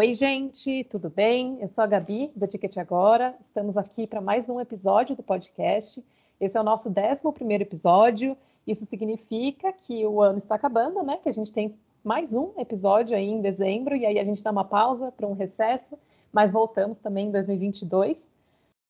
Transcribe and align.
Oi, 0.00 0.14
gente, 0.14 0.82
tudo 0.84 1.10
bem? 1.10 1.58
Eu 1.60 1.68
sou 1.68 1.84
a 1.84 1.86
Gabi, 1.86 2.32
do 2.34 2.46
Ticket 2.46 2.78
Agora. 2.78 3.34
Estamos 3.46 3.76
aqui 3.76 4.06
para 4.06 4.18
mais 4.18 4.48
um 4.48 4.58
episódio 4.58 5.14
do 5.14 5.22
podcast. 5.22 6.02
Esse 6.40 6.56
é 6.56 6.60
o 6.62 6.64
nosso 6.64 6.88
11 6.88 7.52
episódio. 7.60 8.34
Isso 8.66 8.86
significa 8.86 9.70
que 9.74 10.06
o 10.06 10.22
ano 10.22 10.38
está 10.38 10.54
acabando, 10.54 11.02
né? 11.02 11.18
Que 11.22 11.28
a 11.28 11.32
gente 11.32 11.52
tem 11.52 11.74
mais 12.02 12.32
um 12.32 12.48
episódio 12.56 13.14
aí 13.14 13.28
em 13.28 13.42
dezembro, 13.42 13.94
e 13.94 14.06
aí 14.06 14.18
a 14.18 14.24
gente 14.24 14.42
dá 14.42 14.50
uma 14.50 14.64
pausa 14.64 15.12
para 15.12 15.26
um 15.26 15.34
recesso, 15.34 15.98
mas 16.32 16.50
voltamos 16.50 16.96
também 16.96 17.26
em 17.26 17.30
2022. 17.30 18.26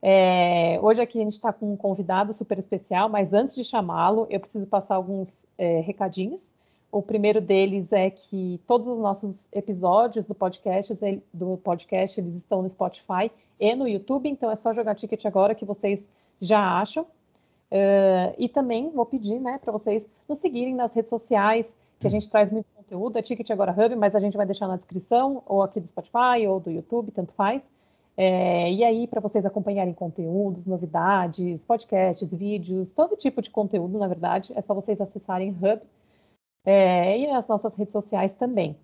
É, 0.01 0.79
hoje 0.81 1.01
aqui 1.03 1.19
a 1.19 1.25
gente 1.25 1.33
está 1.33 1.53
com 1.53 1.73
um 1.73 1.77
convidado 1.77 2.33
super 2.35 2.57
especial, 2.57 3.09
mas 3.09 3.33
antes 3.33 3.57
de 3.57 3.65
chamá-lo, 3.65 4.29
eu 4.31 4.39
preciso 4.39 4.65
passar 4.69 4.95
alguns 4.95 5.45
é, 5.59 5.81
recadinhos. 5.81 6.53
O 6.93 7.03
primeiro 7.03 7.41
deles 7.41 7.93
é 7.93 8.11
que 8.11 8.61
todos 8.67 8.89
os 8.89 8.99
nossos 8.99 9.35
episódios 9.53 10.25
do 10.25 10.35
podcast, 10.35 10.99
do 11.33 11.57
podcast 11.59 12.21
eles 12.21 12.35
estão 12.35 12.63
no 12.63 12.69
Spotify 12.69 13.31
e 13.61 13.75
no 13.77 13.87
YouTube, 13.87 14.29
então 14.29 14.51
é 14.51 14.57
só 14.57 14.73
jogar 14.73 14.97
ticket 14.97 15.25
agora 15.25 15.55
que 15.55 15.65
vocês 15.65 16.09
já 16.41 16.81
acham. 16.81 17.05
Uh, 17.05 18.35
e 18.37 18.49
também 18.49 18.91
vou 18.91 19.07
pedir 19.07 19.39
né, 19.39 19.59
para 19.63 19.71
vocês 19.71 20.05
nos 20.29 20.39
seguirem 20.39 20.75
nas 20.75 20.93
redes 20.93 21.11
sociais, 21.11 21.73
que 22.01 22.07
a 22.07 22.11
gente 22.11 22.29
traz 22.29 22.51
muito 22.51 22.67
conteúdo, 22.75 23.17
é 23.17 23.23
Ticket 23.23 23.49
Agora 23.51 23.73
Hub, 23.73 23.95
mas 23.95 24.17
a 24.17 24.19
gente 24.19 24.37
vai 24.37 24.47
deixar 24.47 24.67
na 24.67 24.75
descrição, 24.75 25.43
ou 25.47 25.63
aqui 25.63 25.79
do 25.79 25.87
Spotify, 25.87 26.47
ou 26.49 26.59
do 26.59 26.71
YouTube, 26.71 27.13
tanto 27.13 27.33
faz. 27.35 27.65
É, 28.17 28.73
e 28.73 28.83
aí, 28.83 29.07
para 29.07 29.21
vocês 29.21 29.47
acompanharem 29.47 29.95
conteúdos, 29.95 30.67
novidades, 30.67 31.65
podcasts, 31.65 32.35
vídeos, 32.35 32.89
todo 32.89 33.17
tipo 33.17 33.41
de 33.41 33.51
conteúdo, 33.51 33.99
na 33.99 34.09
verdade, 34.09 34.53
é 34.57 34.61
só 34.63 34.75
vocês 34.75 35.01
acessarem 35.01 35.51
Hub 35.51 35.81
é, 36.65 37.19
e 37.19 37.27
nas 37.27 37.47
nossas 37.47 37.75
redes 37.77 37.93
sociais 37.93 38.35
também. 38.35 38.77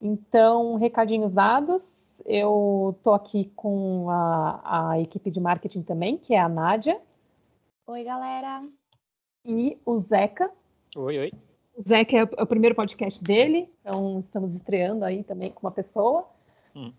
Então, 0.00 0.76
recadinhos 0.76 1.32
dados, 1.32 1.94
eu 2.24 2.94
estou 2.96 3.14
aqui 3.14 3.52
com 3.54 4.10
a, 4.10 4.90
a, 4.90 5.00
equipe 5.00 5.30
de 5.30 5.40
marketing 5.40 5.82
também, 5.82 6.18
que 6.18 6.34
é 6.34 6.40
a 6.40 6.48
Nádia. 6.48 7.00
Oi, 7.86 8.04
galera. 8.04 8.64
E 9.44 9.78
o 9.84 9.96
Zeca. 9.96 10.50
Oi, 10.96 11.18
oi. 11.18 11.30
O 11.76 11.80
Zeca 11.80 12.16
é 12.16 12.24
o, 12.24 12.28
é 12.36 12.42
o 12.42 12.46
primeiro 12.46 12.74
podcast 12.74 13.22
dele, 13.22 13.72
então 13.80 14.18
estamos 14.18 14.54
estreando 14.54 15.04
aí 15.04 15.24
também 15.24 15.50
com 15.50 15.66
uma 15.66 15.72
pessoa. 15.72 16.28
Hum. 16.74 16.92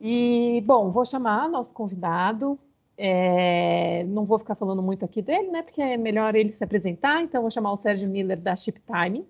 E, 0.00 0.62
bom, 0.66 0.90
vou 0.90 1.04
chamar 1.04 1.48
nosso 1.48 1.72
convidado. 1.72 2.58
É, 2.96 4.04
não 4.04 4.24
vou 4.24 4.38
ficar 4.38 4.54
falando 4.54 4.82
muito 4.82 5.04
aqui 5.04 5.22
dele, 5.22 5.50
né? 5.50 5.62
Porque 5.62 5.80
é 5.80 5.96
melhor 5.96 6.34
ele 6.34 6.52
se 6.52 6.62
apresentar. 6.62 7.22
Então, 7.22 7.42
vou 7.42 7.50
chamar 7.50 7.72
o 7.72 7.76
Sérgio 7.76 8.08
Miller 8.08 8.40
da 8.40 8.54
Shiptime. 8.54 9.26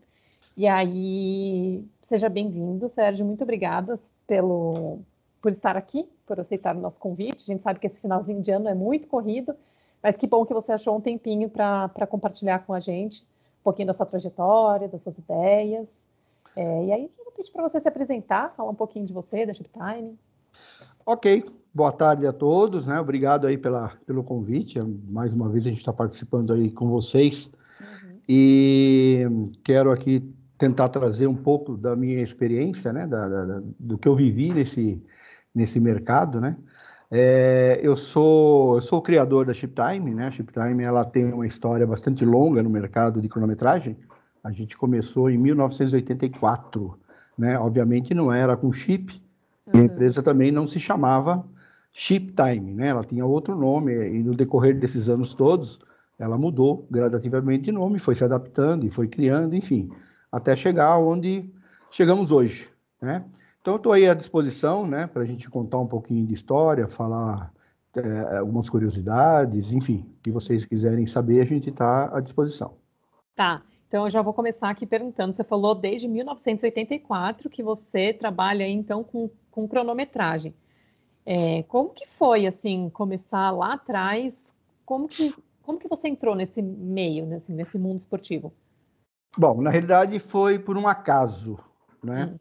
E 0.57 0.67
aí, 0.67 1.85
seja 2.01 2.29
bem-vindo, 2.29 2.89
Sérgio. 2.89 3.25
Muito 3.25 3.43
obrigada 3.43 3.99
pelo, 4.27 4.99
por 5.41 5.51
estar 5.51 5.77
aqui, 5.77 6.09
por 6.27 6.39
aceitar 6.39 6.77
o 6.77 6.81
nosso 6.81 7.01
convite. 7.01 7.43
A 7.43 7.53
gente 7.53 7.63
sabe 7.63 7.79
que 7.79 7.87
esse 7.87 8.01
finalzinho 8.01 8.43
de 8.43 8.51
ano 8.51 8.69
é 8.69 8.75
muito 8.75 9.07
corrido, 9.07 9.55
mas 10.03 10.17
que 10.17 10.27
bom 10.27 10.45
que 10.45 10.53
você 10.53 10.73
achou 10.73 10.97
um 10.97 11.01
tempinho 11.01 11.49
para 11.49 12.07
compartilhar 12.07 12.67
com 12.67 12.75
a 12.75 12.81
gente 12.81 13.23
um 13.23 13.65
pouquinho 13.65 13.87
da 13.87 13.95
sua 13.95 14.05
trajetória, 14.05 14.89
das 14.89 15.01
suas 15.03 15.17
ideias. 15.19 15.89
É, 16.55 16.85
e 16.85 16.93
aí, 16.93 17.11
eu 17.19 17.25
vou 17.25 17.33
pedir 17.33 17.53
para 17.53 17.63
você 17.63 17.81
se 17.81 17.89
apresentar, 17.89 18.53
falar 18.57 18.71
um 18.71 18.75
pouquinho 18.75 19.07
de 19.07 19.13
você, 19.13 19.47
da 19.47 19.55
Shiptime. 19.55 20.19
Ok, 21.07 21.45
boa 21.75 21.93
tarde 21.93 22.27
a 22.27 22.33
todos, 22.33 22.87
né? 22.87 23.01
Obrigado 23.01 23.47
aí 23.47 23.57
pela, 23.57 23.93
pelo 24.07 24.23
convite. 24.23 24.81
Mais 25.09 25.33
uma 25.33 25.49
vez 25.49 25.67
a 25.67 25.71
gente 25.71 25.79
está 25.79 25.93
participando 25.93 26.53
aí 26.53 26.71
com 26.71 26.89
vocês. 26.89 27.51
Uhum. 27.81 28.19
E 28.29 29.27
quero 29.65 29.91
aqui 29.91 30.35
tentar 30.59 30.89
trazer 30.91 31.27
um 31.27 31.35
pouco 31.35 31.77
da 31.77 31.97
minha 31.97 32.21
experiência, 32.21 32.93
né? 32.93 33.07
Da, 33.07 33.27
da, 33.27 33.63
do 33.79 33.97
que 33.97 34.07
eu 34.07 34.15
vivi 34.15 34.53
nesse, 34.53 35.03
nesse 35.55 35.81
mercado, 35.81 36.41
né? 36.41 36.57
É, 37.11 37.79
eu 37.83 37.95
sou 37.97 38.77
eu 38.77 38.81
sou 38.81 38.99
o 38.99 39.03
criador 39.03 39.47
da 39.47 39.53
Shiptime, 39.53 40.15
né? 40.15 40.29
A 40.29 40.31
Shiptime 40.31 40.83
ela 40.83 41.05
tem 41.05 41.33
uma 41.33 41.47
história 41.47 41.87
bastante 41.87 42.25
longa 42.25 42.63
no 42.63 42.71
mercado 42.71 43.21
de 43.21 43.29
cronometragem. 43.29 43.97
A 44.43 44.51
gente 44.51 44.77
começou 44.77 45.31
em 45.31 45.39
1984, 45.39 46.99
né? 47.37 47.59
Obviamente 47.59 48.15
não 48.15 48.33
era 48.33 48.57
com 48.57 48.73
chip, 48.73 49.23
Uhum. 49.67 49.81
A 49.81 49.85
empresa 49.85 50.23
também 50.23 50.51
não 50.51 50.67
se 50.67 50.81
chamava 50.81 51.45
Shiptime, 51.93 52.75
né? 52.75 52.89
Ela 52.89 53.05
tinha 53.05 53.25
outro 53.25 53.57
nome 53.57 53.93
e 53.93 54.23
no 54.23 54.35
decorrer 54.35 54.79
desses 54.79 55.09
anos 55.09 55.35
todos, 55.35 55.79
ela 56.19 56.39
mudou 56.39 56.87
gradativamente 56.91 57.65
de 57.65 57.73
nome, 57.73 57.99
foi 57.99 58.15
se 58.15 58.25
adaptando 58.25 58.87
e 58.87 58.89
foi 58.89 59.09
criando, 59.09 59.55
enfim, 59.55 59.91
até 60.31 60.57
chegar 60.57 60.99
onde 60.99 61.51
chegamos 61.91 62.31
hoje, 62.31 62.69
né? 63.01 63.25
Então, 63.61 63.77
estou 63.77 63.93
aí 63.93 64.09
à 64.09 64.15
disposição, 64.15 64.87
né, 64.87 65.07
para 65.07 65.23
a 65.23 65.25
gente 65.25 65.49
contar 65.49 65.79
um 65.79 65.87
pouquinho 65.87 66.27
de 66.27 66.35
história, 66.35 66.89
falar 66.89 67.53
é, 67.95 68.39
algumas 68.39 68.69
curiosidades, 68.69 69.71
enfim, 69.71 70.05
o 70.19 70.23
que 70.23 70.33
vocês 70.33 70.65
quiserem 70.65 71.07
saber, 71.07 71.41
a 71.41 71.45
gente 71.45 71.71
está 71.71 72.11
à 72.17 72.21
disposição. 72.21 72.75
Tá. 73.37 73.63
Então, 73.87 74.05
eu 74.05 74.11
já 74.11 74.23
vou 74.23 74.33
começar 74.33 74.71
aqui 74.71 74.87
perguntando. 74.87 75.35
Você 75.35 75.45
falou 75.45 75.75
desde 75.75 76.09
1984 76.09 77.51
que 77.51 77.63
você 77.63 78.13
trabalha 78.13 78.67
então 78.67 79.05
com, 79.05 79.31
com 79.51 79.69
cronometragem. 79.69 80.55
É, 81.25 81.63
como 81.65 81.91
que 81.91 82.07
foi 82.07 82.47
assim 82.47 82.91
começar 82.91 83.51
lá 83.51 83.75
atrás? 83.75 84.55
Como 84.85 85.09
que 85.09 85.35
como 85.63 85.79
que 85.79 85.89
você 85.89 86.09
entrou 86.09 86.35
nesse 86.35 86.61
meio, 86.61 87.25
nesse, 87.25 87.53
nesse 87.53 87.79
mundo 87.79 88.01
esportivo? 88.01 88.53
Bom, 89.39 89.63
na 89.63 89.71
realidade 89.71 90.19
foi 90.19 90.59
por 90.59 90.77
um 90.77 90.87
acaso, 90.87 91.59
né? 92.03 92.31
Hum. 92.33 92.39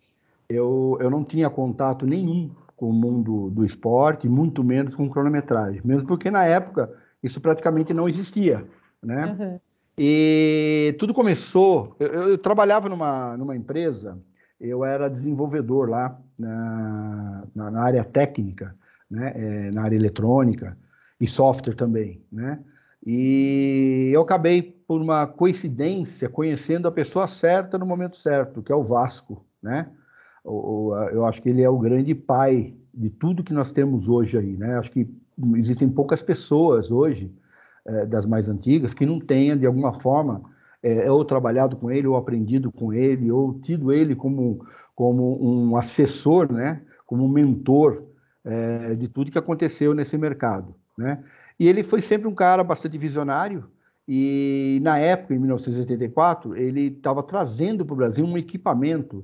Eu, 0.50 0.98
eu 1.00 1.10
não 1.10 1.24
tinha 1.24 1.50
contato 1.50 2.06
nenhum 2.06 2.52
com 2.76 2.90
o 2.90 2.94
mundo 2.94 3.50
do 3.52 3.64
esporte, 3.64 4.28
muito 4.28 4.64
menos 4.64 4.96
com 4.96 5.10
cronometragem, 5.10 5.82
mesmo 5.86 6.08
porque 6.08 6.30
na 6.30 6.44
época 6.44 6.92
isso 7.24 7.40
praticamente 7.40 7.94
não 7.94 8.10
existia, 8.10 8.68
né? 9.02 9.38
Uhum. 9.40 9.60
E 9.98 10.96
tudo 10.98 11.14
começou. 11.14 11.96
Eu, 12.00 12.08
eu, 12.08 12.38
trabalhava 12.38 12.90
numa, 12.90 13.38
numa 13.38 13.56
empresa, 13.56 14.18
eu 14.62 14.86
era 14.86 15.10
desenvolvedor 15.10 15.90
lá 15.90 16.20
na, 16.40 17.44
na, 17.54 17.82
área 17.82 18.04
técnica, 18.04 18.76
né, 19.10 19.34
é, 19.36 19.72
na 19.72 19.84
área 19.84 19.96
eletrônica 19.96 20.78
e 21.20 21.28
software 21.28 21.74
também, 21.74 22.24
né? 22.32 22.60
E 23.04 24.12
eu 24.14 24.22
acabei, 24.22 24.62
por 24.62 25.02
uma 25.02 25.26
coincidência, 25.26 26.30
conhecendo 26.30 26.88
a 26.88 26.92
pessoa 26.92 27.28
certa 27.28 27.78
no 27.78 27.86
momento 27.86 28.16
certo, 28.16 28.62
que 28.62 28.72
é 28.72 28.76
o 28.76 28.84
Vasco, 28.84 29.44
né? 29.62 29.90
O, 30.44 30.96
eu 31.12 31.26
acho 31.26 31.42
que 31.42 31.50
ele 31.50 31.64
é 31.64 31.70
o 31.70 31.80
grande 31.80 32.14
pai 32.14 32.76
de 32.94 33.10
tudo 33.10 33.44
que 33.44 33.54
nós 33.54 33.72
temos 33.72 34.08
hoje 34.08 34.38
aí, 34.38 34.56
né? 34.56 34.78
Acho 34.78 34.92
que 34.92 35.10
existem 35.56 35.90
poucas 35.90 36.22
pessoas 36.22 36.92
hoje 36.92 37.34
é, 37.86 38.06
das 38.06 38.28
mais 38.28 38.48
antigas, 38.48 38.94
que 38.94 39.06
não 39.06 39.20
tenha, 39.20 39.56
de 39.56 39.66
alguma 39.66 40.00
forma, 40.00 40.44
é, 40.84 41.12
ou 41.12 41.24
trabalhado 41.24 41.76
com 41.76 41.92
ele, 41.92 42.08
ou 42.08 42.16
aprendido 42.16 42.72
com 42.72 42.92
ele, 42.92 43.32
ou 43.32 43.60
tido 43.60 43.92
ele 43.92 44.16
como, 44.16 44.66
como 44.96 45.38
um 45.42 45.76
assessor, 45.76 46.52
né? 46.52 46.82
como 47.06 47.26
um 47.26 47.30
mentor 47.30 48.04
é, 48.44 48.96
de 48.96 49.08
tudo 49.08 49.32
que 49.32 49.38
aconteceu 49.38 49.94
nesse 49.94 50.18
mercado. 50.18 50.76
Né? 50.98 51.24
E 51.60 51.68
ele 51.68 51.84
foi 51.84 52.02
sempre 52.02 52.28
um 52.28 52.36
cara 52.36 52.64
bastante 52.64 52.98
visionário, 52.98 53.70
e 54.08 54.80
na 54.82 54.98
época, 54.98 55.34
em 55.34 55.40
1984, 55.40 56.58
ele 56.58 56.88
estava 56.88 57.24
trazendo 57.24 57.86
para 57.86 57.94
o 57.94 57.98
Brasil 57.98 58.26
um 58.26 58.38
equipamento 58.38 59.24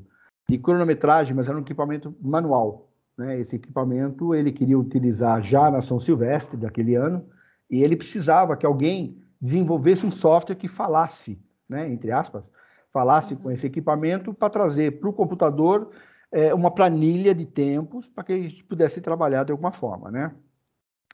de 0.50 0.57
cronometragem, 0.57 1.35
mas 1.35 1.47
era 1.47 1.57
um 1.57 1.62
equipamento 1.62 2.16
manual. 2.22 2.89
Né? 3.18 3.39
Esse 3.39 3.56
equipamento 3.56 4.34
ele 4.34 4.51
queria 4.51 4.78
utilizar 4.78 5.44
já 5.44 5.69
na 5.69 5.81
São 5.81 6.00
Silvestre 6.00 6.57
daquele 6.57 6.95
ano, 6.95 7.25
e 7.69 7.84
ele 7.84 7.97
precisava 7.97 8.56
que 8.56 8.66
alguém 8.66 9.18
desenvolvesse 9.41 10.06
um 10.06 10.12
software 10.12 10.56
que 10.56 10.68
falasse, 10.68 11.39
né, 11.69 11.88
entre 11.88 12.12
aspas, 12.12 12.50
falasse 12.92 13.34
uhum. 13.34 13.42
com 13.42 13.52
esse 13.52 13.68
equipamento 13.68 14.34
para 14.34 14.50
trazer 14.50 15.00
para 15.00 15.10
o 15.10 15.14
computador 15.14 15.92
é, 16.31 16.54
uma 16.54 16.72
planilha 16.72 17.34
de 17.34 17.46
tempos 17.46 18.08
para 18.08 18.24
que 18.24 18.34
a 18.34 18.38
gente 18.38 18.64
pudesse 18.64 19.02
trabalhar 19.02 19.44
de 19.44 19.52
alguma 19.52 19.72
forma, 19.72 20.12
né? 20.12 20.34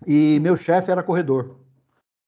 E 0.07 0.39
meu 0.39 0.57
chefe 0.57 0.91
era 0.91 1.03
corredor 1.03 1.57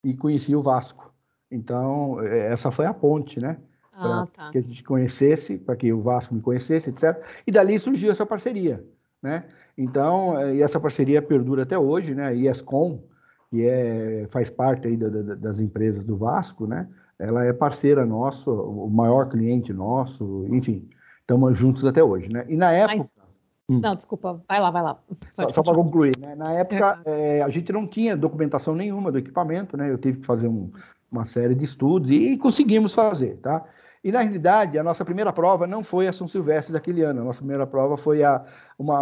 e 0.04 0.16
conhecia 0.16 0.57
o 0.57 0.62
Vasco. 0.62 1.13
Então, 1.50 2.22
é, 2.22 2.51
essa 2.51 2.72
foi 2.72 2.86
a 2.86 2.94
ponte, 2.94 3.39
né? 3.39 3.57
Para 3.92 4.22
ah, 4.22 4.27
tá. 4.27 4.51
que 4.51 4.57
a 4.57 4.62
gente 4.62 4.83
conhecesse, 4.83 5.57
para 5.57 5.75
que 5.75 5.92
o 5.92 6.01
Vasco 6.01 6.36
me 6.36 6.42
conhecesse, 6.42 6.89
etc. 6.89 7.24
E 7.48 7.51
dali 7.51 7.80
surgiu 7.80 8.12
essa 8.12 8.25
parceria, 8.25 8.83
né? 9.22 9.45
Então, 9.77 10.38
é, 10.38 10.56
e 10.56 10.62
essa 10.62 10.80
parceria 10.80 11.22
perdura 11.22 11.63
até 11.63 11.77
hoje, 11.77 12.13
né? 12.13 12.27
A 12.27 12.33
ESCOM, 12.33 13.01
que 13.50 13.66
é, 13.66 14.27
faz 14.30 14.50
parte 14.50 14.88
aí 14.88 14.98
da, 14.98 15.07
da, 15.07 15.36
das 15.36 15.60
empresas 15.60 16.04
do 16.04 16.18
Vasco, 16.18 16.68
né? 16.68 16.88
Ela 17.19 17.45
é 17.45 17.53
parceira 17.53 18.06
nossa, 18.06 18.50
o 18.50 18.89
maior 18.89 19.29
cliente 19.29 19.71
nosso, 19.71 20.45
enfim, 20.50 20.89
estamos 21.21 21.57
juntos 21.57 21.85
até 21.85 22.03
hoje, 22.03 22.29
né? 22.31 22.45
E 22.47 22.56
na 22.56 22.71
época... 22.71 22.97
Mas... 22.97 23.25
Hum. 23.67 23.79
Não, 23.79 23.95
desculpa, 23.95 24.44
vai 24.47 24.62
lá, 24.62 24.69
vai 24.69 24.83
lá. 24.83 25.00
Só, 25.33 25.50
só 25.50 25.63
para 25.63 25.73
concluir, 25.73 26.15
né? 26.19 26.35
Na 26.35 26.53
época, 26.53 27.01
é. 27.03 27.39
É, 27.39 27.41
a 27.41 27.50
gente 27.50 27.71
não 27.73 27.88
tinha 27.88 28.15
documentação 28.15 28.75
nenhuma 28.75 29.12
do 29.12 29.17
equipamento, 29.17 29.75
né? 29.75 29.89
Eu 29.89 29.97
tive 29.97 30.19
que 30.19 30.25
fazer 30.25 30.47
um, 30.47 30.69
uma 31.12 31.25
série 31.25 31.56
de 31.56 31.63
estudos 31.63 32.12
e, 32.12 32.33
e 32.33 32.38
conseguimos 32.38 32.94
fazer, 32.94 33.38
tá? 33.38 33.65
E, 34.06 34.12
na 34.12 34.19
realidade, 34.19 34.77
a 34.77 34.83
nossa 34.83 35.03
primeira 35.03 35.33
prova 35.33 35.65
não 35.65 35.83
foi 35.83 36.07
a 36.07 36.13
São 36.13 36.27
Silvestre 36.27 36.71
daquele 36.71 37.01
ano. 37.01 37.21
A 37.21 37.23
nossa 37.23 37.39
primeira 37.39 37.65
prova 37.65 37.97
foi 37.97 38.23
a, 38.23 38.45
uma, 38.77 38.94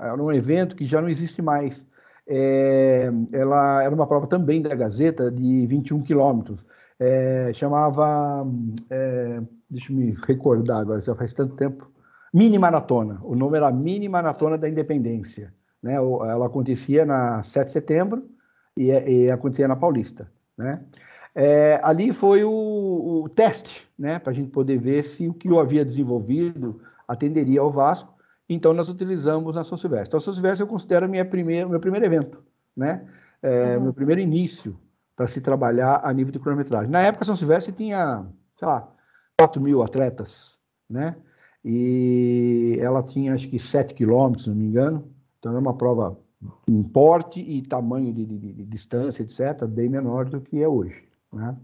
a, 0.00 0.14
um 0.14 0.32
evento 0.32 0.74
que 0.74 0.86
já 0.86 1.02
não 1.02 1.08
existe 1.10 1.42
mais. 1.42 1.86
É, 2.26 3.10
ela 3.30 3.82
era 3.82 3.94
uma 3.94 4.06
prova 4.06 4.26
também 4.26 4.62
da 4.62 4.74
Gazeta, 4.74 5.30
de 5.30 5.66
21 5.66 6.00
quilômetros. 6.00 6.64
É, 7.00 7.52
chamava, 7.54 8.44
é, 8.90 9.40
deixa 9.70 9.92
eu 9.92 9.96
me 9.96 10.16
recordar 10.26 10.80
agora, 10.80 11.00
já 11.00 11.14
faz 11.14 11.32
tanto 11.32 11.54
tempo, 11.54 11.90
Mini 12.32 12.58
Maratona. 12.58 13.20
O 13.22 13.34
nome 13.34 13.56
era 13.56 13.70
Mini 13.70 14.08
Maratona 14.08 14.58
da 14.58 14.68
Independência. 14.68 15.54
Né? 15.82 15.94
Ela 15.94 16.46
acontecia 16.46 17.04
na 17.06 17.42
7 17.42 17.66
de 17.66 17.72
setembro 17.72 18.28
e, 18.76 18.90
e 18.90 19.30
acontecia 19.30 19.68
na 19.68 19.76
Paulista. 19.76 20.30
Né? 20.56 20.80
É, 21.34 21.80
ali 21.82 22.12
foi 22.12 22.42
o, 22.42 23.22
o 23.24 23.28
teste, 23.28 23.88
né, 23.96 24.18
para 24.18 24.32
a 24.32 24.34
gente 24.34 24.50
poder 24.50 24.78
ver 24.78 25.02
se 25.04 25.28
o 25.28 25.34
que 25.34 25.48
eu 25.48 25.60
havia 25.60 25.84
desenvolvido 25.84 26.80
atenderia 27.06 27.60
ao 27.60 27.70
Vasco. 27.70 28.12
Então, 28.48 28.72
nós 28.72 28.88
utilizamos 28.88 29.56
a 29.56 29.62
São 29.62 29.78
Silvestre. 29.78 30.08
Então, 30.08 30.18
a 30.18 30.20
São 30.20 30.32
Silvestre 30.32 30.62
eu 30.62 30.66
considero 30.66 31.08
minha 31.08 31.24
primeira, 31.24 31.68
meu 31.68 31.78
primeiro 31.78 32.06
evento, 32.06 32.42
né? 32.76 33.06
É, 33.40 33.76
uhum. 33.76 33.84
Meu 33.84 33.94
primeiro 33.94 34.20
início 34.20 34.76
para 35.18 35.26
se 35.26 35.40
trabalhar 35.40 36.00
a 36.04 36.12
nível 36.12 36.32
de 36.32 36.38
cronometragem. 36.38 36.88
Na 36.88 37.02
época, 37.02 37.24
São 37.24 37.34
Silvestre 37.34 37.72
tinha, 37.72 38.24
sei 38.56 38.68
lá, 38.68 38.88
4 39.36 39.60
mil 39.60 39.82
atletas, 39.82 40.56
né? 40.88 41.16
E 41.64 42.78
ela 42.80 43.02
tinha, 43.02 43.34
acho 43.34 43.48
que, 43.48 43.58
7 43.58 43.94
quilômetros, 43.94 44.44
se 44.44 44.50
não 44.50 44.56
me 44.56 44.66
engano. 44.66 45.12
Então, 45.36 45.50
era 45.50 45.60
uma 45.60 45.76
prova 45.76 46.16
em 46.68 46.84
porte 46.84 47.40
e 47.40 47.62
tamanho 47.62 48.14
de, 48.14 48.24
de, 48.24 48.38
de, 48.38 48.64
distância, 48.64 49.24
etc., 49.24 49.66
bem 49.66 49.88
menor 49.88 50.26
do 50.26 50.40
que 50.40 50.62
é 50.62 50.68
hoje. 50.68 51.08
Né? 51.32 51.56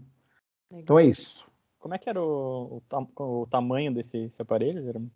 Então 0.69 0.99
é 0.99 1.05
isso. 1.05 1.49
Como 1.79 1.93
é 1.93 1.97
que 1.97 2.09
era 2.09 2.21
o, 2.21 2.81
o, 2.91 3.41
o 3.41 3.47
tamanho 3.47 3.93
desse, 3.93 4.29
aparelho? 4.37 5.09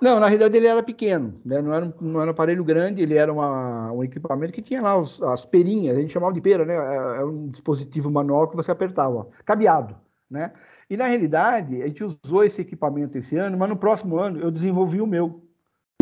Não, 0.00 0.20
na 0.20 0.26
realidade 0.26 0.56
ele 0.56 0.66
era 0.66 0.82
pequeno, 0.82 1.40
né? 1.44 1.62
não, 1.62 1.72
era, 1.72 1.94
não 2.00 2.20
era 2.20 2.30
um 2.30 2.32
aparelho 2.32 2.64
grande, 2.64 3.02
ele 3.02 3.14
era 3.14 3.32
uma, 3.32 3.92
um 3.92 4.04
equipamento 4.04 4.52
que 4.52 4.62
tinha 4.62 4.82
lá 4.82 4.98
os, 4.98 5.22
as 5.22 5.44
perinhas, 5.44 5.96
a 5.96 6.00
gente 6.00 6.12
chamava 6.12 6.32
de 6.32 6.40
pera, 6.40 6.64
né? 6.64 6.74
É, 6.74 7.20
é 7.20 7.24
um 7.24 7.48
dispositivo 7.48 8.10
manual 8.10 8.48
que 8.48 8.56
você 8.56 8.70
apertava, 8.70 9.28
cabeado, 9.44 9.96
né? 10.30 10.52
E 10.88 10.96
na 10.96 11.06
realidade, 11.06 11.82
a 11.82 11.86
gente 11.86 12.04
usou 12.04 12.44
esse 12.44 12.60
equipamento 12.60 13.16
esse 13.16 13.36
ano, 13.36 13.56
mas 13.56 13.68
no 13.68 13.76
próximo 13.76 14.18
ano 14.18 14.38
eu 14.40 14.50
desenvolvi 14.50 15.00
o 15.00 15.06
meu. 15.06 15.42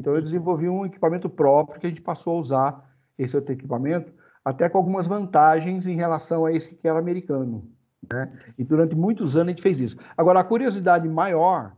Então 0.01 0.15
eu 0.15 0.23
desenvolvi 0.23 0.69
um 0.69 0.85
equipamento 0.85 1.29
próprio 1.31 1.81
que 1.81 1.87
a 1.87 1.91
gente 1.91 2.03
passou 2.03 2.37
a 2.37 2.41
usar 2.41 2.97
esse 3.17 3.37
outro 3.37 3.53
equipamento, 3.53 4.13
até 4.45 4.69
com 4.69 4.79
algumas 4.79 5.07
vantagens 5.07 5.87
em 5.87 5.95
relação 5.95 6.45
a 6.45 6.53
esse 6.53 6.75
que 6.75 6.89
era 6.89 6.99
americano. 6.99 7.71
Né? 8.13 8.33
E 8.59 8.65
durante 8.65 8.97
muitos 8.97 9.37
anos 9.37 9.49
a 9.49 9.51
gente 9.51 9.63
fez 9.63 9.79
isso. 9.79 9.97
Agora, 10.17 10.41
a 10.41 10.45
curiosidade 10.45 11.09
maior 11.09 11.73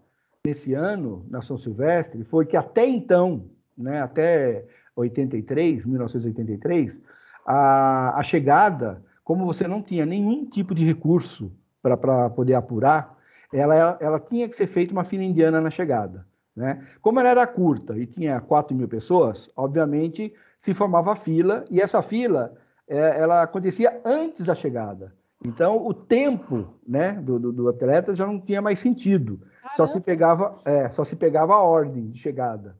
nesse 0.47 0.75
ano, 0.75 1.25
na 1.31 1.41
São 1.41 1.57
Silvestre, 1.57 2.23
foi 2.23 2.45
que 2.45 2.55
até 2.55 2.87
então, 2.87 3.47
né, 3.77 4.03
até 4.03 4.67
83, 4.95 5.87
1983, 5.87 7.01
a, 7.47 8.19
a 8.19 8.23
chegada, 8.23 9.03
como 9.25 9.47
você 9.47 9.67
não 9.67 9.83
tinha 9.83 10.05
nenhum 10.05 10.45
tipo 10.45 10.75
de 10.75 10.85
recurso 10.85 11.51
para 11.81 12.29
poder 12.29 12.55
apurar, 12.55 13.17
ela, 13.53 13.97
ela, 14.01 14.21
tinha 14.21 14.47
que 14.47 14.55
ser 14.55 14.67
feita 14.67 14.93
uma 14.93 15.05
fila 15.05 15.23
indiana 15.23 15.63
na 15.63 15.71
chegada. 15.71 16.27
Né? 16.55 16.87
Como 17.01 17.21
ela 17.21 17.31
era 17.31 17.47
curta 17.47 17.97
e 17.97 18.07
tinha 18.07 18.39
4 18.41 18.77
mil 18.77 18.87
pessoas, 18.87 19.51
obviamente 19.57 20.35
se 20.59 20.75
formava 20.75 21.17
fila, 21.17 21.65
e 21.71 21.81
essa 21.81 22.03
fila 22.03 22.55
é, 22.87 23.19
ela 23.19 23.43
acontecia 23.43 24.01
antes 24.05 24.47
da 24.47 24.55
chegada. 24.55 25.15
Então, 25.45 25.87
o 25.87 25.93
tempo 25.93 26.69
né, 26.87 27.13
do, 27.13 27.39
do, 27.39 27.53
do 27.53 27.69
atleta 27.69 28.15
já 28.15 28.27
não 28.27 28.41
tinha 28.41 28.63
mais 28.63 28.79
sentido. 28.79 29.41
Só 29.73 29.87
se, 29.87 30.01
pegava, 30.01 30.59
é, 30.65 30.89
só 30.91 31.05
se 31.05 31.17
pegava 31.17 31.55
a 31.55 31.63
ordem 31.63 32.11
de 32.11 32.19
chegada. 32.19 32.77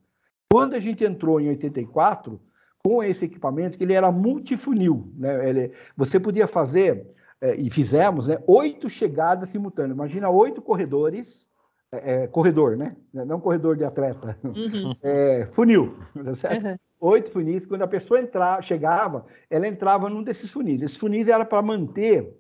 Quando 0.51 0.75
a 0.75 0.81
gente 0.81 1.05
entrou 1.05 1.41
em 1.41 1.49
84, 1.49 2.41
com 2.85 3.03
esse 3.03 3.25
equipamento, 3.25 3.79
que 3.79 3.85
ele 3.85 3.95
era 3.95 4.13
multifunil, 4.13 5.11
né? 5.17 5.49
Ele, 5.49 5.73
você 5.97 6.21
podia 6.21 6.47
fazer, 6.47 7.07
é, 7.41 7.55
e 7.57 7.71
fizemos, 7.71 8.29
né, 8.29 8.39
oito 8.47 8.91
chegadas 8.91 9.49
simultâneas. 9.49 9.97
Imagina 9.97 10.29
oito 10.29 10.61
corredores, 10.61 11.51
é, 11.91 12.25
é 12.25 12.27
corredor, 12.27 12.77
né? 12.77 12.95
Não 13.13 13.41
corredor 13.41 13.77
de 13.77 13.85
atleta, 13.85 14.39
uhum. 14.45 14.95
É, 15.03 15.49
funil, 15.53 15.97
tá 16.23 16.35
certo? 16.35 16.67
Uhum. 16.67 16.77
Oito 17.01 17.31
funis. 17.31 17.67
Quando 17.67 17.83
a 17.83 17.89
pessoa 17.89 18.21
entrava, 18.21 18.63
chegava, 18.63 19.27
ela 19.51 19.67
entrava 19.67 20.09
num 20.09 20.23
desses 20.23 20.51
funis. 20.51 20.81
Esses 20.81 20.97
funis 20.97 21.29
era 21.29 21.45
para 21.45 21.61
manter 21.61 22.35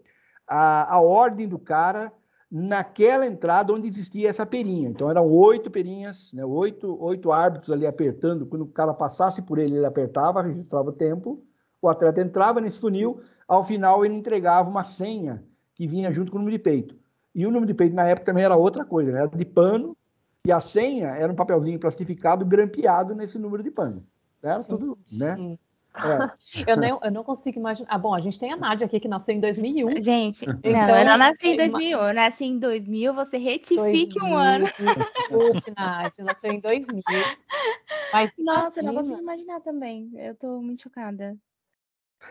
a, 0.46 0.94
a 0.94 1.00
ordem 1.00 1.46
do 1.48 1.58
cara 1.58 2.12
naquela 2.56 3.26
entrada 3.26 3.72
onde 3.72 3.88
existia 3.88 4.28
essa 4.28 4.46
perinha. 4.46 4.88
Então 4.88 5.10
eram 5.10 5.28
oito 5.28 5.72
perinhas, 5.72 6.32
né? 6.32 6.44
oito, 6.44 6.96
oito 7.02 7.32
árbitros 7.32 7.72
ali 7.72 7.84
apertando. 7.84 8.46
Quando 8.46 8.62
o 8.62 8.68
cara 8.68 8.94
passasse 8.94 9.42
por 9.42 9.58
ele, 9.58 9.74
ele 9.74 9.84
apertava, 9.84 10.40
registrava 10.40 10.90
o 10.90 10.92
tempo. 10.92 11.42
O 11.82 11.88
atleta 11.88 12.20
entrava 12.20 12.60
nesse 12.60 12.78
funil. 12.78 13.20
Ao 13.48 13.64
final, 13.64 14.04
ele 14.04 14.14
entregava 14.14 14.70
uma 14.70 14.84
senha 14.84 15.42
que 15.74 15.88
vinha 15.88 16.12
junto 16.12 16.30
com 16.30 16.38
o 16.38 16.40
número 16.42 16.56
de 16.56 16.62
peito. 16.62 16.96
E 17.34 17.44
o 17.44 17.50
número 17.50 17.66
de 17.66 17.74
peito 17.74 17.96
na 17.96 18.06
época 18.06 18.26
também 18.26 18.44
era 18.44 18.54
outra 18.54 18.84
coisa, 18.84 19.10
né? 19.10 19.18
era 19.18 19.28
de 19.28 19.44
pano. 19.44 19.96
E 20.46 20.52
a 20.52 20.60
senha 20.60 21.08
era 21.08 21.32
um 21.32 21.36
papelzinho 21.36 21.80
plastificado 21.80 22.46
grampeado 22.46 23.16
nesse 23.16 23.36
número 23.36 23.64
de 23.64 23.70
pano. 23.72 24.06
Era 24.40 24.60
tudo, 24.60 24.96
né? 25.18 25.58
É. 25.94 26.72
eu, 26.72 26.76
nem, 26.76 26.90
eu 26.90 27.10
não 27.10 27.22
consigo 27.22 27.58
imaginar. 27.58 27.88
Ah, 27.88 27.98
bom, 27.98 28.14
a 28.14 28.20
gente 28.20 28.38
tem 28.38 28.52
a 28.52 28.56
Nádia 28.56 28.84
aqui 28.84 28.98
que 28.98 29.06
nasceu 29.06 29.34
em 29.34 29.40
2001. 29.40 30.02
Gente, 30.02 30.44
então, 30.44 30.72
não, 30.72 30.98
eu 30.98 31.04
não 31.04 31.16
nasci 31.16 31.48
em 31.48 31.56
2000. 31.56 31.98
Eu 31.98 32.14
nasci 32.14 32.44
em 32.44 32.58
2000. 32.58 33.14
Você 33.14 33.38
retifique 33.38 34.18
2000, 34.18 34.24
um 34.24 34.36
ano. 34.36 34.64
Desculpe, 34.64 35.72
Nádia, 35.76 36.24
nasceu 36.24 36.52
em 36.52 36.60
2000. 36.60 37.02
Mas, 38.12 38.32
Nossa, 38.38 38.80
eu 38.80 38.84
não 38.84 38.94
consigo 38.94 39.20
imaginar 39.20 39.60
também. 39.60 40.10
Eu 40.14 40.34
tô 40.34 40.60
muito 40.60 40.82
chocada. 40.82 41.36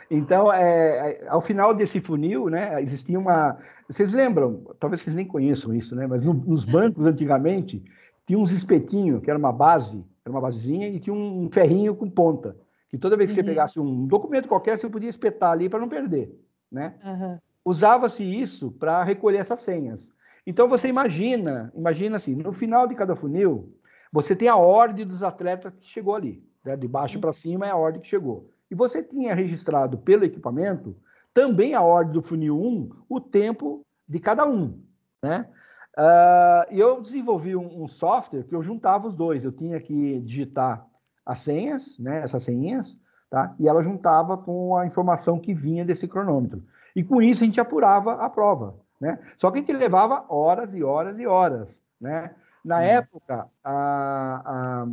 Então, 0.09 0.51
é, 0.51 1.21
é, 1.23 1.27
ao 1.29 1.39
final 1.39 1.73
desse 1.73 2.01
funil, 2.01 2.49
né, 2.49 2.81
existia 2.81 3.17
uma. 3.17 3.57
Vocês 3.87 4.11
lembram? 4.11 4.63
Talvez 4.79 5.01
vocês 5.01 5.15
nem 5.15 5.25
conheçam 5.25 5.73
isso, 5.73 5.95
né? 5.95 6.07
Mas 6.07 6.21
no, 6.21 6.33
nos 6.33 6.65
bancos 6.65 7.05
antigamente 7.05 7.81
tinha 8.25 8.39
uns 8.39 8.51
espetinhos 8.51 9.21
que 9.21 9.29
era 9.29 9.37
uma 9.37 9.53
base, 9.53 10.03
era 10.25 10.31
uma 10.31 10.41
basezinha 10.41 10.87
e 10.87 10.99
tinha 10.99 11.13
um 11.13 11.47
ferrinho 11.51 11.95
com 11.95 12.09
ponta 12.09 12.57
que 12.93 12.97
toda 12.99 13.17
vez 13.17 13.31
que 13.31 13.39
uhum. 13.39 13.43
você 13.43 13.49
pegasse 13.49 13.79
um 13.79 14.05
documento 14.05 14.47
qualquer, 14.47 14.77
você 14.77 14.87
podia 14.87 15.09
espetar 15.09 15.49
ali 15.49 15.67
para 15.67 15.79
não 15.79 15.89
perder, 15.89 16.31
né? 16.71 16.93
Uhum. 17.03 17.39
Usava-se 17.65 18.23
isso 18.23 18.69
para 18.69 19.03
recolher 19.03 19.39
essas 19.39 19.61
senhas. 19.61 20.11
Então 20.45 20.69
você 20.69 20.89
imagina, 20.89 21.73
imagina 21.75 22.17
assim, 22.17 22.35
no 22.35 22.53
final 22.53 22.85
de 22.85 22.93
cada 22.93 23.15
funil, 23.15 23.75
você 24.11 24.35
tem 24.35 24.47
a 24.47 24.57
ordem 24.57 25.07
dos 25.07 25.23
atletas 25.23 25.73
que 25.79 25.89
chegou 25.89 26.13
ali, 26.13 26.43
né? 26.63 26.77
de 26.77 26.87
baixo 26.87 27.15
uhum. 27.15 27.21
para 27.21 27.33
cima 27.33 27.65
é 27.65 27.71
a 27.71 27.75
ordem 27.75 27.99
que 27.99 28.07
chegou. 28.07 28.51
E 28.69 28.75
você 28.75 29.01
tinha 29.01 29.33
registrado 29.33 29.97
pelo 29.97 30.23
equipamento 30.23 30.95
também 31.33 31.73
a 31.73 31.81
ordem 31.81 32.13
do 32.13 32.21
funil 32.21 32.61
1, 32.61 32.89
o 33.09 33.19
tempo 33.19 33.83
de 34.07 34.19
cada 34.19 34.45
um, 34.45 34.79
né? 35.19 35.49
Uh, 35.97 36.71
eu 36.71 37.01
desenvolvi 37.01 37.55
um, 37.55 37.85
um 37.85 37.87
software 37.87 38.43
que 38.43 38.53
eu 38.53 38.61
juntava 38.61 39.07
os 39.07 39.15
dois. 39.15 39.43
Eu 39.43 39.51
tinha 39.51 39.79
que 39.79 40.19
digitar 40.19 40.87
as 41.25 41.39
senhas, 41.39 41.97
né, 41.97 42.21
essas 42.23 42.43
senhas, 42.43 42.97
tá? 43.29 43.55
e 43.59 43.67
ela 43.67 43.81
juntava 43.81 44.37
com 44.37 44.75
a 44.77 44.85
informação 44.85 45.39
que 45.39 45.53
vinha 45.53 45.85
desse 45.85 46.07
cronômetro. 46.07 46.63
E 46.95 47.03
com 47.03 47.21
isso 47.21 47.43
a 47.43 47.45
gente 47.45 47.59
apurava 47.59 48.13
a 48.13 48.29
prova. 48.29 48.75
Né? 48.99 49.19
Só 49.37 49.49
que 49.49 49.57
a 49.57 49.61
gente 49.61 49.73
levava 49.73 50.25
horas 50.29 50.73
e 50.73 50.83
horas 50.83 51.19
e 51.19 51.25
horas. 51.25 51.79
Né? 51.99 52.31
Na 52.63 52.77
hum. 52.77 52.81
época, 52.81 53.47
a, 53.63 54.41
a, 54.45 54.87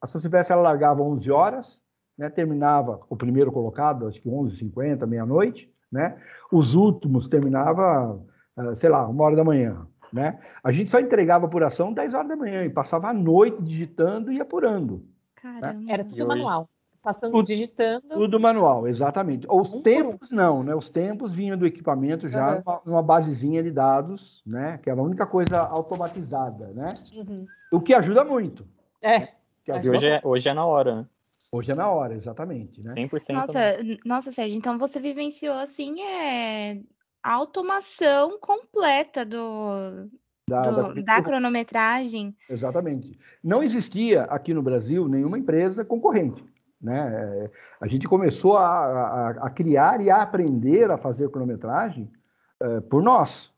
a 0.00 0.06
São 0.06 0.20
Silvestre 0.20 0.52
ela 0.52 0.62
largava 0.62 1.02
11 1.02 1.30
horas, 1.30 1.80
né? 2.16 2.30
terminava 2.30 3.00
o 3.08 3.16
primeiro 3.16 3.50
colocado, 3.50 4.06
acho 4.06 4.20
que 4.20 4.30
11h50, 4.30 5.06
meia-noite. 5.06 5.72
Né? 5.90 6.16
Os 6.52 6.74
últimos 6.74 7.28
terminava, 7.28 8.20
ah, 8.56 8.74
sei 8.74 8.88
lá, 8.88 9.06
uma 9.08 9.24
hora 9.24 9.36
da 9.36 9.44
manhã. 9.44 9.86
Né? 10.12 10.38
A 10.62 10.72
gente 10.72 10.90
só 10.90 11.00
entregava 11.00 11.46
apuração 11.46 11.92
10 11.92 12.14
horas 12.14 12.28
da 12.28 12.36
manhã 12.36 12.64
e 12.64 12.70
passava 12.70 13.08
a 13.08 13.12
noite 13.12 13.62
digitando 13.62 14.32
e 14.32 14.40
apurando. 14.40 15.04
Caramba. 15.42 15.92
Era 15.92 16.04
tudo 16.04 16.26
manual. 16.26 16.68
Passando, 17.02 17.32
tudo, 17.32 17.46
digitando. 17.46 18.08
Tudo 18.08 18.38
manual, 18.38 18.86
exatamente. 18.86 19.46
Os 19.48 19.72
um 19.72 19.80
tempos 19.80 20.30
não, 20.30 20.62
né? 20.62 20.74
Os 20.74 20.90
tempos 20.90 21.32
vinham 21.32 21.56
do 21.56 21.66
equipamento 21.66 22.28
já 22.28 22.56
uhum. 22.56 22.62
numa, 22.66 22.82
numa 22.84 23.02
basezinha 23.02 23.62
de 23.62 23.70
dados, 23.70 24.42
né? 24.44 24.78
Que 24.82 24.90
era 24.90 25.00
a 25.00 25.04
única 25.04 25.26
coisa 25.26 25.60
automatizada, 25.60 26.68
né? 26.74 26.92
Uhum. 27.14 27.46
O 27.72 27.80
que 27.80 27.94
ajuda 27.94 28.22
muito. 28.22 28.66
É. 29.00 29.28
Ajuda 29.66 29.90
hoje, 29.90 30.08
é 30.08 30.20
hoje 30.22 30.48
é 30.48 30.54
na 30.54 30.66
hora, 30.66 30.96
né? 30.96 31.06
Hoje 31.52 31.72
é 31.72 31.74
na 31.74 31.88
hora, 31.88 32.14
exatamente, 32.14 32.82
né? 32.82 32.92
100% 32.94 33.32
Nossa, 33.32 33.58
nossa, 34.04 34.32
Sérgio, 34.32 34.56
então 34.56 34.78
você 34.78 35.00
vivenciou, 35.00 35.54
assim, 35.54 36.00
é... 36.00 36.80
a 37.22 37.32
automação 37.32 38.38
completa 38.38 39.24
do, 39.24 40.08
da, 40.50 40.62
Do, 40.62 40.94
da... 40.94 41.16
da, 41.16 41.22
cronometragem. 41.22 42.36
Exatamente. 42.48 43.18
Não 43.42 43.62
existia 43.62 44.24
aqui 44.24 44.52
no 44.52 44.62
Brasil 44.62 45.08
nenhuma 45.08 45.38
empresa 45.38 45.84
concorrente. 45.84 46.44
Né? 46.80 47.48
A 47.80 47.86
gente 47.86 48.08
começou 48.08 48.56
a, 48.56 48.66
a, 48.66 49.30
a 49.46 49.50
criar 49.50 50.00
e 50.00 50.10
a 50.10 50.16
aprender 50.16 50.90
a 50.90 50.98
fazer 50.98 51.30
cronometragem 51.30 52.10
é, 52.60 52.80
por 52.80 53.02
nós. 53.02 53.52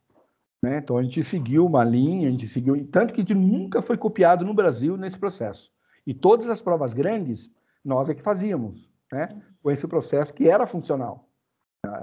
Né? 0.63 0.79
Então 0.79 0.99
a 0.99 1.03
gente 1.03 1.25
seguiu 1.25 1.65
uma 1.65 1.83
linha, 1.83 2.29
a 2.29 2.31
gente 2.31 2.49
seguiu, 2.49 2.87
tanto 2.89 3.15
que 3.15 3.21
a 3.21 3.25
gente 3.25 3.35
nunca 3.35 3.81
foi 3.81 3.97
copiado 3.97 4.45
no 4.45 4.53
Brasil 4.53 4.97
nesse 4.97 5.19
processo. 5.19 5.71
E 6.07 6.13
todas 6.13 6.51
as 6.51 6.61
provas 6.61 6.93
grandes, 6.93 7.51
nós 7.85 8.11
é 8.11 8.15
que 8.15 8.23
fazíamos, 8.23 8.91
né? 9.11 9.29
com 9.63 9.71
esse 9.71 9.87
processo 9.87 10.35
que 10.35 10.49
era 10.49 10.67
funcional. 10.67 11.29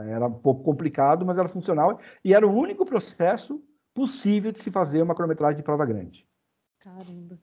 Era 0.08 0.28
um 0.28 0.34
pouco 0.34 0.64
complicado, 0.64 1.26
mas 1.26 1.38
era 1.38 1.48
funcional 1.48 2.00
e 2.24 2.34
era 2.34 2.46
o 2.46 2.52
único 2.52 2.86
processo 2.86 3.62
possível 4.00 4.54
de 4.54 4.62
se 4.62 4.72
fazer 4.72 5.02
uma 5.02 5.14
cronometragem 5.14 5.58
de 5.58 5.64
prova 5.64 5.86
grande. 5.86 6.26
Caramba. 6.80 7.38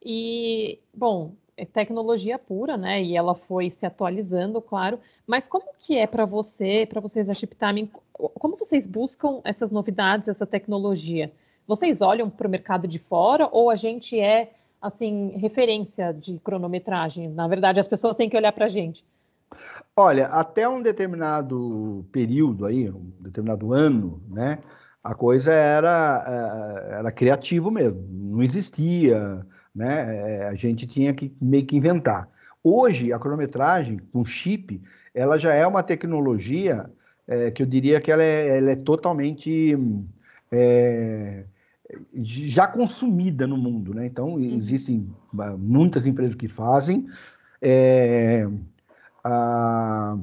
E, 0.00 0.78
bom, 0.96 1.32
é 1.56 1.64
tecnologia 1.64 2.38
pura, 2.38 2.76
né? 2.76 3.02
E 3.02 3.16
ela 3.16 3.34
foi 3.34 3.70
se 3.70 3.84
atualizando, 3.84 4.62
claro. 4.62 5.00
Mas 5.26 5.48
como 5.48 5.64
que 5.80 5.98
é 5.98 6.06
para 6.06 6.24
você, 6.24 6.86
para 6.86 7.00
vocês 7.00 7.26
da 7.26 7.34
Chip 7.34 7.56
Timing, 7.56 7.90
como 8.12 8.56
vocês 8.56 8.86
buscam 8.86 9.40
essas 9.42 9.72
novidades, 9.72 10.28
essa 10.28 10.46
tecnologia? 10.46 11.32
Vocês 11.66 12.00
olham 12.00 12.30
para 12.30 12.46
o 12.46 12.50
mercado 12.50 12.86
de 12.86 13.00
fora 13.00 13.48
ou 13.50 13.68
a 13.68 13.74
gente 13.74 14.20
é, 14.20 14.52
assim, 14.80 15.30
referência 15.38 16.12
de 16.14 16.38
cronometragem? 16.38 17.28
Na 17.28 17.48
verdade, 17.48 17.80
as 17.80 17.88
pessoas 17.88 18.14
têm 18.14 18.30
que 18.30 18.36
olhar 18.36 18.52
para 18.52 18.66
a 18.66 18.68
gente. 18.68 19.04
Olha, 19.96 20.26
até 20.26 20.68
um 20.68 20.80
determinado 20.80 22.06
período 22.12 22.64
aí, 22.64 22.88
um 22.88 23.10
determinado 23.18 23.72
ano, 23.72 24.22
né? 24.28 24.60
A 25.04 25.14
coisa 25.14 25.52
era, 25.52 26.24
eh, 26.26 26.94
era 26.98 27.12
criativo 27.12 27.70
mesmo, 27.70 28.02
não 28.10 28.42
existia 28.42 29.46
né? 29.74 30.16
É, 30.16 30.48
a 30.48 30.54
gente 30.54 30.86
tinha 30.86 31.12
que 31.12 31.34
meio 31.40 31.66
que 31.66 31.76
inventar. 31.76 32.28
Hoje, 32.62 33.12
a 33.12 33.18
cronometragem 33.18 33.98
com 34.12 34.24
chip, 34.24 34.80
ela 35.12 35.38
já 35.38 35.52
é 35.52 35.66
uma 35.66 35.82
tecnologia 35.82 36.88
é, 37.26 37.50
que 37.50 37.62
eu 37.62 37.66
diria 37.66 38.00
que 38.00 38.12
ela 38.12 38.22
é, 38.22 38.58
ela 38.58 38.70
é 38.70 38.76
totalmente 38.76 39.76
é, 40.52 41.44
já 42.14 42.66
consumida 42.66 43.46
no 43.46 43.56
mundo, 43.56 43.92
né? 43.92 44.06
Então, 44.06 44.34
uhum. 44.34 44.56
existem 44.56 45.08
muitas 45.58 46.06
empresas 46.06 46.34
que 46.34 46.48
fazem, 46.48 47.06
é, 47.60 48.48
a, 49.22 50.16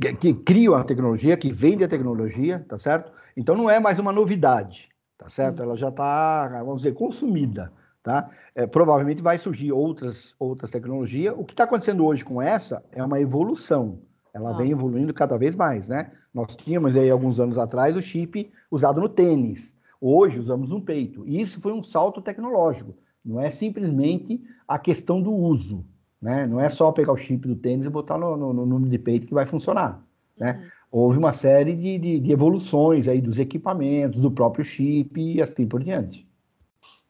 que, 0.00 0.14
que, 0.14 0.34
criam 0.34 0.74
a 0.74 0.84
tecnologia, 0.84 1.36
que 1.36 1.52
vendem 1.52 1.84
a 1.84 1.88
tecnologia, 1.88 2.64
tá 2.68 2.78
certo? 2.78 3.12
Então, 3.38 3.56
não 3.56 3.70
é 3.70 3.78
mais 3.78 4.00
uma 4.00 4.12
novidade, 4.12 4.88
tá 5.16 5.28
certo? 5.28 5.62
Ela 5.62 5.76
já 5.76 5.90
está, 5.90 6.48
vamos 6.64 6.82
dizer, 6.82 6.92
consumida. 6.92 7.72
Tá? 8.02 8.28
É, 8.52 8.66
provavelmente 8.66 9.22
vai 9.22 9.38
surgir 9.38 9.70
outras, 9.70 10.34
outras 10.40 10.72
tecnologias. 10.72 11.36
O 11.38 11.44
que 11.44 11.52
está 11.52 11.62
acontecendo 11.62 12.04
hoje 12.04 12.24
com 12.24 12.42
essa 12.42 12.82
é 12.90 13.00
uma 13.00 13.20
evolução. 13.20 14.00
Ela 14.34 14.50
ah. 14.50 14.56
vem 14.56 14.72
evoluindo 14.72 15.14
cada 15.14 15.38
vez 15.38 15.54
mais, 15.54 15.86
né? 15.86 16.10
Nós 16.34 16.56
tínhamos 16.56 16.96
aí 16.96 17.08
alguns 17.08 17.38
anos 17.38 17.58
atrás 17.58 17.96
o 17.96 18.02
chip 18.02 18.50
usado 18.72 19.00
no 19.00 19.08
tênis. 19.08 19.72
Hoje 20.00 20.40
usamos 20.40 20.70
no 20.70 20.82
peito. 20.82 21.24
E 21.24 21.40
isso 21.40 21.60
foi 21.60 21.72
um 21.72 21.82
salto 21.82 22.20
tecnológico. 22.20 22.92
Não 23.24 23.40
é 23.40 23.50
simplesmente 23.50 24.42
a 24.66 24.80
questão 24.80 25.22
do 25.22 25.32
uso, 25.32 25.84
né? 26.20 26.44
Não 26.44 26.58
é 26.58 26.68
só 26.68 26.90
pegar 26.90 27.12
o 27.12 27.16
chip 27.16 27.46
do 27.46 27.54
tênis 27.54 27.86
e 27.86 27.90
botar 27.90 28.18
no, 28.18 28.36
no, 28.36 28.52
no 28.52 28.66
número 28.66 28.90
de 28.90 28.98
peito 28.98 29.28
que 29.28 29.34
vai 29.34 29.46
funcionar, 29.46 30.02
né? 30.36 30.60
Uhum. 30.60 30.77
Houve 30.90 31.18
uma 31.18 31.32
série 31.32 31.74
de, 31.74 31.98
de, 31.98 32.20
de 32.20 32.32
evoluções 32.32 33.08
aí 33.08 33.20
dos 33.20 33.38
equipamentos, 33.38 34.20
do 34.20 34.30
próprio 34.30 34.64
chip 34.64 35.20
e 35.20 35.42
assim 35.42 35.66
por 35.66 35.82
diante. 35.82 36.26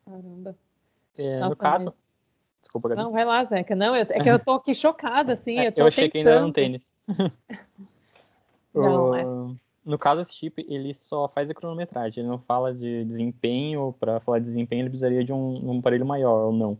Caramba. 0.04 0.56
É, 1.16 1.38
Nossa, 1.38 1.50
no 1.50 1.56
caso. 1.56 1.86
Mas... 1.86 1.94
Desculpa, 2.60 2.88
Gabi. 2.88 3.02
Não, 3.02 3.12
vai 3.12 3.24
lá, 3.24 3.44
Zeca. 3.44 3.76
Não, 3.76 3.94
eu, 3.94 4.02
é 4.02 4.20
que 4.20 4.28
eu 4.28 4.44
tô 4.44 4.52
aqui 4.52 4.74
chocada, 4.74 5.34
assim. 5.34 5.58
É, 5.58 5.68
eu, 5.68 5.72
eu 5.76 5.86
achei 5.86 6.08
pensando... 6.08 6.12
que 6.12 6.18
ainda 6.18 6.30
era 6.30 6.44
um 6.44 6.52
tênis. 6.52 6.92
não, 8.74 9.14
é. 9.14 9.24
No 9.84 9.96
caso, 9.96 10.20
esse 10.20 10.34
chip, 10.34 10.66
ele 10.68 10.92
só 10.92 11.28
faz 11.28 11.48
a 11.48 11.54
cronometragem, 11.54 12.22
ele 12.22 12.30
não 12.30 12.38
fala 12.38 12.74
de 12.74 13.04
desempenho. 13.04 13.94
Para 13.98 14.20
falar 14.20 14.38
de 14.38 14.44
desempenho, 14.44 14.82
ele 14.82 14.90
precisaria 14.90 15.24
de 15.24 15.32
um, 15.32 15.70
um 15.70 15.78
aparelho 15.78 16.04
maior 16.04 16.46
ou 16.46 16.52
não? 16.52 16.78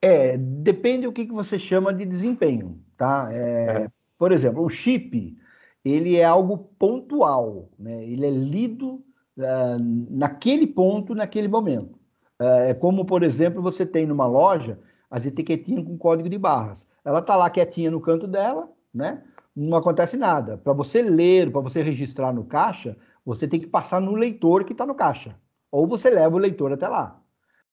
É, 0.00 0.36
depende 0.36 1.06
do 1.06 1.12
que, 1.12 1.26
que 1.26 1.32
você 1.32 1.58
chama 1.58 1.92
de 1.92 2.04
desempenho, 2.04 2.80
tá? 2.96 3.28
É, 3.30 3.84
é. 3.84 3.90
Por 4.18 4.32
exemplo, 4.32 4.64
o 4.64 4.68
chip, 4.68 5.36
ele 5.84 6.16
é 6.16 6.24
algo 6.24 6.58
pontual, 6.78 7.68
né? 7.78 8.04
Ele 8.04 8.26
é 8.26 8.30
lido 8.30 9.04
uh, 9.36 9.78
naquele 10.10 10.66
ponto, 10.66 11.14
naquele 11.14 11.48
momento. 11.48 11.98
É, 12.38 12.70
é 12.70 12.74
como, 12.74 13.04
por 13.04 13.22
exemplo, 13.22 13.62
você 13.62 13.84
tem 13.84 14.06
numa 14.06 14.26
loja 14.26 14.78
as 15.10 15.26
etiquetinhas 15.26 15.84
com 15.84 15.98
código 15.98 16.28
de 16.28 16.38
barras. 16.38 16.86
Ela 17.04 17.18
está 17.18 17.36
lá 17.36 17.50
quietinha 17.50 17.90
no 17.90 18.00
canto 18.00 18.26
dela, 18.26 18.70
né? 18.94 19.22
Não 19.54 19.76
acontece 19.76 20.16
nada. 20.16 20.56
Para 20.56 20.72
você 20.72 21.02
ler, 21.02 21.50
para 21.50 21.60
você 21.60 21.82
registrar 21.82 22.32
no 22.32 22.44
caixa, 22.44 22.96
você 23.24 23.46
tem 23.46 23.60
que 23.60 23.66
passar 23.66 24.00
no 24.00 24.14
leitor 24.14 24.64
que 24.64 24.72
está 24.72 24.86
no 24.86 24.94
caixa. 24.94 25.36
Ou 25.70 25.86
você 25.86 26.08
leva 26.08 26.34
o 26.34 26.38
leitor 26.38 26.72
até 26.72 26.88
lá. 26.88 27.20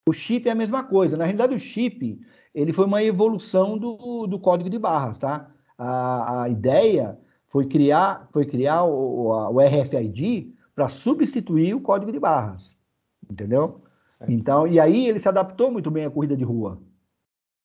O 0.08 0.12
chip 0.12 0.50
é 0.50 0.52
a 0.52 0.56
mesma 0.56 0.84
coisa. 0.84 1.16
Na 1.16 1.24
realidade, 1.24 1.56
o 1.56 1.60
chip 1.60 2.20
ele 2.54 2.74
foi 2.74 2.86
uma 2.86 3.04
evolução 3.04 3.78
do, 3.78 4.28
do 4.28 4.40
código 4.40 4.70
de 4.70 4.80
barras, 4.80 5.18
tá? 5.18 5.50
A, 5.78 6.44
a 6.44 6.50
ideia 6.50 7.18
foi 7.50 7.66
criar, 7.66 8.30
foi 8.32 8.46
criar 8.46 8.84
o, 8.84 9.52
o 9.52 9.60
RFID 9.60 10.54
para 10.74 10.88
substituir 10.88 11.74
o 11.74 11.82
código 11.82 12.12
de 12.12 12.20
barras, 12.20 12.78
entendeu? 13.30 13.82
Então, 14.28 14.68
e 14.68 14.80
aí 14.80 15.08
ele 15.08 15.20
se 15.20 15.28
adaptou 15.28 15.72
muito 15.72 15.90
bem 15.90 16.06
à 16.06 16.10
corrida 16.10 16.38
de 16.38 16.44
rua. 16.44 16.80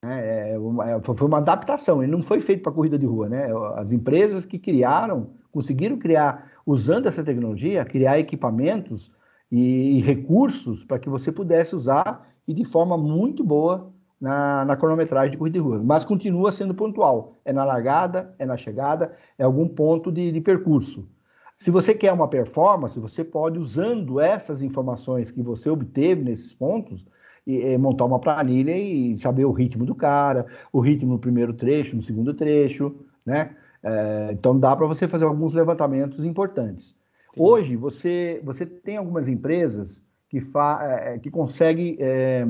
É, 0.02 0.52
é 0.52 0.58
uma, 0.58 0.90
é, 0.90 1.00
foi 1.00 1.26
uma 1.26 1.38
adaptação, 1.38 2.02
ele 2.02 2.12
não 2.12 2.22
foi 2.22 2.40
feito 2.40 2.62
para 2.62 2.72
corrida 2.72 2.98
de 2.98 3.06
rua, 3.06 3.28
né? 3.28 3.48
As 3.76 3.92
empresas 3.92 4.44
que 4.44 4.58
criaram, 4.58 5.30
conseguiram 5.50 5.98
criar, 5.98 6.50
usando 6.66 7.06
essa 7.06 7.22
tecnologia, 7.22 7.84
criar 7.84 8.18
equipamentos 8.18 9.12
e 9.50 10.00
recursos 10.00 10.84
para 10.84 10.98
que 10.98 11.08
você 11.08 11.30
pudesse 11.30 11.76
usar 11.76 12.28
e 12.46 12.52
de 12.52 12.64
forma 12.64 12.98
muito 12.98 13.44
boa 13.44 13.93
na, 14.20 14.64
na, 14.64 14.76
cronometragem 14.76 15.32
de 15.32 15.38
corrida 15.38 15.58
de 15.58 15.64
rua. 15.64 15.82
Mas 15.82 16.04
continua 16.04 16.52
sendo 16.52 16.74
pontual. 16.74 17.38
É 17.44 17.52
na 17.52 17.64
largada, 17.64 18.34
é 18.38 18.46
na 18.46 18.56
chegada, 18.56 19.12
é 19.38 19.44
algum 19.44 19.68
ponto 19.68 20.10
de, 20.10 20.32
de 20.32 20.40
percurso. 20.40 21.08
Se 21.56 21.70
você 21.70 21.94
quer 21.94 22.12
uma 22.12 22.28
performance, 22.28 22.98
você 22.98 23.22
pode, 23.22 23.58
usando 23.58 24.20
essas 24.20 24.60
informações 24.60 25.30
que 25.30 25.42
você 25.42 25.70
obteve 25.70 26.22
nesses 26.22 26.52
pontos, 26.52 27.04
e, 27.46 27.58
e, 27.58 27.78
montar 27.78 28.06
uma 28.06 28.18
planilha 28.18 28.76
e 28.76 29.18
saber 29.18 29.44
o 29.44 29.52
ritmo 29.52 29.84
do 29.84 29.94
cara, 29.94 30.46
o 30.72 30.80
ritmo 30.80 31.12
no 31.12 31.18
primeiro 31.18 31.52
trecho, 31.52 31.94
no 31.94 32.02
segundo 32.02 32.32
trecho, 32.32 32.94
né? 33.24 33.54
É, 33.82 34.30
então 34.32 34.58
dá 34.58 34.74
para 34.74 34.86
você 34.86 35.06
fazer 35.06 35.26
alguns 35.26 35.52
levantamentos 35.52 36.24
importantes. 36.24 36.94
Hoje 37.36 37.76
você, 37.76 38.40
você 38.42 38.64
tem 38.64 38.96
algumas 38.96 39.28
empresas 39.28 40.02
que, 40.28 40.40
fa, 40.40 40.78
é, 40.82 41.18
que 41.18 41.30
conseguem 41.30 41.96
é, 42.00 42.46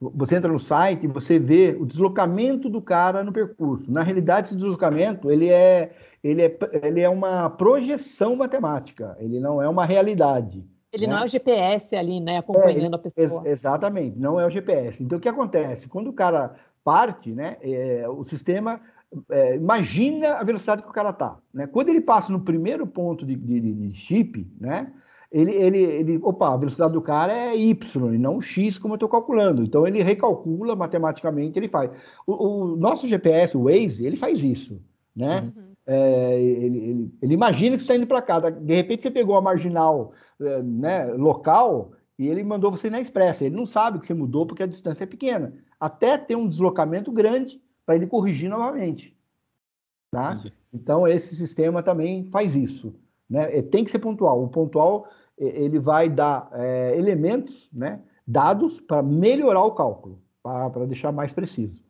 você 0.00 0.36
entra 0.36 0.52
no 0.52 0.60
site 0.60 1.04
e 1.04 1.08
você 1.08 1.38
vê 1.38 1.76
o 1.78 1.84
deslocamento 1.84 2.70
do 2.70 2.80
cara 2.80 3.24
no 3.24 3.32
percurso. 3.32 3.90
Na 3.90 4.02
realidade, 4.02 4.48
esse 4.48 4.56
deslocamento 4.56 5.30
ele 5.30 5.48
é, 5.48 5.92
ele 6.22 6.42
é, 6.42 6.58
ele 6.82 7.00
é 7.00 7.08
uma 7.08 7.50
projeção 7.50 8.36
matemática, 8.36 9.16
ele 9.18 9.40
não 9.40 9.60
é 9.60 9.68
uma 9.68 9.84
realidade. 9.84 10.64
Ele 10.92 11.06
né? 11.06 11.12
não 11.12 11.22
é 11.22 11.24
o 11.24 11.28
GPS 11.28 11.96
ali, 11.96 12.20
né, 12.20 12.38
acompanhando 12.38 12.94
é, 12.94 12.96
a 12.96 12.98
pessoa. 12.98 13.42
Ex 13.44 13.58
exatamente, 13.58 14.18
não 14.18 14.38
é 14.38 14.46
o 14.46 14.50
GPS. 14.50 15.02
Então, 15.02 15.18
o 15.18 15.20
que 15.20 15.28
acontece? 15.28 15.88
Quando 15.88 16.08
o 16.08 16.12
cara 16.12 16.54
parte, 16.84 17.32
né, 17.32 17.56
é, 17.60 18.08
o 18.08 18.24
sistema 18.24 18.80
é, 19.30 19.56
imagina 19.56 20.34
a 20.34 20.44
velocidade 20.44 20.82
que 20.82 20.88
o 20.88 20.92
cara 20.92 21.10
está. 21.10 21.38
Né? 21.52 21.66
Quando 21.66 21.88
ele 21.88 22.00
passa 22.00 22.32
no 22.32 22.40
primeiro 22.40 22.86
ponto 22.86 23.26
de, 23.26 23.34
de, 23.34 23.60
de 23.60 23.94
chip, 23.94 24.46
né, 24.60 24.92
ele, 25.30 25.52
ele, 25.54 25.82
ele, 25.82 26.20
opa, 26.22 26.54
a 26.54 26.56
velocidade 26.56 26.94
do 26.94 27.02
cara 27.02 27.32
é 27.32 27.56
Y 27.56 28.14
e 28.14 28.18
não 28.18 28.40
X, 28.40 28.78
como 28.78 28.94
eu 28.94 28.96
estou 28.96 29.08
calculando. 29.08 29.62
Então 29.62 29.86
ele 29.86 30.02
recalcula 30.02 30.74
matematicamente, 30.74 31.58
ele 31.58 31.68
faz. 31.68 31.90
O, 32.26 32.32
o, 32.32 32.76
nosso 32.76 33.06
GPS, 33.06 33.56
o 33.56 33.64
Waze, 33.64 34.06
ele 34.06 34.16
faz 34.16 34.42
isso, 34.42 34.80
né? 35.14 35.40
Uhum. 35.42 35.68
É, 35.86 36.42
ele, 36.42 36.78
ele, 36.78 37.14
ele, 37.22 37.34
imagina 37.34 37.76
que 37.76 37.82
você 37.82 37.92
está 37.92 37.96
indo 37.96 38.06
para 38.06 38.20
cá, 38.20 38.40
de 38.40 38.74
repente 38.74 39.02
você 39.02 39.10
pegou 39.10 39.36
a 39.36 39.40
marginal 39.40 40.12
é, 40.38 40.62
né, 40.62 41.06
local 41.14 41.92
e 42.18 42.28
ele 42.28 42.42
mandou 42.42 42.70
você 42.70 42.90
na 42.90 43.00
expressa. 43.00 43.44
Ele 43.44 43.56
não 43.56 43.64
sabe 43.64 43.98
que 43.98 44.06
você 44.06 44.14
mudou 44.14 44.44
porque 44.44 44.62
a 44.62 44.66
distância 44.66 45.04
é 45.04 45.06
pequena. 45.06 45.54
Até 45.78 46.18
ter 46.18 46.36
um 46.36 46.48
deslocamento 46.48 47.12
grande 47.12 47.62
para 47.86 47.94
ele 47.94 48.06
corrigir 48.06 48.50
novamente. 48.50 49.16
Tá? 50.10 50.42
Então 50.72 51.06
esse 51.06 51.36
sistema 51.36 51.82
também 51.82 52.28
faz 52.30 52.56
isso. 52.56 52.94
Né? 53.28 53.62
Tem 53.62 53.84
que 53.84 53.90
ser 53.90 53.98
pontual. 53.98 54.42
O 54.42 54.48
pontual 54.48 55.08
ele 55.38 55.78
vai 55.78 56.08
dar 56.08 56.50
é, 56.52 56.96
elementos, 56.96 57.70
né, 57.72 58.00
dados 58.26 58.80
para 58.80 59.02
melhorar 59.02 59.62
o 59.62 59.74
cálculo, 59.74 60.20
para 60.42 60.86
deixar 60.86 61.12
mais 61.12 61.32
preciso. 61.32 61.82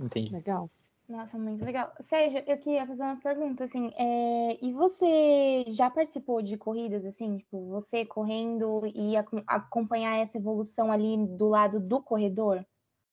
Entendi. 0.00 0.32
Legal. 0.32 0.70
Nossa, 1.08 1.38
muito 1.38 1.64
legal. 1.64 1.90
Sérgio, 2.00 2.42
eu 2.46 2.58
queria 2.58 2.86
fazer 2.86 3.02
uma 3.02 3.16
pergunta, 3.16 3.64
assim, 3.64 3.90
é... 3.96 4.58
e 4.62 4.72
você 4.74 5.64
já 5.68 5.88
participou 5.88 6.42
de 6.42 6.58
corridas, 6.58 7.02
assim, 7.06 7.38
tipo, 7.38 7.66
você 7.70 8.04
correndo 8.04 8.82
e 8.94 9.14
acompanhar 9.46 10.18
essa 10.18 10.36
evolução 10.36 10.92
ali 10.92 11.16
do 11.26 11.48
lado 11.48 11.80
do 11.80 12.02
corredor? 12.02 12.62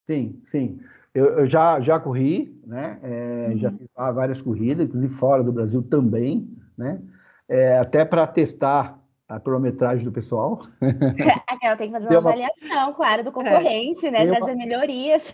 Sim, 0.06 0.42
sim. 0.46 0.80
Eu, 1.14 1.40
eu 1.40 1.48
já, 1.48 1.80
já 1.80 1.98
corri, 1.98 2.62
né, 2.68 3.00
é, 3.02 3.48
uhum. 3.52 3.58
já 3.58 3.72
fiz 3.72 3.88
várias 3.96 4.42
corridas, 4.42 4.88
inclusive 4.88 5.14
fora 5.14 5.42
do 5.42 5.54
Brasil 5.54 5.82
também, 5.82 6.54
né, 6.78 7.02
é, 7.48 7.80
até 7.80 8.04
para 8.04 8.28
testar 8.28 9.02
a 9.28 9.40
cronometragem 9.40 10.06
do 10.06 10.12
pessoal. 10.12 10.62
Aquela 11.48 11.76
tem 11.76 11.88
que 11.88 11.94
fazer 11.94 12.08
uma, 12.08 12.20
uma, 12.20 12.30
avaliação, 12.30 12.94
claro, 12.94 13.24
do 13.24 13.32
concorrente, 13.32 14.06
é. 14.06 14.12
né? 14.12 14.26
Trazer 14.28 14.52
uma... 14.52 14.56
melhorias. 14.56 15.34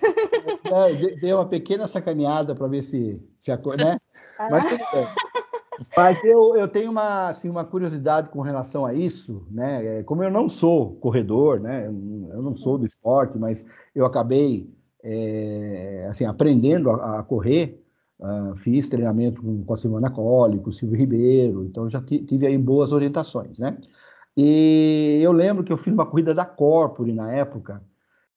É, 0.64 1.16
deu 1.20 1.38
uma 1.38 1.46
pequena 1.46 1.88
sacaneada 1.88 2.56
para 2.56 2.68
ver 2.68 2.84
se, 2.84 3.22
se 3.38 3.52
a 3.52 3.58
né? 3.58 4.00
Ah. 4.40 4.48
Mas, 4.50 4.80
mas 5.96 6.24
eu, 6.24 6.56
eu 6.56 6.68
tenho 6.68 6.92
uma, 6.92 7.30
assim, 7.30 7.50
uma 7.50 7.66
curiosidade 7.66 8.30
com 8.30 8.42
relação 8.42 8.86
a 8.86 8.94
isso, 8.94 9.46
né? 9.52 10.00
É, 10.00 10.04
como 10.04 10.24
eu 10.24 10.32
não 10.32 10.48
sou 10.48 10.96
corredor, 10.96 11.60
né? 11.60 11.88
Eu 11.88 12.42
não 12.42 12.56
sou 12.56 12.78
do 12.78 12.86
esporte, 12.86 13.38
mas 13.38 13.66
eu 13.94 14.06
acabei 14.06 14.70
é, 15.04 16.08
assim, 16.10 16.26
aprendendo 16.26 16.90
a, 16.90 17.20
a 17.20 17.24
correr. 17.24 17.84
Uh, 18.22 18.56
fiz 18.56 18.88
treinamento 18.88 19.42
com, 19.42 19.64
com 19.64 19.74
a 19.74 19.76
Silvana 19.76 20.12
Colli, 20.12 20.60
com 20.60 20.70
o 20.70 20.74
Silvio 20.74 20.96
Ribeiro, 20.96 21.66
então 21.66 21.90
já 21.90 22.00
tive 22.00 22.46
aí 22.46 22.56
boas 22.56 22.92
orientações, 22.92 23.58
né? 23.58 23.76
E 24.38 25.20
eu 25.24 25.32
lembro 25.32 25.64
que 25.64 25.74
eu 25.74 25.78
fiz 25.78 25.92
uma 25.92 26.06
corrida 26.06 26.32
da 26.32 26.46
Corpore 26.46 27.12
na 27.14 27.32
época, 27.34 27.82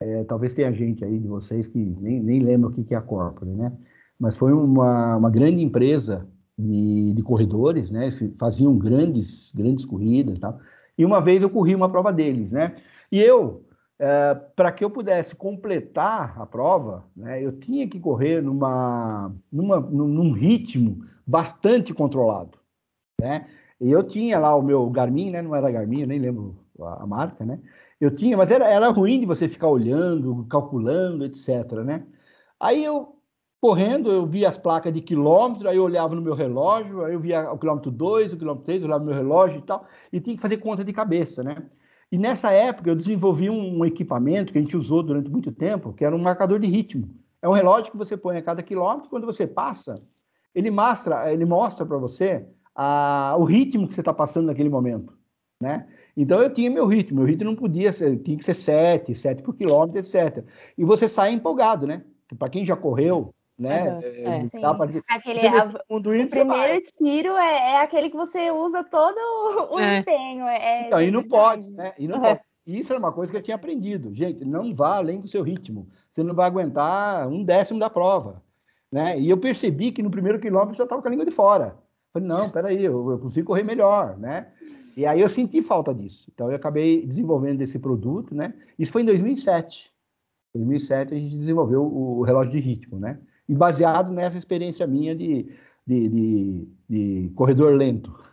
é, 0.00 0.24
talvez 0.24 0.54
tenha 0.54 0.72
gente 0.72 1.04
aí 1.04 1.18
de 1.18 1.28
vocês 1.28 1.66
que 1.66 1.78
nem, 1.78 2.18
nem 2.22 2.40
lembra 2.40 2.70
o 2.70 2.72
que, 2.72 2.82
que 2.82 2.94
é 2.94 2.96
a 2.96 3.02
Corpore, 3.02 3.50
né? 3.50 3.72
Mas 4.18 4.36
foi 4.36 4.52
uma, 4.52 5.16
uma 5.16 5.30
grande 5.30 5.62
empresa 5.62 6.26
de, 6.58 7.12
de 7.12 7.22
corredores, 7.22 7.90
né? 7.90 8.08
Faziam 8.38 8.76
grandes, 8.78 9.52
grandes 9.54 9.84
corridas 9.84 10.38
e 10.38 10.40
tal. 10.40 10.58
E 10.96 11.04
uma 11.04 11.20
vez 11.20 11.42
eu 11.42 11.50
corri 11.50 11.74
uma 11.74 11.90
prova 11.90 12.12
deles, 12.12 12.52
né? 12.52 12.74
E 13.10 13.20
eu, 13.20 13.63
é, 13.98 14.34
para 14.34 14.72
que 14.72 14.84
eu 14.84 14.90
pudesse 14.90 15.34
completar 15.36 16.40
a 16.40 16.46
prova, 16.46 17.04
né, 17.16 17.42
eu 17.42 17.52
tinha 17.52 17.88
que 17.88 18.00
correr 18.00 18.42
numa, 18.42 19.34
numa, 19.50 19.80
num 19.80 20.32
ritmo 20.32 21.04
bastante 21.26 21.94
controlado, 21.94 22.58
né? 23.20 23.46
E 23.80 23.90
eu 23.90 24.02
tinha 24.02 24.38
lá 24.38 24.54
o 24.54 24.62
meu 24.62 24.88
Garmin, 24.90 25.30
né? 25.30 25.42
Não 25.42 25.54
era 25.54 25.70
Garmin, 25.70 26.02
eu 26.02 26.06
nem 26.06 26.18
lembro 26.18 26.56
a, 26.80 27.02
a 27.02 27.06
marca, 27.06 27.44
né? 27.44 27.60
Eu 28.00 28.14
tinha, 28.14 28.36
mas 28.36 28.50
era, 28.50 28.66
era 28.70 28.88
ruim 28.88 29.20
de 29.20 29.26
você 29.26 29.48
ficar 29.48 29.68
olhando, 29.68 30.44
calculando, 30.48 31.24
etc, 31.24 31.72
né? 31.84 32.06
Aí 32.60 32.84
eu 32.84 33.16
correndo, 33.60 34.10
eu 34.10 34.26
via 34.26 34.48
as 34.48 34.58
placas 34.58 34.92
de 34.92 35.00
quilômetro, 35.00 35.68
aí 35.68 35.76
eu 35.78 35.84
olhava 35.84 36.14
no 36.14 36.20
meu 36.20 36.34
relógio, 36.34 37.04
aí 37.04 37.14
eu 37.14 37.20
via 37.20 37.50
o 37.50 37.58
quilômetro 37.58 37.90
2, 37.90 38.32
o 38.32 38.36
quilômetro 38.36 38.66
3, 38.66 38.80
eu 38.80 38.86
olhava 38.86 39.04
no 39.04 39.10
meu 39.10 39.16
relógio 39.18 39.58
e 39.58 39.62
tal, 39.62 39.86
e 40.12 40.20
tinha 40.20 40.36
que 40.36 40.42
fazer 40.42 40.58
conta 40.58 40.84
de 40.84 40.92
cabeça, 40.92 41.42
né? 41.42 41.56
E 42.14 42.18
nessa 42.18 42.52
época 42.52 42.88
eu 42.88 42.94
desenvolvi 42.94 43.50
um, 43.50 43.85
equipamento 43.85 44.52
que 44.52 44.59
a 44.61 44.61
gente 44.61 44.76
usou 44.76 45.02
durante 45.02 45.28
muito 45.28 45.50
tempo, 45.50 45.92
que 45.92 46.04
era 46.04 46.14
um 46.14 46.18
marcador 46.21 46.61
de 46.61 46.68
ritmo. 46.68 47.11
É 47.42 47.49
um 47.49 47.52
relógio 47.52 47.90
que 47.90 47.99
você 47.99 48.16
põe 48.16 48.37
a 48.37 48.42
cada 48.42 48.62
quilômetro, 48.62 49.11
quando 49.11 49.26
você 49.26 49.49
passa, 49.49 50.00
ele 50.54 50.71
mostra, 50.71 51.33
ele 51.33 51.44
mostra 51.44 51.85
para 51.85 51.99
você 51.99 52.47
a, 52.73 53.35
o 53.37 53.42
ritmo 53.42 53.88
que 53.88 53.97
você 53.97 54.00
está 54.00 54.14
passando 54.14 54.47
naquele 54.47 54.68
momento, 54.68 55.12
né? 55.61 55.88
Então 56.16 56.40
eu 56.40 56.49
tinha 56.54 56.71
meu 56.71 56.87
ritmo, 56.87 57.16
meu 57.16 57.26
ritmo 57.26 57.50
não 57.50 57.56
podia 57.56 57.92
ser, 57.92 58.16
tinha 58.18 58.37
que 58.37 58.44
ser 58.44 58.54
7, 58.54 59.12
7 59.16 59.42
por 59.42 59.56
quilômetro, 59.56 59.99
etc. 59.99 60.44
E 60.78 60.85
você 60.85 61.09
sai 61.09 61.33
empolgado, 61.33 61.85
né? 61.85 62.04
Para 62.38 62.49
quem 62.49 62.64
já 62.64 62.76
correu, 62.76 63.35
né? 63.58 63.92
Uhum. 63.92 64.00
É, 64.02 64.37
é, 64.37 64.49
pra... 64.49 64.88
aquele, 65.08 65.46
a, 65.46 65.64
o 65.88 66.00
primeiro 66.00 66.82
tiro 66.99 67.37
é, 67.37 67.73
é, 67.73 67.80
aquele 67.80 68.11
que 68.11 68.16
você 68.16 68.50
usa 68.50 68.82
todo 68.84 69.16
o 69.73 69.78
é. 69.78 69.99
empenho. 69.99 70.46
É, 70.46 70.56
é 70.56 70.87
então, 70.87 71.02
e 71.02 71.11
não 71.11 71.23
pode, 71.23 71.70
né? 71.70 71.92
E 71.99 72.08
não 72.08 72.20
pode. 72.20 72.40
Isso 72.66 72.92
era 72.92 72.99
uma 72.99 73.12
coisa 73.12 73.30
que 73.30 73.38
eu 73.38 73.42
tinha 73.42 73.56
aprendido. 73.56 74.14
Gente, 74.14 74.44
não 74.44 74.75
vá 74.75 74.96
além 74.96 75.20
do 75.20 75.28
seu 75.28 75.42
ritmo. 75.42 75.87
Você 76.11 76.23
não 76.23 76.34
vai 76.34 76.46
aguentar 76.46 77.28
um 77.28 77.44
décimo 77.44 77.78
da 77.78 77.90
prova. 77.90 78.42
Né? 78.90 79.18
E 79.20 79.28
eu 79.28 79.37
percebi 79.37 79.92
que 79.92 80.02
no 80.02 80.11
primeiro 80.11 80.40
quilômetro 80.40 80.73
eu 80.73 80.78
já 80.78 80.84
estava 80.84 81.02
com 81.02 81.08
a 81.08 81.11
língua 81.11 81.26
de 81.26 81.30
fora. 81.30 81.76
Falei, 82.12 82.28
não, 82.28 82.49
peraí, 82.49 82.82
eu, 82.82 83.11
eu 83.11 83.18
consigo 83.18 83.49
correr 83.49 83.64
melhor, 83.64 84.16
né? 84.16 84.52
E 84.96 85.04
aí 85.04 85.20
eu 85.20 85.28
senti 85.28 85.61
falta 85.61 85.92
disso. 85.92 86.30
Então 86.32 86.49
eu 86.49 86.56
acabei 86.56 87.04
desenvolvendo 87.04 87.61
esse 87.61 87.78
produto, 87.78 88.34
né? 88.34 88.54
Isso 88.78 88.92
foi 88.92 89.02
em 89.02 89.06
2007. 89.06 89.92
Em 90.54 90.60
2007 90.60 91.12
a 91.12 91.19
gente 91.19 91.36
desenvolveu 91.36 91.82
o 91.82 92.23
relógio 92.23 92.52
de 92.52 92.60
ritmo, 92.60 92.99
né? 92.99 93.19
E 93.49 93.54
baseado 93.54 94.13
nessa 94.13 94.39
experiência 94.39 94.87
minha 94.87 95.15
de, 95.15 95.50
de, 95.87 96.09
de, 96.09 96.69
de 96.89 97.33
corredor 97.35 97.75
lento. 97.75 98.25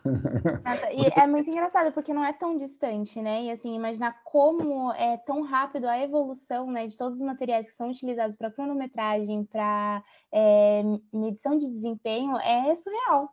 E 0.93 1.19
é 1.19 1.27
muito 1.27 1.49
engraçado, 1.49 1.91
porque 1.91 2.13
não 2.13 2.25
é 2.25 2.33
tão 2.33 2.57
distante, 2.57 3.21
né? 3.21 3.43
E 3.43 3.51
assim, 3.51 3.75
imaginar 3.75 4.21
como 4.23 4.91
é 4.93 5.17
tão 5.17 5.43
rápido 5.43 5.85
a 5.85 5.99
evolução 5.99 6.71
né, 6.71 6.87
de 6.87 6.97
todos 6.97 7.19
os 7.19 7.25
materiais 7.25 7.69
que 7.69 7.77
são 7.77 7.91
utilizados 7.91 8.35
para 8.35 8.51
cronometragem, 8.51 9.43
para 9.45 10.03
é, 10.31 10.81
medição 11.13 11.57
de 11.57 11.67
desempenho, 11.69 12.35
é 12.37 12.73
surreal. 12.75 13.29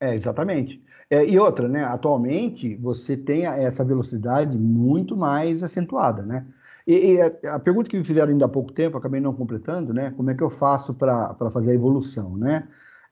É, 0.00 0.14
exatamente. 0.14 0.82
É, 1.10 1.24
e 1.24 1.38
outra, 1.38 1.68
né? 1.68 1.84
Atualmente 1.84 2.76
você 2.76 3.16
tem 3.16 3.46
essa 3.46 3.84
velocidade 3.84 4.56
muito 4.56 5.16
mais 5.16 5.62
acentuada, 5.62 6.22
né? 6.22 6.46
E, 6.86 7.14
e 7.14 7.20
a, 7.48 7.58
pergunta 7.58 7.90
que 7.90 7.96
me 7.96 8.04
fizeram 8.04 8.30
ainda 8.30 8.44
há 8.44 8.48
pouco 8.48 8.72
tempo, 8.72 8.96
acabei 8.96 9.20
não 9.20 9.34
completando, 9.34 9.92
né? 9.92 10.12
Como 10.12 10.30
é 10.30 10.34
que 10.34 10.42
eu 10.42 10.50
faço 10.50 10.94
para 10.94 11.50
fazer 11.50 11.72
a 11.72 11.74
evolução, 11.74 12.36
né? 12.36 12.68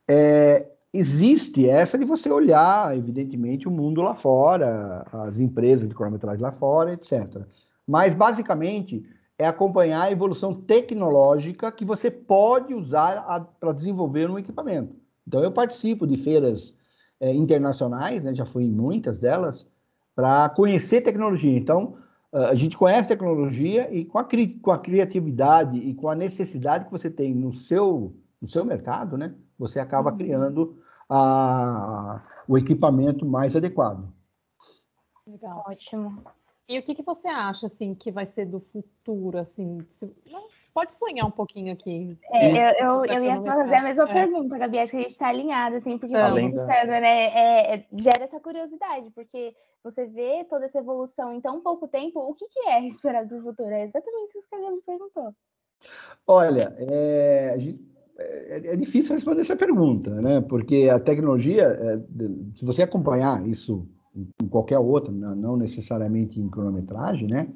É, 0.06 0.70
existe 0.92 1.68
essa 1.68 1.98
de 1.98 2.04
você 2.04 2.30
olhar, 2.30 2.96
evidentemente, 2.96 3.66
o 3.66 3.70
mundo 3.70 4.00
lá 4.00 4.14
fora, 4.14 5.04
as 5.12 5.40
empresas 5.40 5.88
de 5.88 5.94
cronometragem 5.94 6.40
lá 6.40 6.52
fora, 6.52 6.92
etc. 6.92 7.42
Mas, 7.87 8.14
basicamente, 8.14 9.04
é 9.37 9.46
acompanhar 9.46 10.02
a 10.02 10.12
evolução 10.12 10.54
tecnológica 10.54 11.72
que 11.72 11.84
você 11.84 12.10
pode 12.10 12.72
usar 12.72 13.50
para 13.58 13.72
desenvolver 13.72 14.30
um 14.30 14.38
equipamento. 14.38 14.94
Então, 15.26 15.42
eu 15.42 15.50
participo 15.50 16.06
de 16.06 16.16
feiras 16.16 16.76
é, 17.18 17.34
internacionais, 17.34 18.22
né, 18.22 18.32
já 18.32 18.46
fui 18.46 18.64
em 18.64 18.70
muitas 18.70 19.18
delas, 19.18 19.66
para 20.14 20.48
conhecer 20.50 21.00
tecnologia. 21.00 21.58
Então, 21.58 21.96
a 22.35 22.55
gente 22.55 22.77
conhece 22.77 23.09
tecnologia 23.09 23.88
e 23.94 24.05
com 24.05 24.18
a, 24.18 24.27
com 24.61 24.70
a 24.73 24.79
criatividade 24.79 25.79
e 25.79 25.94
com 25.94 26.09
a 26.09 26.16
necessidade 26.16 26.87
que 26.87 26.90
você 26.90 27.09
tem 27.09 27.33
no 27.33 27.53
seu, 27.53 28.12
no 28.42 28.49
seu 28.49 28.64
mercado, 28.64 29.16
né, 29.16 29.35
você 29.57 29.79
acaba 29.79 30.11
uhum. 30.11 30.18
criando 30.18 30.83
a, 31.09 32.20
o 32.49 32.59
equipamento 32.59 33.25
mais 33.25 33.55
adequado. 33.55 34.12
Legal. 35.27 35.64
Ótimo. 35.66 36.23
E 36.68 36.79
o 36.79 36.83
que, 36.83 36.94
que 36.94 37.03
você 37.03 37.29
acha 37.29 37.66
assim 37.68 37.94
que 37.94 38.11
vai 38.11 38.27
ser 38.27 38.47
do 38.47 38.59
futuro, 38.59 39.38
assim? 39.38 39.87
Se, 39.90 40.11
pode 40.74 40.92
sonhar 40.94 41.24
um 41.24 41.30
pouquinho 41.30 41.72
aqui. 41.72 42.18
É, 42.32 42.84
eu, 42.84 42.88
eu, 42.88 43.04
eu 43.04 43.24
ia 43.24 43.40
fazer 43.40 43.74
a 43.74 43.82
mesma 43.82 44.10
é. 44.10 44.12
pergunta, 44.12 44.58
Gabi, 44.58 44.80
acho 44.80 44.90
que 44.90 44.98
a 44.98 45.00
gente 45.02 45.12
está 45.12 45.28
alinhado, 45.28 45.76
assim, 45.76 45.96
porque 45.96 46.12
tá 46.12 46.34
pensando, 46.34 46.88
né, 46.88 47.26
é, 47.28 47.74
é, 47.76 47.87
gera 47.92 48.24
essa 48.24 48.40
curiosidade, 48.40 49.10
porque 49.14 49.54
você 49.84 50.04
vê 50.06 50.44
toda 50.50 50.64
essa 50.64 50.78
evolução 50.78 51.32
em 51.32 51.40
tão 51.40 51.60
pouco 51.60 51.87
tempo, 51.87 52.18
o 52.18 52.34
que, 52.34 52.46
que 52.48 52.68
é 52.68 52.84
esperado 52.87 53.28
para 53.28 53.38
o 53.38 53.42
futuro? 53.42 53.70
É 53.70 53.84
exatamente 53.84 54.37
isso 54.37 54.48
que 54.48 54.56
a 54.56 54.60
Gabi 54.60 54.82
perguntou. 54.84 55.32
Olha, 56.26 56.74
é, 56.78 57.56
é, 58.18 58.72
é, 58.72 58.76
difícil 58.76 59.14
responder 59.14 59.42
essa 59.42 59.56
pergunta, 59.56 60.10
né? 60.20 60.40
Porque 60.40 60.88
a 60.90 60.98
tecnologia, 60.98 61.64
é, 61.64 61.98
se 62.54 62.64
você 62.64 62.82
acompanhar 62.82 63.46
isso 63.46 63.87
em 64.42 64.48
qualquer 64.48 64.78
outra, 64.78 65.12
não 65.12 65.56
necessariamente 65.56 66.40
em 66.40 66.48
cronometragem, 66.48 67.28
né? 67.28 67.48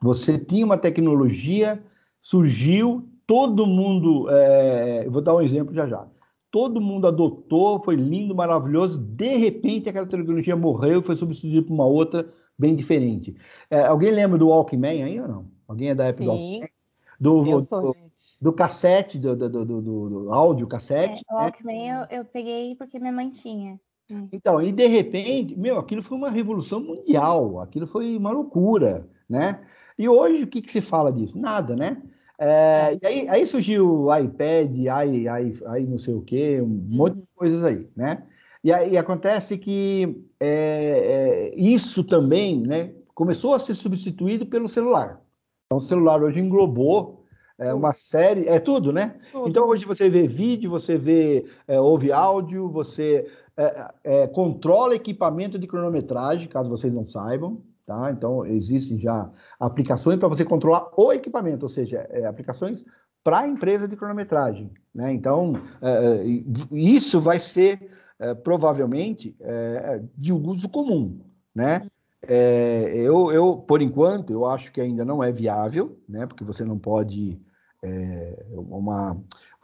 Você 0.00 0.38
tinha 0.38 0.64
uma 0.64 0.78
tecnologia 0.78 1.82
surgiu, 2.26 3.08
todo 3.24 3.66
mundo. 3.66 4.28
É, 4.30 5.06
eu 5.06 5.10
vou 5.12 5.22
dar 5.22 5.36
um 5.36 5.40
exemplo 5.40 5.72
já 5.72 5.86
já. 5.86 6.06
Todo 6.50 6.80
mundo 6.80 7.06
adotou, 7.06 7.78
foi 7.78 7.94
lindo, 7.94 8.34
maravilhoso. 8.34 8.98
De 8.98 9.36
repente, 9.36 9.88
aquela 9.88 10.06
tecnologia 10.06 10.56
morreu 10.56 11.00
e 11.00 11.02
foi 11.02 11.16
substituída 11.16 11.62
por 11.62 11.74
uma 11.74 11.86
outra 11.86 12.28
bem 12.58 12.74
diferente. 12.74 13.36
É, 13.70 13.82
alguém 13.82 14.10
lembra 14.10 14.38
do 14.38 14.48
Walkman 14.48 15.04
aí 15.04 15.20
ou 15.20 15.28
não? 15.28 15.46
Alguém 15.68 15.90
é 15.90 15.94
da 15.94 16.06
época 16.06 16.24
Sim. 16.24 16.30
do 16.30 16.32
Walkman? 16.32 16.70
Do, 17.18 17.50
eu 17.50 17.62
sou, 17.62 17.82
do, 17.82 17.96
do 18.40 18.52
cassete, 18.52 19.18
do, 19.18 19.36
do, 19.36 19.64
do, 19.64 19.80
do, 19.80 20.32
áudio 20.32 20.66
cassete. 20.66 21.22
É, 21.30 21.34
o 21.34 21.36
né? 21.36 21.42
Walkman 21.44 21.88
né? 21.88 22.08
eu, 22.10 22.18
eu 22.18 22.24
peguei 22.24 22.74
porque 22.74 22.98
minha 22.98 23.12
mãe 23.12 23.30
tinha. 23.30 23.78
Hum. 24.10 24.28
Então, 24.32 24.60
e 24.60 24.72
de 24.72 24.86
repente, 24.86 25.56
meu, 25.56 25.78
aquilo 25.78 26.02
foi 26.02 26.18
uma 26.18 26.30
revolução 26.30 26.80
mundial, 26.80 27.60
aquilo 27.60 27.86
foi 27.86 28.16
uma 28.16 28.32
loucura, 28.32 29.08
né? 29.28 29.64
E 29.98 30.08
hoje, 30.08 30.42
o 30.42 30.46
que, 30.46 30.60
que 30.60 30.72
se 30.72 30.80
fala 30.80 31.12
disso? 31.12 31.38
Nada, 31.38 31.74
né? 31.74 32.02
É, 32.38 32.98
e 33.02 33.06
aí, 33.06 33.28
aí, 33.28 33.46
surgiu 33.46 34.04
o 34.04 34.14
iPad, 34.14 34.70
aí, 34.92 35.26
aí, 35.28 35.54
aí 35.66 35.86
não 35.86 35.98
sei 35.98 36.14
o 36.14 36.20
quê, 36.20 36.60
um 36.60 36.64
uhum. 36.64 36.86
monte 36.88 37.16
de 37.16 37.26
coisas 37.34 37.64
aí, 37.64 37.88
né? 37.96 38.22
E 38.62 38.72
aí 38.72 38.98
acontece 38.98 39.56
que 39.56 40.22
é, 40.40 40.48
é, 40.48 41.54
isso 41.56 42.02
também 42.04 42.60
né, 42.60 42.92
começou 43.14 43.54
a 43.54 43.58
ser 43.58 43.74
substituído 43.74 44.44
pelo 44.44 44.68
celular. 44.68 45.20
Então, 45.66 45.78
o 45.78 45.80
celular 45.80 46.22
hoje 46.22 46.40
englobou 46.40 47.24
é, 47.58 47.72
uma 47.72 47.92
série, 47.92 48.46
é 48.46 48.58
tudo, 48.58 48.92
né? 48.92 49.18
Tudo. 49.32 49.48
Então, 49.48 49.68
hoje 49.68 49.84
você 49.84 50.10
vê 50.10 50.26
vídeo, 50.26 50.70
você 50.70 50.98
vê, 50.98 51.46
é, 51.66 51.80
ouve 51.80 52.12
áudio, 52.12 52.68
você 52.68 53.26
é, 53.56 53.94
é, 54.04 54.26
controla 54.26 54.94
equipamento 54.94 55.58
de 55.58 55.66
cronometragem, 55.66 56.48
caso 56.48 56.68
vocês 56.68 56.92
não 56.92 57.06
saibam, 57.06 57.62
Tá? 57.86 58.10
Então, 58.10 58.44
existem 58.44 58.98
já 58.98 59.30
aplicações 59.60 60.18
para 60.18 60.28
você 60.28 60.44
controlar 60.44 60.90
o 60.96 61.12
equipamento, 61.12 61.66
ou 61.66 61.70
seja, 61.70 62.06
é, 62.10 62.26
aplicações 62.26 62.84
para 63.22 63.40
a 63.40 63.48
empresa 63.48 63.86
de 63.86 63.96
cronometragem. 63.96 64.72
Né? 64.92 65.12
Então, 65.12 65.54
é, 65.80 65.90
é 65.90 66.24
isso 66.72 67.20
vai 67.20 67.38
ser 67.38 67.88
é, 68.18 68.34
provavelmente 68.34 69.36
é, 69.40 70.02
de 70.16 70.32
uso 70.32 70.68
comum. 70.68 71.20
Né? 71.54 71.88
É, 72.22 72.92
eu, 72.96 73.30
eu, 73.30 73.56
por 73.56 73.80
enquanto, 73.80 74.32
eu 74.32 74.44
acho 74.44 74.72
que 74.72 74.80
ainda 74.80 75.04
não 75.04 75.22
é 75.22 75.30
viável, 75.30 75.96
né? 76.08 76.26
Porque 76.26 76.42
você 76.42 76.64
não 76.64 76.76
pode 76.76 77.40
é, 77.84 78.46
uma 78.50 79.16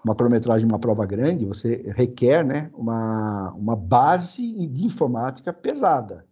uma 0.04 0.16
cronometragem, 0.16 0.66
uma 0.66 0.78
prova 0.78 1.06
grande, 1.06 1.46
você 1.46 1.76
requer, 1.94 2.44
né, 2.44 2.70
uma, 2.74 3.52
uma 3.52 3.76
base 3.76 4.42
de 4.66 4.84
informática 4.84 5.52
pesada, 5.52 6.26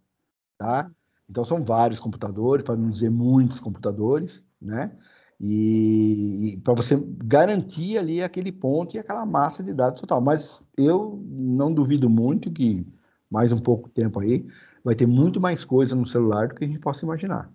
tá? 0.57 0.91
Então 1.31 1.45
são 1.45 1.63
vários 1.63 1.97
computadores, 1.97 2.63
para 2.63 2.75
não 2.75 2.89
dizer 2.89 3.09
muitos 3.09 3.57
computadores, 3.57 4.43
né? 4.61 4.91
E, 5.39 6.51
e 6.53 6.57
para 6.57 6.73
você 6.73 7.01
garantir 7.23 7.97
ali 7.97 8.21
aquele 8.21 8.51
ponto 8.51 8.95
e 8.95 8.99
aquela 8.99 9.25
massa 9.25 9.63
de 9.63 9.73
dados 9.73 10.01
total. 10.01 10.19
Mas 10.19 10.61
eu 10.77 11.23
não 11.25 11.73
duvido 11.73 12.09
muito 12.09 12.51
que 12.51 12.85
mais 13.29 13.51
um 13.53 13.61
pouco 13.61 13.89
tempo 13.89 14.19
aí 14.19 14.45
vai 14.83 14.93
ter 14.93 15.07
muito 15.07 15.39
mais 15.39 15.63
coisa 15.63 15.95
no 15.95 16.05
celular 16.05 16.49
do 16.49 16.55
que 16.55 16.65
a 16.65 16.67
gente 16.67 16.79
possa 16.79 17.05
imaginar. 17.05 17.49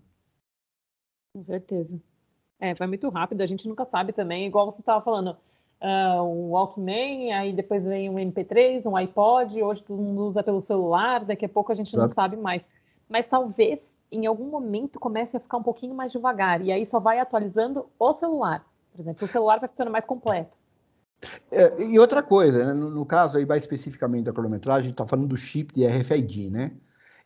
Com 1.35 1.43
certeza. 1.45 2.01
É, 2.59 2.73
vai 2.75 2.89
muito 2.89 3.09
rápido, 3.11 3.43
a 3.43 3.47
gente 3.47 3.69
nunca 3.69 3.85
sabe 3.85 4.15
também, 4.15 4.47
igual 4.47 4.73
você 4.73 4.81
estava 4.81 5.05
falando, 5.05 5.37
uh, 5.83 6.23
um 6.23 6.53
Walkman, 6.53 7.35
aí 7.35 7.53
depois 7.53 7.87
vem 7.87 8.09
um 8.09 8.15
MP3, 8.15 8.87
um 8.87 8.97
iPod, 8.97 9.63
hoje 9.63 9.83
todo 9.83 10.01
mundo 10.01 10.29
usa 10.29 10.43
pelo 10.43 10.63
celular, 10.63 11.27
daqui 11.27 11.45
a 11.45 11.49
pouco 11.49 11.71
a 11.71 11.75
gente 11.75 11.89
Exato. 11.89 12.09
não 12.09 12.15
sabe 12.15 12.37
mais. 12.39 12.63
Mas 13.09 13.27
talvez 13.27 13.97
em 14.11 14.27
algum 14.27 14.49
momento 14.51 14.99
comece 14.99 15.37
a 15.37 15.41
ficar 15.41 15.57
um 15.59 15.63
pouquinho 15.63 15.95
mais 15.95 16.13
devagar, 16.13 16.63
e 16.63 16.73
aí 16.73 16.85
só 16.87 17.01
vai 17.01 17.19
atualizando 17.19 17.87
o 17.99 18.15
celular. 18.15 18.65
Por 18.93 19.01
exemplo, 19.01 19.27
o 19.27 19.31
celular 19.31 19.59
vai 19.61 19.69
ficando 19.69 19.91
mais 19.91 20.05
completo. 20.05 20.57
É, 21.51 21.83
e 21.83 21.99
outra 21.99 22.23
coisa, 22.23 22.65
né? 22.65 22.73
no, 22.73 22.91
no, 22.91 23.07
caso 23.07 23.39
aí, 23.39 23.47
mais 23.47 23.63
especificamente 23.63 24.25
da 24.25 24.33
cronometragem, 24.33 24.91
está 24.91 25.07
falando 25.07 25.29
do 25.29 25.37
chip 25.37 25.75
de 25.75 25.87
RFID, 25.87 26.51
né? 26.51 26.73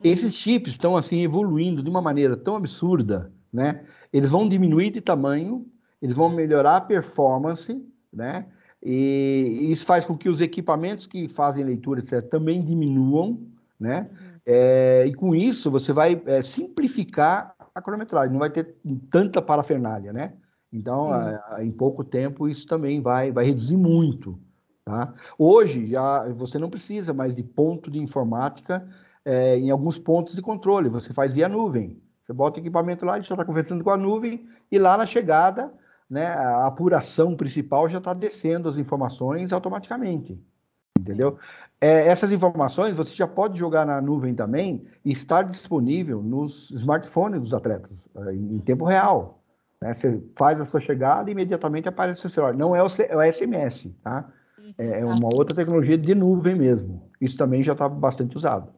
Esses 0.03 0.35
chips 0.35 0.73
estão 0.73 0.97
assim 0.97 1.23
evoluindo 1.23 1.83
de 1.83 1.91
uma 1.91 2.01
maneira 2.01 2.37
tão 2.37 2.57
absurda, 2.57 3.31
né? 3.53 3.85
Eles 4.13 4.31
vão 4.31 4.49
diminuir 4.49 4.91
de 4.91 5.01
tamanho, 5.01 5.67
eles 6.01 6.17
vão 6.17 6.31
melhorar 6.31 6.77
a 6.77 6.81
performance, 6.81 7.85
né? 8.13 8.47
E 8.83 9.69
isso 9.71 9.85
faz 9.85 10.07
com 10.07 10.17
que 10.17 10.29
os 10.29 10.41
equipamentos 10.41 11.07
que 11.07 11.29
fazem 11.29 11.65
leitura 11.65 12.01
etc, 12.01 12.23
também 12.23 12.65
diminuam, 12.65 13.41
né? 13.79 14.09
Uhum. 14.11 14.30
É, 14.47 15.05
e 15.07 15.15
com 15.15 15.35
isso 15.35 15.71
você 15.71 15.93
vai 15.93 16.21
é, 16.27 16.43
simplificar 16.43 17.55
a 17.75 17.81
cronometragem, 17.81 18.33
não 18.33 18.41
vai 18.41 18.51
ter 18.51 18.77
tanta 19.11 19.41
parafernália, 19.41 20.13
né? 20.13 20.35
Então, 20.73 21.11
uhum. 21.11 21.63
em 21.63 21.71
pouco 21.71 22.05
tempo 22.05 22.49
isso 22.49 22.67
também 22.67 23.01
vai, 23.01 23.33
vai 23.33 23.45
reduzir 23.45 23.77
muito, 23.77 24.39
tá? 24.85 25.13
Hoje 25.39 25.87
já 25.87 26.29
você 26.33 26.59
não 26.59 26.71
precisa 26.71 27.13
mais 27.13 27.35
de 27.35 27.43
ponto 27.43 27.91
de 27.91 27.99
informática 27.99 28.87
é, 29.25 29.59
em 29.59 29.71
alguns 29.71 29.99
pontos 29.99 30.35
de 30.35 30.43
controle, 30.43 30.89
você 30.89 31.13
faz 31.13 31.35
via 31.35 31.49
nuvem. 31.49 32.01
Você 32.25 32.33
bota 32.33 32.59
o 32.59 32.63
equipamento 32.63 33.05
lá, 33.05 33.17
ele 33.17 33.25
já 33.25 33.35
está 33.35 33.45
conversando 33.45 33.83
com 33.83 33.91
a 33.91 33.97
nuvem, 33.97 34.47
e 34.71 34.79
lá 34.79 34.97
na 34.97 35.07
chegada, 35.07 35.73
né, 36.09 36.27
a 36.27 36.67
apuração 36.67 37.37
principal 37.37 37.89
já 37.89 37.99
está 37.99 38.15
descendo 38.15 38.69
as 38.69 38.77
informações 38.77 39.53
automaticamente. 39.53 40.41
Entendeu? 40.99 41.39
É, 41.81 42.09
essas 42.09 42.31
informações 42.31 42.95
você 42.95 43.15
já 43.15 43.27
pode 43.27 43.59
jogar 43.59 43.87
na 43.87 44.01
nuvem 44.01 44.35
também 44.35 44.87
e 45.05 45.13
estar 45.13 45.43
disponível 45.43 46.23
nos 46.23 46.71
smartphones 46.71 47.41
dos 47.41 47.55
atletas 47.55 48.09
é, 48.17 48.35
em 48.35 48.59
tempo 48.59 48.85
real. 48.85 49.43
Né? 49.81 49.93
Você 49.93 50.23
faz 50.37 50.61
a 50.61 50.65
sua 50.65 50.81
chegada 50.81 51.31
e 51.31 51.33
imediatamente 51.33 51.89
aparece 51.89 52.19
o 52.19 52.23
seu 52.23 52.31
celular. 52.31 52.55
Não 52.55 52.77
é 52.77 52.83
o, 52.83 52.87
é 52.87 53.17
o 53.17 53.33
SMS, 53.33 53.91
tá? 54.03 54.31
É, 54.77 55.01
é 55.01 55.05
uma 55.05 55.35
outra 55.35 55.57
tecnologia 55.57 55.97
de 55.97 56.15
nuvem 56.15 56.55
mesmo. 56.55 57.11
Isso 57.21 57.37
também 57.37 57.63
já 57.63 57.73
está 57.73 57.89
bastante 57.89 58.37
usado. 58.37 58.73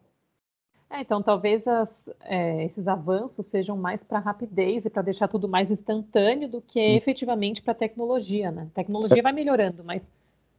É, 0.89 1.01
então, 1.01 1.23
talvez 1.23 1.67
as, 1.67 2.09
é, 2.21 2.63
esses 2.65 2.87
avanços 2.87 3.47
sejam 3.47 3.75
mais 3.75 4.03
para 4.03 4.19
rapidez 4.19 4.85
e 4.85 4.89
para 4.89 5.01
deixar 5.01 5.27
tudo 5.27 5.47
mais 5.47 5.71
instantâneo 5.71 6.47
do 6.47 6.61
que 6.61 6.79
hum. 6.79 6.95
efetivamente 6.95 7.61
para 7.61 7.73
tecnologia, 7.73 8.51
né? 8.51 8.67
A 8.71 8.75
tecnologia 8.75 9.23
vai 9.23 9.33
melhorando, 9.33 9.83
mas 9.83 10.09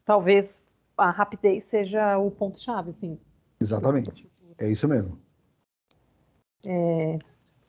talvez 0.04 0.63
a 0.96 1.11
rapidez 1.11 1.64
seja 1.64 2.18
o 2.18 2.30
ponto-chave, 2.30 2.90
assim. 2.90 3.18
Exatamente. 3.61 4.28
É 4.59 4.68
isso 4.68 4.87
mesmo. 4.87 5.18
É, 6.64 7.18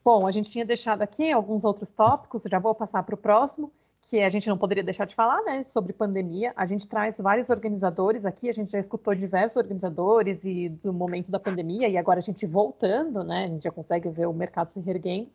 bom, 0.03 0.25
a 0.27 0.31
gente 0.31 0.49
tinha 0.49 0.65
deixado 0.65 1.01
aqui 1.01 1.31
alguns 1.31 1.63
outros 1.65 1.91
tópicos, 1.91 2.43
já 2.43 2.59
vou 2.59 2.73
passar 2.75 3.03
para 3.03 3.15
o 3.15 3.17
próximo 3.17 3.71
que 4.07 4.21
a 4.21 4.29
gente 4.29 4.47
não 4.47 4.57
poderia 4.57 4.83
deixar 4.83 5.05
de 5.05 5.15
falar, 5.15 5.41
né, 5.41 5.63
sobre 5.63 5.91
pandemia. 5.91 6.53
A 6.55 6.67
gente 6.67 6.87
traz 6.87 7.17
vários 7.17 7.49
organizadores 7.49 8.23
aqui, 8.23 8.47
a 8.47 8.53
gente 8.53 8.69
já 8.69 8.79
escutou 8.79 9.15
diversos 9.15 9.57
organizadores 9.57 10.45
e 10.45 10.69
do 10.69 10.93
momento 10.93 11.31
da 11.31 11.39
pandemia, 11.39 11.89
e 11.89 11.97
agora 11.97 12.19
a 12.19 12.21
gente 12.21 12.45
voltando, 12.45 13.23
né, 13.23 13.45
a 13.45 13.47
gente 13.47 13.63
já 13.63 13.71
consegue 13.71 14.07
ver 14.09 14.27
o 14.27 14.33
mercado 14.33 14.71
se 14.71 14.79
reerguendo. 14.79 15.27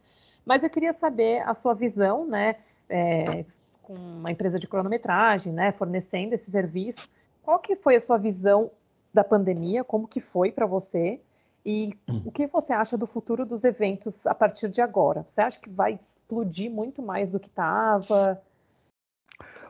Mas 0.47 0.63
eu 0.63 0.71
queria 0.71 0.93
saber 0.93 1.41
a 1.41 1.53
sua 1.53 1.75
visão, 1.75 2.25
né, 2.25 2.57
é, 2.89 3.45
com 3.83 3.95
uma 3.95 4.31
empresa 4.31 4.57
de 4.57 4.69
cronometragem, 4.69 5.53
né, 5.53 5.73
fornecendo 5.73 6.35
esse 6.35 6.49
serviço, 6.49 7.11
qual 7.43 7.59
que 7.59 7.77
foi 7.77 7.97
a 7.97 8.01
sua 8.01 8.19
visão 8.19 8.71
da 9.13 9.25
pandemia, 9.25 9.83
como 9.83 10.07
que 10.07 10.21
foi 10.21 10.53
para 10.53 10.67
você, 10.67 11.21
e 11.65 11.95
hum. 12.09 12.23
o 12.25 12.33
que 12.33 12.47
você 12.47 12.73
acha 12.73 12.97
do 12.97 13.07
futuro 13.07 13.45
dos 13.45 13.65
eventos 13.65 14.27
a 14.27 14.35
partir 14.35 14.69
de 14.69 14.81
agora? 14.81 15.25
Você 15.27 15.41
acha 15.41 15.59
que 15.59 15.69
vai 15.69 15.95
explodir 15.95 16.71
muito 16.71 17.03
mais 17.03 17.31
do 17.31 17.39
que 17.39 17.49
estava? 17.49 18.41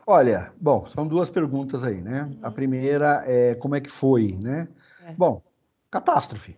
Olha, 0.07 0.53
bom, 0.61 0.87
são 0.87 1.07
duas 1.07 1.31
perguntas 1.31 1.85
aí, 1.85 2.01
né? 2.01 2.25
Uhum. 2.25 2.39
A 2.43 2.51
primeira 2.51 3.25
é 3.27 3.55
como 3.55 3.75
é 3.75 3.81
que 3.81 3.91
foi, 3.91 4.33
né? 4.33 4.69
É. 5.05 5.13
Bom, 5.13 5.43
catástrofe, 5.91 6.57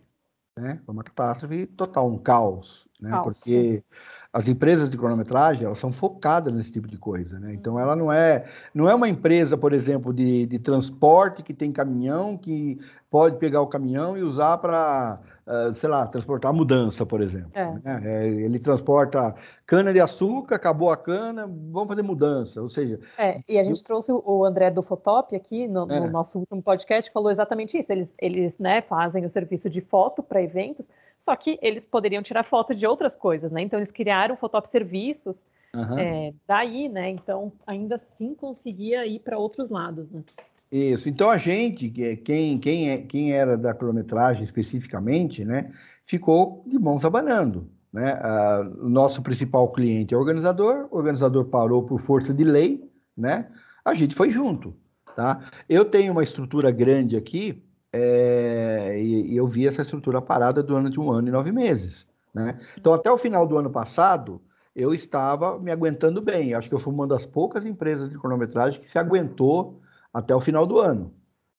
né? 0.57 0.79
Foi 0.85 0.93
uma 0.93 1.03
catástrofe 1.03 1.65
total, 1.67 2.07
um 2.07 2.17
caos, 2.17 2.87
né? 3.03 3.09
Caos. 3.11 3.39
Porque 3.39 3.83
as 4.31 4.47
empresas 4.47 4.89
de 4.89 4.97
cronometragem, 4.97 5.65
elas 5.65 5.77
são 5.77 5.91
focadas 5.91 6.53
nesse 6.53 6.71
tipo 6.71 6.87
de 6.87 6.97
coisa, 6.97 7.39
né? 7.39 7.53
Então, 7.53 7.79
ela 7.79 7.95
não 7.95 8.11
é, 8.11 8.45
não 8.73 8.89
é 8.89 8.95
uma 8.95 9.07
empresa, 9.07 9.55
por 9.57 9.73
exemplo, 9.73 10.11
de, 10.11 10.47
de 10.47 10.57
transporte 10.57 11.43
que 11.43 11.53
tem 11.53 11.71
caminhão, 11.71 12.37
que 12.37 12.79
pode 13.11 13.37
pegar 13.37 13.61
o 13.61 13.67
caminhão 13.67 14.17
e 14.17 14.23
usar 14.23 14.57
para 14.57 15.19
uh, 15.47 15.73
sei 15.73 15.89
lá, 15.89 16.07
transportar 16.07 16.53
mudança, 16.53 17.05
por 17.05 17.21
exemplo. 17.21 17.51
É. 17.53 17.65
Né? 17.83 18.01
É, 18.03 18.27
ele 18.27 18.59
transporta 18.59 19.35
cana 19.65 19.93
de 19.93 19.99
açúcar, 19.99 20.55
acabou 20.55 20.89
a 20.89 20.97
cana, 20.97 21.47
vamos 21.47 21.87
fazer 21.87 22.01
mudança, 22.01 22.61
ou 22.61 22.69
seja... 22.69 22.99
É, 23.17 23.41
e 23.47 23.59
a 23.59 23.63
gente 23.63 23.79
eu... 23.79 23.83
trouxe 23.83 24.11
o 24.11 24.45
André 24.45 24.71
do 24.71 24.81
Fotop 24.81 25.35
aqui 25.35 25.67
no, 25.67 25.85
no, 25.85 25.93
é. 25.93 26.09
nosso 26.09 26.39
último 26.39 26.61
podcast, 26.61 27.11
falou 27.11 27.31
exatamente 27.31 27.77
isso, 27.77 27.91
eles, 27.91 28.15
eles 28.19 28.57
né, 28.57 28.81
fazem 28.81 29.25
o 29.25 29.29
serviço 29.29 29.69
de 29.69 29.81
foto 29.81 30.23
para 30.23 30.41
eventos, 30.41 30.89
só 31.17 31.35
que 31.35 31.57
eles 31.61 31.85
poderiam 31.85 32.21
tirar 32.21 32.43
foto 32.43 32.75
de 32.75 32.85
outras 32.93 33.15
coisas, 33.15 33.51
né? 33.51 33.61
Então 33.61 33.79
eles 33.79 33.91
criaram 33.91 34.35
o 34.35 34.37
Fotop 34.37 34.67
Serviços, 34.69 35.45
uhum. 35.75 35.97
é, 35.99 36.33
daí, 36.47 36.87
né? 36.87 37.09
Então 37.09 37.51
ainda 37.67 37.95
assim 37.95 38.33
conseguia 38.33 39.05
ir 39.05 39.19
para 39.19 39.37
outros 39.37 39.69
lados, 39.69 40.09
né? 40.09 40.23
Isso. 40.71 41.07
Então 41.07 41.29
a 41.29 41.37
gente, 41.37 41.87
quem, 42.23 42.57
quem, 42.57 42.89
é, 42.89 42.97
quem 42.97 43.31
era 43.31 43.55
da 43.55 43.75
cronometragem 43.75 44.43
especificamente, 44.43 45.45
né, 45.45 45.71
ficou 46.03 46.63
de 46.65 46.79
mãos 46.79 47.05
abanando. 47.05 47.69
Né? 47.91 48.11
Ah, 48.19 48.67
o 48.81 48.89
nosso 48.89 49.21
principal 49.21 49.71
cliente 49.71 50.15
é 50.15 50.17
o 50.17 50.19
organizador, 50.19 50.87
o 50.89 50.97
organizador 50.97 51.45
parou 51.45 51.83
por 51.83 51.99
força 51.99 52.33
de 52.33 52.43
lei, 52.43 52.83
né? 53.15 53.47
A 53.85 53.93
gente 53.93 54.15
foi 54.15 54.31
junto, 54.31 54.75
tá? 55.15 55.47
Eu 55.69 55.85
tenho 55.85 56.11
uma 56.11 56.23
estrutura 56.23 56.71
grande 56.71 57.15
aqui 57.15 57.63
é, 57.93 58.99
e, 58.99 59.33
e, 59.33 59.37
eu 59.37 59.45
vi 59.45 59.67
essa 59.67 59.83
estrutura 59.83 60.19
parada 60.19 60.63
durante 60.63 60.99
um 60.99 61.11
ano 61.11 61.27
e 61.27 61.31
nove 61.31 61.51
meses, 61.51 62.07
né? 62.33 62.59
Então 62.77 62.93
até 62.93 63.11
o 63.11 63.17
final 63.17 63.47
do 63.47 63.57
ano 63.57 63.69
passado 63.69 64.41
eu 64.75 64.93
estava 64.93 65.59
me 65.59 65.71
aguentando 65.71 66.21
bem. 66.21 66.53
Acho 66.53 66.67
que 66.67 66.75
eu 66.75 66.79
fui 66.79 66.93
uma 66.93 67.05
das 67.05 67.25
poucas 67.25 67.65
empresas 67.65 68.09
de 68.09 68.17
cronometragem 68.17 68.81
que 68.81 68.89
se 68.89 68.97
aguentou 68.97 69.81
até 70.13 70.35
o 70.35 70.41
final 70.41 70.65
do 70.65 70.79
ano, 70.79 71.13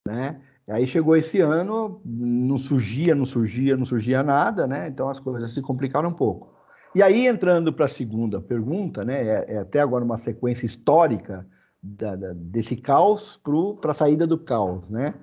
né? 0.07 0.41
E 0.67 0.73
aí 0.73 0.87
chegou 0.87 1.15
esse 1.15 1.41
ano, 1.41 2.01
não 2.05 2.57
surgia, 2.57 3.15
não 3.15 3.27
surgia, 3.27 3.77
não 3.77 3.85
surgia 3.85 4.23
nada, 4.23 4.67
né? 4.67 4.89
Então 4.89 5.09
as 5.09 5.21
coisas 5.21 5.53
se 5.53 5.61
complicaram 5.61 6.09
um 6.09 6.15
pouco. 6.15 6.55
E 6.95 7.03
aí 7.03 7.27
entrando 7.27 7.73
para 7.73 7.87
a 7.87 7.89
segunda 7.89 8.41
pergunta, 8.41 9.05
né? 9.05 9.27
É, 9.27 9.55
é, 9.55 9.59
até 9.59 9.81
agora 9.81 10.05
uma 10.05 10.17
sequência 10.17 10.65
histórica 10.65 11.47
da, 11.85 12.17
da, 12.17 12.33
desse 12.33 12.77
caos 12.77 13.39
para 13.81 13.91
a 13.91 13.95
saída 13.95 14.27
do 14.27 14.39
caos, 14.39 14.89
né? 14.89 15.15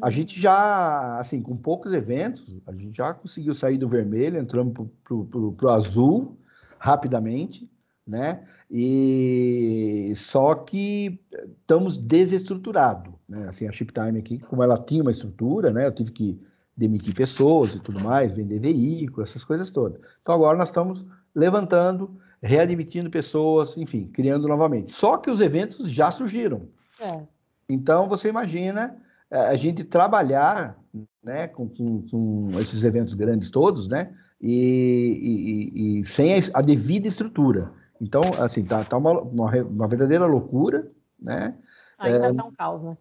A 0.00 0.06
uhum. 0.06 0.12
gente 0.12 0.38
já, 0.38 1.18
assim, 1.18 1.40
com 1.40 1.56
poucos 1.56 1.92
eventos, 1.92 2.54
a 2.66 2.72
gente 2.72 2.96
já 2.96 3.14
conseguiu 3.14 3.54
sair 3.54 3.78
do 3.78 3.88
vermelho, 3.88 4.38
entramos 4.38 4.74
para 5.04 5.14
o 5.14 5.70
azul 5.70 6.36
rapidamente, 6.78 7.70
né? 8.06 8.44
E 8.70 10.12
só 10.16 10.54
que 10.54 11.18
estamos 11.60 11.96
desestruturados, 11.96 13.14
né? 13.26 13.48
Assim, 13.48 13.66
a 13.66 13.72
Shiptime 13.72 14.18
aqui, 14.18 14.38
como 14.38 14.62
ela 14.62 14.78
tinha 14.78 15.02
uma 15.02 15.12
estrutura, 15.12 15.72
né? 15.72 15.86
Eu 15.86 15.92
tive 15.92 16.10
que 16.10 16.40
demitir 16.76 17.14
pessoas 17.14 17.74
e 17.74 17.80
tudo 17.80 18.02
mais, 18.02 18.34
vender 18.34 18.58
veículos, 18.58 19.30
essas 19.30 19.44
coisas 19.44 19.70
todas. 19.70 20.00
Então 20.20 20.34
agora 20.34 20.58
nós 20.58 20.68
estamos 20.68 21.04
levantando, 21.34 22.18
readmitindo 22.42 23.08
pessoas, 23.08 23.76
enfim, 23.76 24.10
criando 24.12 24.48
novamente. 24.48 24.92
Só 24.94 25.16
que 25.16 25.30
os 25.30 25.40
eventos 25.40 25.90
já 25.90 26.10
surgiram. 26.10 26.68
É. 27.00 27.20
Então 27.68 28.08
você 28.08 28.28
imagina 28.28 28.96
é, 29.30 29.38
a 29.38 29.56
gente 29.56 29.84
trabalhar, 29.84 30.76
né, 31.22 31.48
com, 31.48 31.68
com, 31.68 32.02
com 32.08 32.50
esses 32.58 32.82
eventos 32.84 33.14
grandes 33.14 33.50
todos, 33.50 33.86
né? 33.88 34.12
e, 34.42 35.70
e, 35.72 36.00
e 36.00 36.06
sem 36.06 36.34
a, 36.34 36.38
a, 36.54 36.62
devida 36.62 37.06
estrutura. 37.06 37.72
Então, 38.00 38.20
assim, 38.40 38.64
tá, 38.64 38.82
tá 38.84 38.96
uma, 38.96 39.20
uma, 39.20 39.86
verdadeira 39.86 40.26
loucura, 40.26 40.90
né? 41.18 41.54
Ainda 41.96 42.26
é, 42.26 42.34
tá 42.34 42.44
um 42.44 42.52
caos, 42.52 42.82
né? 42.82 42.98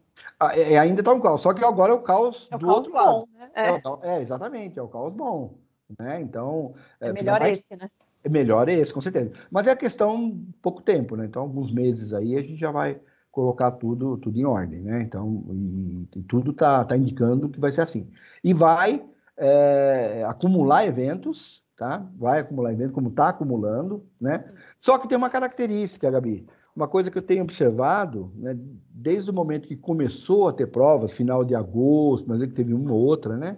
É, 0.55 0.77
ainda 0.77 1.01
tá 1.01 1.11
um 1.11 1.19
caos, 1.19 1.41
só 1.41 1.53
que 1.53 1.65
agora 1.65 1.91
é 1.91 1.95
o 1.95 2.01
caos 2.01 2.47
é 2.51 2.55
o 2.55 2.59
do 2.59 2.67
caos 2.67 2.77
outro 2.77 2.91
bom, 2.91 2.97
lado. 2.99 3.29
Né? 3.33 3.51
É. 3.55 3.69
É, 3.69 4.17
é. 4.17 4.21
exatamente, 4.21 4.77
é 4.77 4.81
o 4.81 4.87
caos 4.87 5.11
bom. 5.11 5.57
Né? 5.97 6.21
Então, 6.21 6.75
é 6.99 7.11
melhor 7.11 7.41
esse, 7.41 7.75
né? 7.75 7.89
É 8.23 8.29
melhor 8.29 8.69
esse, 8.69 8.93
com 8.93 9.01
certeza. 9.01 9.31
Mas 9.49 9.67
é 9.67 9.75
questão 9.75 10.39
pouco 10.61 10.81
tempo, 10.81 11.15
né? 11.15 11.25
Então, 11.25 11.41
alguns 11.41 11.71
meses 11.71 12.13
aí 12.13 12.35
a 12.35 12.41
gente 12.41 12.57
já 12.57 12.71
vai 12.71 12.99
colocar 13.31 13.71
tudo, 13.71 14.17
tudo 14.17 14.37
em 14.37 14.45
ordem, 14.45 14.81
né? 14.81 15.01
Então, 15.01 15.43
e, 15.49 16.07
e 16.17 16.23
tudo 16.23 16.51
está 16.51 16.83
tá 16.83 16.97
indicando 16.97 17.49
que 17.49 17.59
vai 17.59 17.71
ser 17.71 17.81
assim. 17.81 18.07
E 18.43 18.53
vai 18.53 19.03
é, 19.37 20.23
acumular 20.27 20.85
eventos, 20.85 21.63
tá? 21.75 22.05
Vai 22.15 22.41
acumular 22.41 22.73
eventos, 22.73 22.93
como 22.93 23.09
está 23.09 23.29
acumulando, 23.29 24.05
né? 24.19 24.45
Só 24.79 24.97
que 24.97 25.07
tem 25.07 25.17
uma 25.17 25.29
característica, 25.29 26.11
Gabi. 26.11 26.45
Uma 26.75 26.87
coisa 26.87 27.09
que 27.09 27.17
eu 27.17 27.21
tenho 27.21 27.43
observado, 27.43 28.31
né, 28.35 28.57
desde 28.89 29.29
o 29.29 29.33
momento 29.33 29.67
que 29.67 29.75
começou 29.75 30.47
a 30.47 30.53
ter 30.53 30.67
provas, 30.67 31.11
final 31.11 31.43
de 31.43 31.53
agosto, 31.53 32.29
mas 32.29 32.41
é 32.41 32.47
que 32.47 32.53
teve 32.53 32.73
uma 32.73 32.93
ou 32.93 32.99
outra, 32.99 33.35
né? 33.35 33.57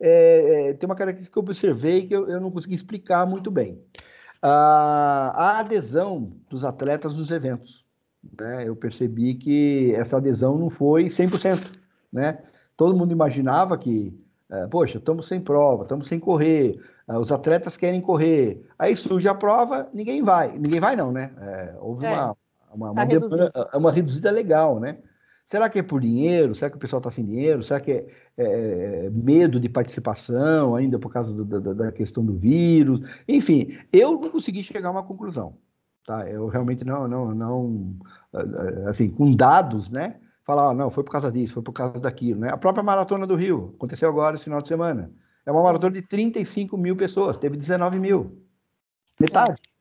É, 0.00 0.70
é, 0.70 0.74
tem 0.74 0.88
uma 0.88 0.96
característica 0.96 1.32
que 1.32 1.38
eu 1.38 1.42
observei 1.42 2.06
que 2.06 2.14
eu, 2.14 2.28
eu 2.28 2.40
não 2.40 2.50
consegui 2.50 2.74
explicar 2.74 3.26
muito 3.26 3.50
bem. 3.50 3.80
Ah, 4.40 5.32
a 5.34 5.58
adesão 5.60 6.32
dos 6.48 6.64
atletas 6.64 7.16
nos 7.16 7.30
eventos 7.30 7.82
né, 8.38 8.68
eu 8.68 8.76
percebi 8.76 9.34
que 9.34 9.94
essa 9.94 10.16
adesão 10.16 10.56
não 10.56 10.70
foi 10.70 11.06
100%, 11.06 11.66
né? 12.12 12.38
Todo 12.76 12.96
mundo 12.96 13.12
imaginava 13.12 13.76
que, 13.76 14.16
é, 14.50 14.66
poxa, 14.66 14.98
estamos 14.98 15.26
sem 15.26 15.40
prova, 15.40 15.82
estamos 15.82 16.06
sem 16.06 16.18
correr, 16.18 16.80
é, 17.08 17.18
os 17.18 17.32
atletas 17.32 17.76
querem 17.76 18.00
correr, 18.00 18.64
aí 18.78 18.96
surge 18.96 19.28
a 19.28 19.34
prova, 19.34 19.88
ninguém 19.92 20.22
vai, 20.22 20.56
ninguém 20.56 20.80
vai 20.80 20.96
não, 20.96 21.12
né? 21.12 21.32
É, 21.40 21.74
houve 21.80 22.06
é, 22.06 22.10
uma, 22.10 22.36
uma, 22.72 22.90
uma, 22.90 22.94
tá 22.94 23.04
demanda, 23.04 23.70
uma 23.74 23.92
reduzida 23.92 24.30
legal, 24.30 24.78
né? 24.78 24.98
Será 25.48 25.68
que 25.68 25.78
é 25.78 25.82
por 25.82 26.00
dinheiro? 26.00 26.54
Será 26.54 26.70
que 26.70 26.76
o 26.76 26.80
pessoal 26.80 26.98
está 26.98 27.10
sem 27.10 27.24
dinheiro? 27.24 27.62
Será 27.62 27.78
que 27.80 27.90
é, 27.92 28.06
é, 28.38 29.10
medo 29.10 29.60
de 29.60 29.68
participação 29.68 30.74
ainda 30.74 30.98
por 30.98 31.12
causa 31.12 31.32
do, 31.32 31.44
da, 31.44 31.72
da, 31.72 31.92
questão 31.92 32.24
do 32.24 32.34
vírus? 32.34 33.00
Enfim, 33.28 33.76
eu 33.92 34.12
não 34.12 34.30
consegui 34.30 34.62
chegar 34.62 34.88
a 34.88 34.92
uma 34.92 35.02
conclusão. 35.02 35.58
Tá? 36.06 36.28
Eu 36.28 36.48
realmente 36.48 36.84
não, 36.84 37.06
não, 37.06 37.34
não, 37.34 37.96
assim, 38.88 39.10
com 39.10 39.30
dados, 39.34 39.88
né? 39.88 40.16
Falar, 40.44 40.70
ah, 40.70 40.74
não, 40.74 40.90
foi 40.90 41.04
por 41.04 41.12
causa 41.12 41.30
disso, 41.30 41.54
foi 41.54 41.62
por 41.62 41.72
causa 41.72 42.00
daquilo, 42.00 42.40
né? 42.40 42.48
A 42.50 42.56
própria 42.56 42.82
Maratona 42.82 43.26
do 43.26 43.36
Rio, 43.36 43.74
aconteceu 43.76 44.08
agora 44.08 44.34
esse 44.34 44.44
final 44.44 44.60
de 44.60 44.66
semana. 44.66 45.12
É 45.46 45.52
uma 45.52 45.62
maratona 45.62 45.94
de 45.94 46.02
35 46.02 46.76
mil 46.76 46.96
pessoas, 46.96 47.36
teve 47.36 47.56
19 47.56 48.00
mil. 48.00 48.42
Metade. 49.20 49.52
É, 49.52 49.71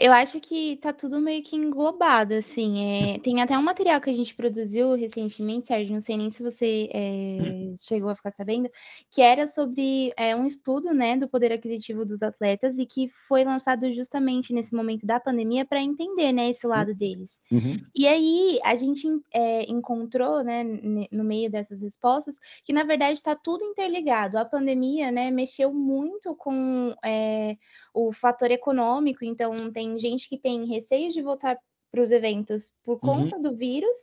eu 0.00 0.12
acho 0.12 0.40
que 0.40 0.76
tá 0.78 0.92
tudo 0.92 1.20
meio 1.20 1.42
que 1.42 1.54
englobado, 1.54 2.34
assim. 2.34 3.14
É, 3.14 3.18
tem 3.20 3.40
até 3.40 3.56
um 3.56 3.62
material 3.62 4.00
que 4.00 4.10
a 4.10 4.14
gente 4.14 4.34
produziu 4.34 4.94
recentemente, 4.94 5.68
Sérgio, 5.68 5.92
não 5.92 6.00
sei 6.00 6.16
nem 6.16 6.32
se 6.32 6.42
você 6.42 6.88
é, 6.92 7.74
chegou 7.80 8.10
a 8.10 8.16
ficar 8.16 8.32
sabendo, 8.32 8.68
que 9.08 9.22
era 9.22 9.46
sobre 9.46 10.12
é, 10.16 10.34
um 10.34 10.44
estudo, 10.44 10.92
né, 10.92 11.16
do 11.16 11.28
poder 11.28 11.52
aquisitivo 11.52 12.04
dos 12.04 12.22
atletas 12.22 12.78
e 12.78 12.86
que 12.86 13.08
foi 13.28 13.44
lançado 13.44 13.92
justamente 13.94 14.52
nesse 14.52 14.74
momento 14.74 15.06
da 15.06 15.20
pandemia 15.20 15.64
para 15.64 15.80
entender, 15.80 16.32
né, 16.32 16.50
esse 16.50 16.66
lado 16.66 16.92
deles. 16.92 17.30
Uhum. 17.50 17.76
E 17.94 18.06
aí 18.06 18.58
a 18.64 18.74
gente 18.74 19.06
é, 19.32 19.62
encontrou, 19.70 20.42
né, 20.42 20.64
no 21.12 21.22
meio 21.22 21.50
dessas 21.50 21.80
respostas, 21.80 22.34
que 22.64 22.72
na 22.72 22.82
verdade 22.82 23.14
está 23.14 23.36
tudo 23.36 23.64
interligado. 23.64 24.38
A 24.38 24.44
pandemia, 24.44 25.12
né, 25.12 25.30
mexeu 25.30 25.72
muito 25.72 26.34
com 26.34 26.94
é, 27.04 27.56
o 27.94 28.12
fator 28.12 28.50
econômico, 28.50 29.24
então 29.24 29.67
tem 29.72 29.98
gente 29.98 30.28
que 30.28 30.38
tem 30.38 30.66
receio 30.66 31.10
de 31.12 31.22
voltar 31.22 31.58
para 31.90 32.02
os 32.02 32.10
eventos 32.10 32.70
por 32.84 32.94
uhum. 32.94 32.98
conta 33.00 33.36
uhum. 33.36 33.42
do 33.42 33.56
vírus, 33.56 33.96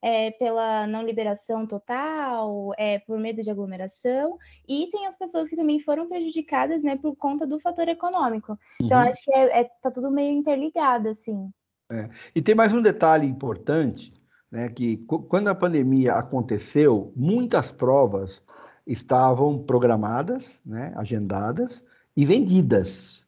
é, 0.00 0.30
pela 0.32 0.86
não 0.86 1.02
liberação 1.02 1.66
total, 1.66 2.72
é, 2.76 2.98
por 3.00 3.18
medo 3.18 3.42
de 3.42 3.50
aglomeração, 3.50 4.36
e 4.68 4.88
tem 4.90 5.06
as 5.06 5.16
pessoas 5.16 5.48
que 5.48 5.56
também 5.56 5.80
foram 5.80 6.08
prejudicadas, 6.08 6.82
né, 6.82 6.96
por 6.96 7.16
conta 7.16 7.46
do 7.46 7.60
fator 7.60 7.88
econômico. 7.88 8.58
Então, 8.80 8.98
uhum. 8.98 9.08
acho 9.08 9.22
que 9.22 9.32
é, 9.32 9.60
é, 9.60 9.64
tá 9.80 9.90
tudo 9.90 10.10
meio 10.10 10.32
interligado, 10.32 11.08
assim. 11.08 11.50
É. 11.90 12.08
E 12.34 12.42
tem 12.42 12.54
mais 12.54 12.72
um 12.72 12.82
detalhe 12.82 13.26
importante, 13.26 14.12
né, 14.50 14.68
que 14.68 14.98
quando 15.28 15.48
a 15.48 15.54
pandemia 15.54 16.14
aconteceu, 16.14 17.12
muitas 17.16 17.70
provas 17.70 18.42
estavam 18.86 19.62
programadas, 19.62 20.60
né, 20.64 20.92
agendadas 20.96 21.84
e 22.16 22.26
vendidas 22.26 23.22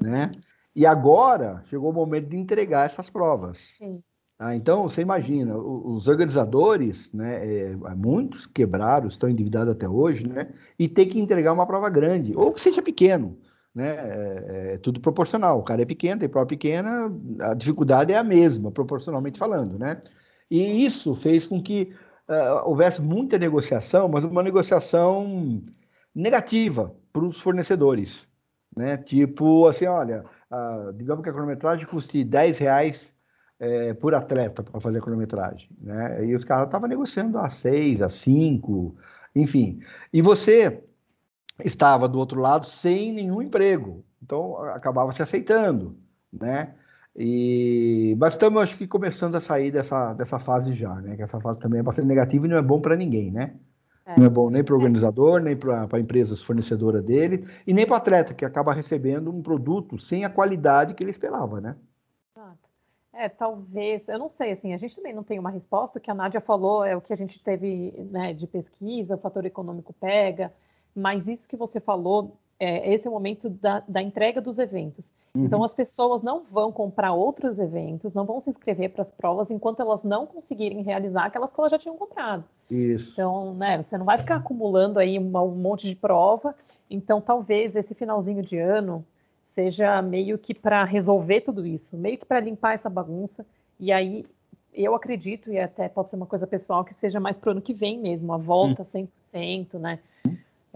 né? 0.00 0.32
E 0.76 0.84
agora 0.84 1.62
chegou 1.64 1.90
o 1.90 1.94
momento 1.94 2.28
de 2.28 2.36
entregar 2.36 2.84
essas 2.84 3.08
provas. 3.08 3.78
Ah, 4.38 4.54
então, 4.54 4.82
você 4.82 5.00
imagina, 5.00 5.56
os 5.56 6.06
organizadores, 6.06 7.10
né, 7.10 7.70
é, 7.70 7.76
muitos 7.96 8.46
quebraram, 8.46 9.08
estão 9.08 9.30
endividados 9.30 9.72
até 9.72 9.88
hoje, 9.88 10.28
né, 10.28 10.52
e 10.78 10.86
tem 10.86 11.08
que 11.08 11.18
entregar 11.18 11.54
uma 11.54 11.66
prova 11.66 11.88
grande, 11.88 12.36
ou 12.36 12.52
que 12.52 12.60
seja 12.60 12.82
pequeno, 12.82 13.38
né, 13.74 13.96
é, 13.96 14.74
é 14.74 14.78
tudo 14.78 15.00
proporcional. 15.00 15.58
O 15.58 15.62
cara 15.62 15.80
é 15.80 15.86
pequeno, 15.86 16.20
tem 16.20 16.28
prova 16.28 16.46
pequena, 16.46 17.10
a 17.40 17.54
dificuldade 17.54 18.12
é 18.12 18.18
a 18.18 18.22
mesma, 18.22 18.70
proporcionalmente 18.70 19.38
falando, 19.38 19.78
né. 19.78 20.02
E 20.50 20.84
isso 20.84 21.14
fez 21.14 21.46
com 21.46 21.62
que 21.62 21.94
uh, 22.28 22.68
houvesse 22.68 23.00
muita 23.00 23.38
negociação, 23.38 24.08
mas 24.08 24.24
uma 24.24 24.42
negociação 24.42 25.62
negativa 26.14 26.94
para 27.12 27.24
os 27.24 27.40
fornecedores, 27.40 28.28
né? 28.76 28.98
Tipo 28.98 29.66
assim, 29.66 29.86
olha, 29.86 30.24
digamos 30.94 31.22
que 31.22 31.30
a 31.30 31.32
cronometragem 31.32 31.86
custe 31.86 32.24
10 32.24 32.58
reais 32.58 33.12
é, 33.58 33.94
por 33.94 34.14
atleta 34.14 34.62
para 34.62 34.80
fazer 34.80 34.98
a 34.98 35.00
cronometragem, 35.00 35.68
né? 35.80 36.24
E 36.24 36.34
os 36.34 36.44
caras 36.44 36.66
estavam 36.66 36.88
negociando 36.88 37.38
a 37.38 37.48
6, 37.48 38.02
a 38.02 38.08
5, 38.08 38.96
enfim. 39.34 39.80
E 40.12 40.20
você 40.20 40.82
estava 41.64 42.08
do 42.08 42.18
outro 42.18 42.40
lado 42.40 42.66
sem 42.66 43.12
nenhum 43.12 43.40
emprego, 43.40 44.04
então 44.22 44.56
acabava 44.64 45.12
se 45.12 45.22
aceitando, 45.22 45.96
né? 46.32 46.74
E, 47.18 48.14
mas 48.18 48.34
estamos, 48.34 48.62
acho 48.62 48.76
que, 48.76 48.86
começando 48.86 49.36
a 49.36 49.40
sair 49.40 49.70
dessa, 49.70 50.12
dessa 50.12 50.38
fase 50.38 50.74
já, 50.74 50.94
né? 50.96 51.16
Que 51.16 51.22
essa 51.22 51.40
fase 51.40 51.58
também 51.58 51.80
é 51.80 51.82
bastante 51.82 52.06
negativa 52.06 52.46
e 52.46 52.50
não 52.50 52.58
é 52.58 52.62
bom 52.62 52.80
para 52.80 52.94
ninguém, 52.94 53.30
né? 53.30 53.54
É. 54.06 54.18
Não 54.18 54.26
é 54.26 54.28
bom 54.28 54.48
nem 54.48 54.62
para 54.62 54.72
o 54.72 54.76
organizador, 54.76 55.40
nem 55.40 55.56
para 55.56 55.88
a 55.90 55.98
empresa 55.98 56.36
fornecedora 56.36 57.02
dele, 57.02 57.44
e 57.66 57.74
nem 57.74 57.84
para 57.84 57.94
o 57.94 57.96
atleta, 57.96 58.34
que 58.34 58.44
acaba 58.44 58.72
recebendo 58.72 59.34
um 59.34 59.42
produto 59.42 59.98
sem 59.98 60.24
a 60.24 60.30
qualidade 60.30 60.94
que 60.94 61.02
ele 61.02 61.10
esperava, 61.10 61.60
né? 61.60 61.76
Exato. 62.36 62.68
É, 63.12 63.28
talvez, 63.28 64.08
eu 64.08 64.18
não 64.18 64.28
sei, 64.28 64.52
assim, 64.52 64.72
a 64.72 64.76
gente 64.76 64.94
também 64.94 65.12
não 65.12 65.24
tem 65.24 65.40
uma 65.40 65.50
resposta, 65.50 65.98
o 65.98 66.00
que 66.00 66.10
a 66.10 66.14
Nádia 66.14 66.40
falou 66.40 66.84
é 66.84 66.94
o 66.94 67.00
que 67.00 67.12
a 67.12 67.16
gente 67.16 67.42
teve 67.42 67.92
né, 68.10 68.32
de 68.32 68.46
pesquisa, 68.46 69.16
o 69.16 69.18
fator 69.18 69.44
econômico 69.44 69.92
pega, 69.92 70.52
mas 70.94 71.26
isso 71.26 71.48
que 71.48 71.56
você 71.56 71.80
falou, 71.80 72.38
é, 72.58 72.92
esse 72.92 73.06
é 73.06 73.10
o 73.10 73.12
momento 73.12 73.48
da, 73.48 73.82
da 73.86 74.02
entrega 74.02 74.40
dos 74.40 74.58
eventos. 74.58 75.12
Então, 75.30 75.40
uhum. 75.40 75.46
Então, 75.46 75.64
as 75.64 75.74
pessoas 75.74 76.22
não 76.22 76.42
vão 76.44 76.72
comprar 76.72 77.12
outros 77.12 77.58
eventos, 77.58 78.14
não 78.14 78.24
vão 78.24 78.40
se 78.40 78.48
inscrever 78.48 78.90
para 78.90 79.02
as 79.02 79.10
provas 79.10 79.50
enquanto 79.50 79.80
elas 79.80 80.02
não 80.02 80.26
conseguirem 80.26 80.82
realizar 80.82 81.26
aquelas 81.26 81.52
que 81.52 81.60
elas 81.60 81.72
já 81.72 81.78
tinham 81.78 81.96
comprado. 81.96 82.44
Isso. 82.70 83.12
Então, 83.12 83.54
né, 83.54 83.82
você 83.82 83.98
não 83.98 84.06
vai 84.06 84.18
ficar 84.18 84.36
acumulando 84.36 84.98
aí 84.98 85.18
uma, 85.18 85.42
um 85.42 85.54
monte 85.54 85.86
de 85.86 85.94
prova. 85.94 86.54
Então, 86.90 87.20
talvez 87.20 87.76
esse 87.76 87.94
finalzinho 87.94 88.42
de 88.42 88.58
ano 88.58 89.04
seja 89.42 90.00
meio 90.02 90.38
que 90.38 90.54
para 90.54 90.84
resolver 90.84 91.42
tudo 91.42 91.66
isso, 91.66 91.96
meio 91.96 92.18
que 92.18 92.26
para 92.26 92.40
limpar 92.40 92.74
essa 92.74 92.88
bagunça. 92.88 93.44
E 93.78 93.92
aí, 93.92 94.24
eu 94.72 94.94
acredito, 94.94 95.50
e 95.50 95.58
até 95.58 95.88
pode 95.88 96.10
ser 96.10 96.16
uma 96.16 96.26
coisa 96.26 96.46
pessoal, 96.46 96.84
que 96.84 96.94
seja 96.94 97.20
mais 97.20 97.36
para 97.36 97.48
o 97.48 97.52
ano 97.52 97.62
que 97.62 97.74
vem 97.74 97.98
mesmo, 97.98 98.32
a 98.32 98.36
volta 98.38 98.86
hum. 98.94 99.08
100%, 99.34 99.78
né? 99.78 99.98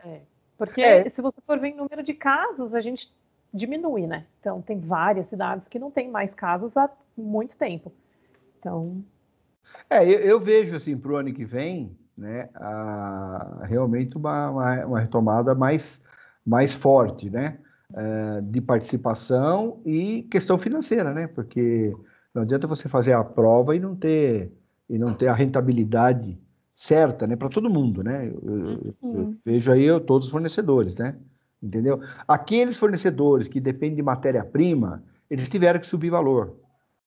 É, 0.03 0.21
porque 0.61 0.83
é. 0.83 1.09
se 1.09 1.23
você 1.23 1.40
for 1.40 1.59
ver 1.59 1.68
em 1.68 1.75
número 1.75 2.03
de 2.03 2.12
casos, 2.12 2.75
a 2.75 2.83
gente 2.83 3.11
diminui, 3.51 4.07
né? 4.07 4.27
Então, 4.38 4.61
tem 4.61 4.79
várias 4.79 5.29
cidades 5.29 5.66
que 5.66 5.79
não 5.79 5.90
tem 5.90 6.11
mais 6.11 6.35
casos 6.35 6.77
há 6.77 6.90
muito 7.16 7.57
tempo. 7.57 7.90
Então. 8.59 9.03
É, 9.88 10.05
eu, 10.05 10.18
eu 10.18 10.38
vejo, 10.38 10.77
assim, 10.77 10.99
para 10.99 11.12
o 11.12 11.16
ano 11.16 11.33
que 11.33 11.46
vem, 11.46 11.96
né, 12.14 12.51
a, 12.55 13.62
realmente 13.62 14.18
uma, 14.18 14.51
uma, 14.51 14.85
uma, 14.85 15.01
retomada 15.01 15.55
mais, 15.55 16.03
mais 16.44 16.75
forte, 16.75 17.31
né? 17.31 17.57
É, 17.94 18.42
de 18.42 18.61
participação 18.61 19.81
e 19.87 20.25
questão 20.25 20.59
financeira, 20.59 21.14
né? 21.14 21.27
Porque 21.27 21.96
não 22.35 22.42
adianta 22.42 22.66
você 22.66 22.87
fazer 22.87 23.14
a 23.14 23.25
prova 23.25 23.75
e 23.75 23.81
não 23.81 23.96
ter, 23.96 24.53
e 24.90 24.99
não 24.99 25.14
ter 25.14 25.29
a 25.29 25.33
rentabilidade 25.33 26.38
certa, 26.81 27.27
né? 27.27 27.37
Para 27.37 27.51
todo 27.51 27.69
mundo, 27.69 28.03
né? 28.03 28.27
Eu, 28.27 28.40
eu, 28.43 28.90
eu 29.03 29.37
vejo 29.45 29.71
aí 29.71 29.85
eu, 29.85 30.01
todos 30.01 30.29
os 30.29 30.33
fornecedores, 30.33 30.97
né? 30.97 31.14
entendeu? 31.62 32.01
Aqueles 32.27 32.79
fornecedores 32.79 33.49
que 33.49 33.61
dependem 33.61 33.97
de 33.97 34.03
matéria-prima, 34.03 35.05
eles 35.29 35.47
tiveram 35.51 35.79
que 35.79 35.87
subir 35.87 36.09
valor. 36.09 36.57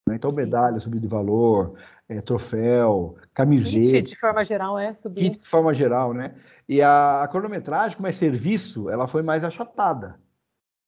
Né? 0.07 0.15
Então, 0.15 0.29
medalha 0.31 0.79
subiu 0.79 0.99
de 0.99 1.07
valor, 1.07 1.73
é, 2.07 2.21
troféu, 2.21 3.15
camiseta. 3.33 3.97
Kit, 3.97 4.11
de 4.11 4.15
forma 4.15 4.43
geral, 4.43 4.77
é 4.77 4.93
subir. 4.93 5.23
Kit, 5.23 5.39
de 5.39 5.47
forma 5.47 5.73
geral, 5.73 6.13
né? 6.13 6.35
E 6.69 6.79
a, 6.79 7.23
a 7.23 7.27
cronometragem, 7.27 7.97
como 7.97 8.07
é 8.07 8.11
serviço, 8.11 8.91
ela 8.91 9.07
foi 9.07 9.23
mais 9.23 9.43
achatada. 9.43 10.19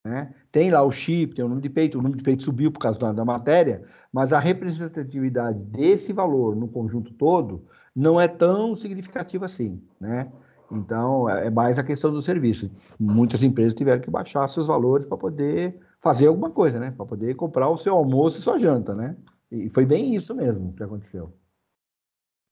Né? 0.06 0.32
Tem 0.52 0.70
lá 0.70 0.84
o 0.84 0.92
chip, 0.92 1.34
tem 1.34 1.44
o 1.44 1.48
número 1.48 1.64
de 1.64 1.70
peito, 1.70 1.98
o 1.98 2.02
número 2.04 2.20
de 2.20 2.24
peito 2.24 2.44
subiu 2.44 2.72
por 2.72 2.80
causa 2.80 3.00
da, 3.00 3.12
da 3.12 3.26
matéria, 3.26 3.84
mas 4.14 4.32
a 4.32 4.40
representatividade 4.40 5.58
desse 5.58 6.14
valor 6.14 6.56
no 6.56 6.68
conjunto 6.68 7.12
todo 7.16 7.66
não 7.96 8.20
é 8.20 8.28
tão 8.28 8.76
significativa 8.76 9.46
assim, 9.46 9.82
né? 10.00 10.32
Então, 10.72 11.30
é, 11.30 11.48
é 11.48 11.50
mais 11.50 11.78
a 11.78 11.84
questão 11.84 12.12
do 12.12 12.22
serviço. 12.22 12.70
Muitas 13.00 13.42
empresas 13.42 13.74
tiveram 13.74 14.02
que 14.02 14.10
baixar 14.10 14.48
seus 14.48 14.68
valores 14.68 15.08
para 15.08 15.18
poder 15.18 15.80
fazer 16.02 16.28
alguma 16.28 16.52
coisa, 16.52 16.80
né? 16.80 16.92
Para 16.92 17.06
poder 17.06 17.36
comprar 17.36 17.70
o 17.70 17.78
seu 17.78 17.96
almoço 17.96 18.40
e 18.40 18.42
sua 18.42 18.60
janta, 18.60 18.94
né? 18.94 19.16
E 19.52 19.70
foi 19.70 19.86
bem 19.86 20.16
isso 20.16 20.36
mesmo 20.36 20.74
que 20.74 20.84
aconteceu. 20.84 21.34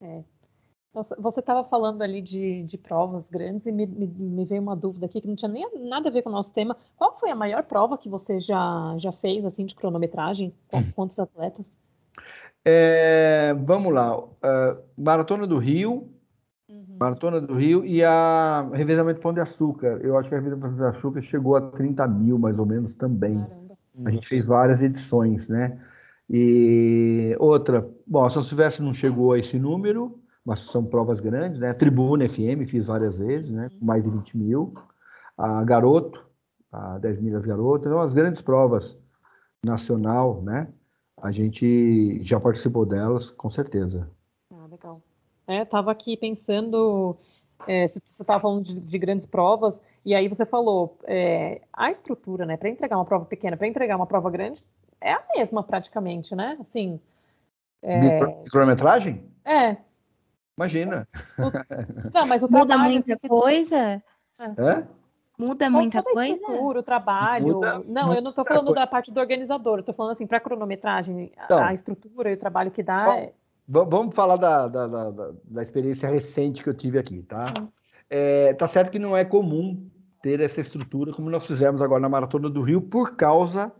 É. 0.01 0.23
Você 0.93 1.39
estava 1.39 1.63
falando 1.63 2.03
ali 2.03 2.21
de, 2.21 2.62
de, 2.63 2.77
provas 2.77 3.25
grandes 3.25 3.65
e 3.65 3.71
me, 3.71 3.88
me, 3.88 4.06
me, 4.06 4.45
veio 4.45 4.62
uma 4.62 4.75
dúvida 4.75 5.08
aqui 5.08 5.19
que 5.19 5.27
não 5.27 5.36
tinha 5.36 5.49
nem 5.49 5.67
nada 5.89 6.10
a 6.10 6.12
ver 6.12 6.21
com 6.21 6.29
o 6.29 6.32
nosso 6.32 6.53
tema. 6.53 6.77
Qual 6.95 7.17
foi 7.19 7.32
a 7.32 7.36
maior 7.36 7.63
prova 7.63 7.97
que 7.97 8.08
você 8.08 8.39
já, 8.39 8.95
já 8.97 9.12
fez, 9.12 9.43
assim, 9.43 9.65
de 9.65 9.73
cronometragem? 9.73 10.53
Com 10.69 10.91
quantos 10.93 11.19
atletas? 11.19 11.79
É, 12.65 13.54
vamos 13.65 13.93
lá. 13.93 14.17
Uh, 14.17 14.82
Maratona 14.97 15.45
do 15.45 15.58
Rio, 15.58 16.10
uhum. 16.69 16.97
Maratona 16.99 17.41
do 17.41 17.56
Rio 17.56 17.86
e 17.86 18.04
a 18.04 18.69
revezamento 18.73 19.19
Pão 19.19 19.34
de 19.34 19.41
Açúcar. 19.41 19.99
Eu 20.02 20.17
acho 20.17 20.30
que 20.30 20.36
a 20.36 20.38
revezamento 20.39 20.67
Pão 20.67 20.76
de 20.76 20.97
Açúcar 20.97 21.21
chegou 21.21 21.56
a 21.56 21.62
30 21.62 22.08
mil, 22.08 22.39
mais 22.39 22.58
ou 22.58 22.65
menos, 22.65 22.93
também. 22.93 23.39
Caramba. 23.39 23.78
A 24.06 24.12
gente 24.12 24.28
fez 24.28 24.45
várias 24.45 24.82
edições, 24.82 25.47
né? 25.47 25.80
E 26.30 27.36
outra, 27.38 27.88
bom, 28.08 28.28
São 28.30 28.43
Silvestre 28.43 28.84
não 28.84 28.93
chegou 28.93 29.34
a 29.34 29.39
esse 29.39 29.60
número, 29.60 30.19
mas 30.45 30.62
são 30.62 30.84
provas 30.84 31.19
grandes, 31.19 31.60
né? 31.60 31.73
Tribuna 31.73 32.28
FM 32.28 32.67
fiz 32.67 32.86
várias 32.86 33.17
vezes, 33.17 33.52
né? 33.52 33.69
Com 33.78 33.86
mais 33.86 34.04
de 34.04 34.10
20 34.10 34.38
mil. 34.38 34.73
A 35.38 35.63
Garoto, 35.63 36.26
a 36.71 36.97
10 36.97 37.19
milhas 37.19 37.45
Garoto, 37.45 37.88
então 37.88 37.99
as 37.99 38.13
grandes 38.13 38.41
provas 38.41 38.97
nacional, 39.63 40.41
né? 40.41 40.67
A 41.24 41.32
gente 41.32 42.22
já 42.22 42.40
participou 42.40 42.86
delas, 42.86 43.30
com 43.30 43.50
certeza. 43.50 44.10
Ah, 44.52 44.68
legal. 44.70 45.02
É, 45.48 45.64
tava 45.64 45.90
aqui 45.92 46.18
pensando, 46.18 47.18
é, 47.66 47.88
você 47.88 48.00
estava 48.06 48.42
falando 48.42 48.64
de, 48.64 48.80
de, 48.80 49.00
grandes 49.00 49.26
provas, 49.26 49.82
e 50.06 50.14
aí 50.14 50.28
você 50.28 50.46
falou, 50.46 51.00
é, 51.06 51.62
a 51.72 51.90
estrutura, 51.90 52.46
né, 52.46 52.58
para 52.58 52.70
entregar 52.70 52.98
uma 52.98 53.06
prova 53.06 53.26
pequena, 53.26 53.56
para 53.56 53.68
entregar 53.68 53.96
uma 53.96 54.06
prova 54.06 54.30
grande, 54.30 54.62
é 55.00 55.14
a 55.14 55.24
mesma 55.36 55.64
praticamente, 55.64 56.36
né? 56.36 56.58
Assim. 56.60 57.00
É... 57.82 58.20
Cronometragem? 58.50 59.24
É, 59.46 59.78
Imagina. 60.58 61.08
O... 61.38 62.14
Não, 62.14 62.26
mas 62.28 62.44
o 62.44 62.52
Muda 62.52 62.78
muita 62.78 63.14
assim, 63.14 63.28
coisa? 63.28 64.04
É? 64.40 64.88
Muda 65.38 65.69
muita 65.69 66.04
toda 66.04 66.15
coisa? 66.15 66.36
Estrutura, 66.36 66.80
o 66.80 66.84
trabalho. 66.84 67.48
Muda, 67.48 67.84
não, 67.88 68.13
eu 68.13 68.22
não 68.22 68.30
estou 68.30 68.46
falando 68.46 68.65
coisa. 68.65 68.82
da 68.82 68.88
parte 68.88 69.12
do 69.12 69.19
organizador, 69.19 69.80
estou 69.80 69.93
falando 69.93 70.12
assim, 70.12 70.28
para 70.28 70.38
a 70.38 70.41
cronometragem, 70.41 71.32
então, 71.46 71.63
a 71.63 71.74
estrutura 71.74 72.32
e 72.32 72.36
o 72.36 72.38
trabalho 72.38 72.72
que 72.72 72.84
dá. 72.84 73.06
Bom, 73.06 73.12
é... 73.13 73.34
Vamos 73.65 74.13
falar 74.13 74.36
da, 74.36 74.67
da, 74.67 74.88
da, 74.88 75.32
da, 75.46 75.62
experiência 75.62 76.10
recente 76.10 76.62
que 76.62 76.69
eu 76.69 76.74
tive 76.74 77.00
aqui, 77.00 77.24
tá? 77.24 77.46
É, 78.10 78.54
tá 78.54 78.67
certo 78.67 78.91
que 78.91 79.00
não 79.00 79.15
é 79.15 79.24
comum 79.24 79.89
ter 80.22 80.41
essa 80.41 80.60
estrutura 80.60 81.13
como 81.13 81.30
nós 81.30 81.48
fizemos 81.48 81.82
agora 81.82 82.02
na 82.02 82.10
Maratona 82.10 82.50
do 82.50 82.62
Rio 82.62 82.82
por 82.82 83.15
causa 83.15 83.72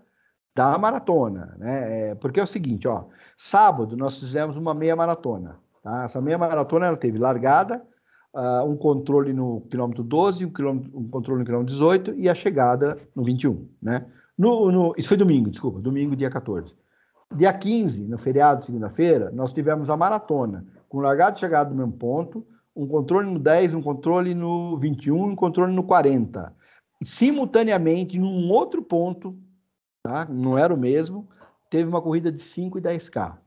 da 0.56 0.78
maratona, 0.78 1.56
né? 1.58 2.12
É, 2.12 2.16
porque 2.16 2.40
é 2.40 2.44
o 2.44 2.48
seguinte, 2.48 2.88
ó, 2.88 3.06
sábado 3.36 3.98
nós 3.98 4.20
fizemos 4.20 4.56
uma 4.56 4.74
meia 4.74 4.96
maratona. 4.96 5.60
Tá? 5.82 6.06
Essa 6.06 6.22
meia 6.22 6.38
maratona 6.38 6.86
ela 6.86 6.98
teve 6.98 7.18
largada, 7.18 7.86
uh, 8.34 8.66
um 8.66 8.76
controle 8.76 9.32
no 9.34 9.62
quilômetro 9.70 10.04
12, 10.04 10.46
um, 10.46 10.50
quilômetro, 10.50 10.92
um 10.98 11.08
controle 11.08 11.40
no 11.40 11.46
quilômetro 11.46 11.74
18 11.74 12.14
e 12.16 12.28
a 12.28 12.36
chegada 12.36 12.98
no 13.16 13.24
21. 13.24 13.68
Né? 13.82 14.06
No, 14.38 14.72
no, 14.72 14.94
isso 14.98 15.08
foi 15.08 15.18
domingo, 15.18 15.50
desculpa, 15.50 15.80
domingo, 15.80 16.16
dia 16.16 16.30
14. 16.30 16.74
Dia 17.36 17.54
15, 17.54 18.04
no 18.04 18.18
feriado, 18.18 18.66
segunda-feira, 18.66 19.32
nós 19.32 19.54
tivemos 19.54 19.90
a 19.90 19.98
maratona, 19.98 20.66
com 20.88 21.00
largada 21.00 21.38
e 21.38 21.40
chegada 21.40 21.70
no 21.70 21.76
mesmo 21.76 21.94
ponto, 21.94 22.46
um 22.76 22.88
controle 22.88 23.32
no 23.32 23.40
10, 23.40 23.74
um 23.76 23.82
controle 23.82 24.34
no 24.34 24.78
21 24.78 25.30
um 25.30 25.36
controle 25.36 25.74
no 25.74 25.84
40. 25.84 26.54
Simultaneamente, 27.04 28.20
num 28.20 28.50
outro 28.52 28.82
ponto, 28.82 29.38
tá? 30.04 30.28
não 30.30 30.58
era 30.58 30.74
o 30.74 30.78
mesmo, 30.78 31.28
teve 31.70 31.90
uma 31.90 32.02
corrida 32.02 32.32
de 32.32 32.42
5 32.42 32.78
e 32.78 32.82
10K. 32.82 33.38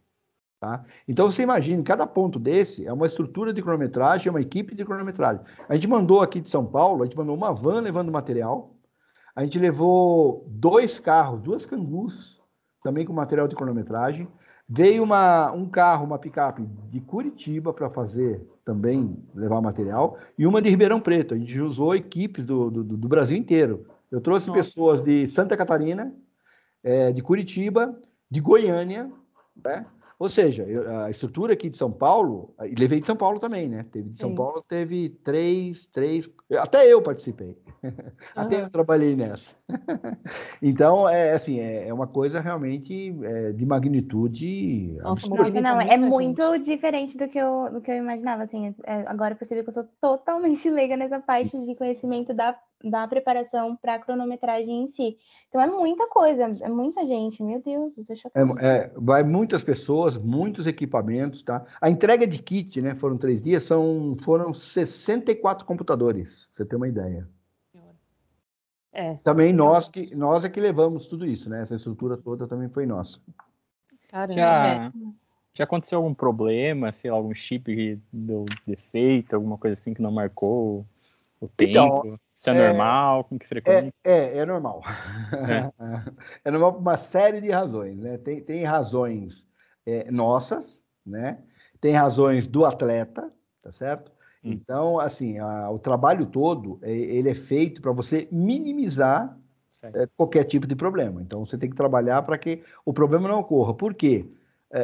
Tá? 0.58 0.84
Então 1.06 1.30
você 1.30 1.42
imagina, 1.42 1.82
cada 1.82 2.06
ponto 2.06 2.38
desse 2.38 2.86
é 2.86 2.92
uma 2.92 3.06
estrutura 3.06 3.52
de 3.52 3.60
cronometragem, 3.60 4.28
é 4.28 4.30
uma 4.30 4.40
equipe 4.40 4.74
de 4.74 4.84
cronometragem. 4.84 5.44
A 5.68 5.74
gente 5.74 5.86
mandou 5.86 6.22
aqui 6.22 6.40
de 6.40 6.48
São 6.48 6.64
Paulo, 6.64 7.02
a 7.02 7.06
gente 7.06 7.16
mandou 7.16 7.36
uma 7.36 7.52
van 7.52 7.80
levando 7.80 8.10
material, 8.10 8.74
a 9.34 9.44
gente 9.44 9.58
levou 9.58 10.46
dois 10.48 10.98
carros, 10.98 11.42
duas 11.42 11.66
cangus, 11.66 12.40
também 12.82 13.04
com 13.04 13.12
material 13.12 13.46
de 13.46 13.54
cronometragem. 13.54 14.26
Veio 14.66 15.02
uma, 15.02 15.52
um 15.52 15.68
carro, 15.68 16.06
uma 16.06 16.18
picape 16.18 16.62
de 16.88 17.00
Curitiba 17.00 17.72
para 17.72 17.90
fazer 17.90 18.40
também 18.64 19.16
levar 19.34 19.60
material, 19.60 20.18
e 20.36 20.46
uma 20.46 20.60
de 20.60 20.70
Ribeirão 20.70 21.00
Preto. 21.00 21.34
A 21.34 21.38
gente 21.38 21.60
usou 21.60 21.94
equipes 21.94 22.44
do, 22.44 22.70
do, 22.70 22.82
do 22.82 23.08
Brasil 23.08 23.36
inteiro. 23.36 23.86
Eu 24.10 24.20
trouxe 24.20 24.48
Nossa. 24.48 24.60
pessoas 24.60 25.04
de 25.04 25.26
Santa 25.28 25.56
Catarina, 25.56 26.12
é, 26.82 27.12
de 27.12 27.22
Curitiba, 27.22 27.96
de 28.28 28.40
Goiânia, 28.40 29.12
né? 29.64 29.86
Ou 30.18 30.30
seja, 30.30 30.64
a 31.04 31.10
estrutura 31.10 31.52
aqui 31.52 31.68
de 31.68 31.76
São 31.76 31.92
Paulo, 31.92 32.54
e 32.64 32.74
levei 32.74 33.00
de 33.00 33.06
São 33.06 33.16
Paulo 33.16 33.38
também, 33.38 33.68
né? 33.68 33.84
Teve 33.92 34.08
de 34.08 34.18
São 34.18 34.30
Sim. 34.30 34.36
Paulo, 34.36 34.64
teve 34.66 35.10
três, 35.22 35.86
três, 35.88 36.26
até 36.52 36.90
eu 36.90 37.02
participei, 37.02 37.56
uhum. 37.82 37.92
até 38.34 38.62
eu 38.62 38.70
trabalhei 38.70 39.14
nessa. 39.14 39.54
então, 40.62 41.06
é 41.06 41.32
assim, 41.32 41.60
é, 41.60 41.88
é 41.88 41.92
uma 41.92 42.06
coisa 42.06 42.40
realmente 42.40 43.14
é, 43.22 43.52
de 43.52 43.66
magnitude 43.66 44.96
Nossa, 45.02 45.28
Não, 45.28 45.80
é 45.80 45.98
muito 45.98 46.42
gente. 46.54 46.64
diferente 46.64 47.18
do 47.18 47.28
que, 47.28 47.38
eu, 47.38 47.70
do 47.70 47.80
que 47.82 47.90
eu 47.90 47.96
imaginava, 47.96 48.42
assim, 48.42 48.74
é, 48.84 49.04
agora 49.06 49.34
eu 49.34 49.38
percebi 49.38 49.62
que 49.62 49.68
eu 49.68 49.74
sou 49.74 49.84
totalmente 50.00 50.68
leiga 50.70 50.96
nessa 50.96 51.20
parte 51.20 51.58
de 51.64 51.74
conhecimento 51.74 52.32
da 52.32 52.58
da 52.84 53.06
preparação 53.08 53.76
para 53.76 53.94
a 53.94 53.98
cronometragem 53.98 54.82
em 54.82 54.86
si. 54.86 55.16
Então 55.48 55.60
é 55.60 55.66
muita 55.66 56.06
coisa, 56.08 56.44
é 56.62 56.68
muita 56.68 57.06
gente, 57.06 57.42
meu 57.42 57.60
Deus, 57.62 57.96
eu 57.96 58.16
é, 58.34 58.66
é, 58.66 58.92
vai 58.96 59.22
muitas 59.22 59.62
pessoas, 59.62 60.16
muitos 60.16 60.66
equipamentos, 60.66 61.42
tá? 61.42 61.64
A 61.80 61.88
entrega 61.88 62.26
de 62.26 62.38
kit, 62.38 62.80
né, 62.82 62.94
foram 62.94 63.16
três 63.16 63.42
dias, 63.42 63.62
são, 63.64 64.16
foram 64.22 64.52
64 64.52 65.64
computadores, 65.64 66.48
você 66.52 66.64
ter 66.64 66.76
uma 66.76 66.88
ideia. 66.88 67.28
É. 68.92 69.14
Também 69.16 69.52
nós 69.52 69.90
que 69.90 70.14
nós 70.16 70.42
é 70.42 70.48
que 70.48 70.58
levamos 70.58 71.06
tudo 71.06 71.26
isso, 71.26 71.50
né? 71.50 71.60
Essa 71.60 71.74
estrutura 71.74 72.16
toda 72.16 72.46
também 72.46 72.70
foi 72.70 72.86
nossa. 72.86 73.20
Caramba. 74.08 74.32
Já, 74.32 74.92
já 75.52 75.64
aconteceu 75.64 75.98
algum 75.98 76.14
problema, 76.14 76.90
sei 76.94 77.10
lá, 77.10 77.18
algum 77.18 77.34
chip 77.34 77.64
que 77.74 78.00
deu 78.10 78.46
defeito, 78.66 79.36
alguma 79.36 79.58
coisa 79.58 79.74
assim 79.74 79.92
que 79.92 80.00
não 80.00 80.10
marcou? 80.10 80.86
O 81.40 81.48
então, 81.60 82.02
tempo? 82.02 82.20
Isso 82.34 82.50
é, 82.50 82.56
é 82.56 82.68
normal? 82.68 83.24
Com 83.24 83.38
que 83.38 83.46
frequência? 83.46 84.00
É, 84.04 84.12
é, 84.12 84.38
é 84.38 84.46
normal. 84.46 84.82
É. 85.32 85.72
é. 86.44 86.50
normal 86.50 86.72
por 86.74 86.80
uma 86.80 86.96
série 86.96 87.40
de 87.40 87.50
razões, 87.50 87.98
né? 87.98 88.18
Tem, 88.18 88.40
tem 88.40 88.64
razões 88.64 89.46
é, 89.84 90.10
nossas, 90.10 90.80
né? 91.04 91.38
Tem 91.80 91.92
razões 91.92 92.46
do 92.46 92.64
atleta, 92.64 93.30
tá 93.62 93.70
certo? 93.70 94.10
Hum. 94.42 94.52
Então, 94.52 94.98
assim, 94.98 95.38
a, 95.38 95.70
o 95.70 95.78
trabalho 95.78 96.26
todo, 96.26 96.78
é, 96.82 96.90
ele 96.90 97.30
é 97.30 97.34
feito 97.34 97.82
para 97.82 97.92
você 97.92 98.26
minimizar 98.32 99.36
é, 99.82 100.08
qualquer 100.16 100.44
tipo 100.44 100.66
de 100.66 100.74
problema. 100.74 101.20
Então, 101.20 101.44
você 101.44 101.58
tem 101.58 101.68
que 101.68 101.76
trabalhar 101.76 102.22
para 102.22 102.38
que 102.38 102.62
o 102.84 102.94
problema 102.94 103.28
não 103.28 103.40
ocorra. 103.40 103.74
Por 103.74 103.94
quê? 103.94 104.26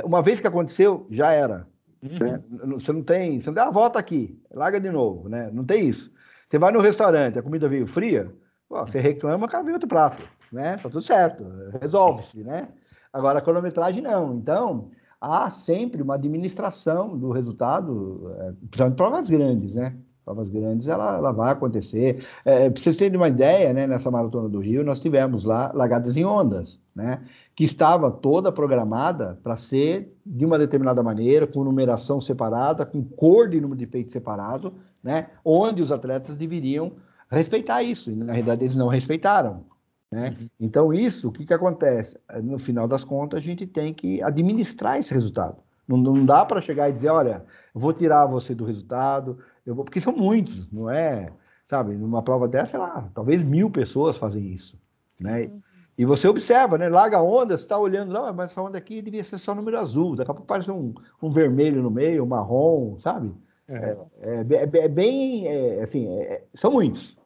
uma 0.05 0.23
vez 0.23 0.41
que 0.41 0.47
aconteceu, 0.47 1.07
já 1.11 1.33
era. 1.33 1.67
Uhum. 2.03 2.19
Né? 2.19 2.43
Você 2.75 2.93
não 2.93 3.03
tem, 3.03 3.41
você 3.41 3.49
não 3.49 3.55
dá 3.55 3.65
a 3.65 3.71
volta 3.71 3.99
aqui, 3.99 4.41
larga 4.51 4.81
de 4.81 4.89
novo, 4.91 5.29
né? 5.29 5.51
Não 5.53 5.65
tem 5.65 5.89
isso. 5.89 6.11
Você 6.53 6.59
vai 6.59 6.71
no 6.71 6.81
restaurante, 6.81 7.39
a 7.39 7.43
comida 7.43 7.67
veio 7.67 7.87
fria, 7.87 8.31
você 8.69 9.01
reclama, 9.01 9.49
cara 9.49 9.65
vem 9.65 9.73
outro 9.73 9.89
prato, 9.89 10.23
né? 10.53 10.77
Tá 10.77 10.91
tudo 10.91 11.01
certo, 11.01 11.47
resolve-se, 11.81 12.45
né? 12.45 12.69
Agora, 13.11 13.39
a 13.39 13.43
cronometragem 13.43 14.03
não. 14.03 14.35
Então, 14.35 14.91
há 15.19 15.49
sempre 15.49 16.03
uma 16.03 16.17
administração 16.17 17.17
do 17.17 17.31
resultado, 17.31 18.31
é, 18.39 18.53
principalmente 18.69 18.97
provas 18.99 19.31
grandes, 19.31 19.77
né? 19.77 19.97
Provas 20.27 20.51
grandes, 20.51 20.89
ela, 20.89 21.17
ela 21.17 21.33
vai 21.33 21.53
acontecer. 21.53 22.23
É, 22.45 22.69
para 22.69 22.83
vocês 22.83 22.97
terem 22.97 23.17
uma 23.17 23.29
ideia, 23.29 23.73
né, 23.73 23.87
nessa 23.87 24.11
Maratona 24.11 24.51
do 24.51 24.61
Rio, 24.61 24.85
nós 24.85 25.01
tivemos 25.01 25.45
lá 25.45 25.73
Lagadas 25.75 26.19
em 26.19 26.25
Ondas, 26.27 26.79
né? 26.95 27.23
Que 27.57 27.65
estava 27.65 28.11
toda 28.11 28.53
programada 28.53 29.41
para 29.43 29.57
ser 29.57 30.15
de 30.25 30.45
uma 30.45 30.59
determinada 30.59 31.03
maneira, 31.03 31.47
com 31.47 31.65
numeração 31.65 32.21
separada, 32.21 32.85
com 32.85 33.03
cor 33.03 33.49
de 33.49 33.59
número 33.59 33.79
de 33.79 33.87
peito 33.87 34.13
separado, 34.13 34.75
né? 35.03 35.29
Onde 35.45 35.83
os 35.83 35.91
atletas 35.91 36.37
deveriam 36.37 36.93
respeitar 37.31 37.83
isso, 37.83 38.11
e 38.11 38.15
na 38.15 38.33
realidade 38.33 38.63
eles 38.63 38.77
não 38.77 38.89
respeitaram. 38.89 39.65
Né? 40.11 40.37
Uhum. 40.39 40.49
Então, 40.61 40.93
isso, 40.93 41.29
o 41.29 41.33
que, 41.33 41.47
que 41.47 41.55
acontece? 41.55 42.19
No 42.43 42.59
final 42.59 42.87
das 42.87 43.03
contas, 43.03 43.39
a 43.39 43.43
gente 43.43 43.67
tem 43.67 43.95
que 43.95 44.23
administrar 44.23 44.99
esse 44.99 45.15
resultado. 45.15 45.57
Não, 45.89 45.97
não 45.97 46.27
dá 46.27 46.45
para 46.45 46.61
chegar 46.61 46.91
e 46.91 46.93
dizer, 46.93 47.09
olha, 47.09 47.45
vou 47.75 47.93
tirar 47.93 48.27
você 48.27 48.55
do 48.55 48.65
resultado, 48.65 49.39
eu 49.65 49.75
vou... 49.75 49.85
porque 49.85 50.01
são 50.01 50.15
muitos, 50.15 50.71
não 50.71 50.91
é? 50.91 51.33
Sabe, 51.65 51.95
numa 51.95 52.23
prova 52.23 52.47
dessa, 52.47 52.73
sei 52.73 52.81
lá, 52.81 53.09
talvez 53.15 53.43
mil 53.43 53.71
pessoas 53.71 54.19
fazem 54.19 54.53
isso. 54.53 54.79
né? 55.21 55.45
Uhum. 55.45 55.63
E 55.97 56.05
você 56.05 56.29
observa, 56.29 56.77
né? 56.77 56.89
Larga 56.89 57.19
a 57.19 57.23
onda, 57.23 57.57
você 57.57 57.63
está 57.63 57.79
olhando, 57.79 58.13
não, 58.13 58.33
mas 58.35 58.51
essa 58.51 58.63
onda 58.63 58.77
aqui 58.79 59.01
devia 59.01 59.23
ser 59.25 59.39
só 59.39 59.55
número 59.55 59.79
azul, 59.79 60.17
daqui 60.17 60.31
a 60.31 60.35
pouco 60.35 60.51
aparece 60.51 60.71
um, 60.71 60.93
um 61.23 61.31
vermelho 61.31 61.83
no 61.83 61.91
meio, 61.91 62.25
um 62.25 62.27
marrom, 62.27 62.99
sabe? 62.99 63.33
É, 63.69 63.97
é, 64.21 64.57
é, 64.57 64.85
é 64.85 64.89
bem, 64.89 65.47
é, 65.47 65.83
assim, 65.83 66.09
é, 66.09 66.45
são 66.55 66.73
muitos, 66.73 67.17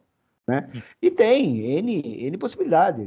né? 0.47 0.69
E 1.01 1.11
tem 1.11 1.77
N, 1.77 2.25
N 2.27 2.37
possibilidade, 2.37 3.03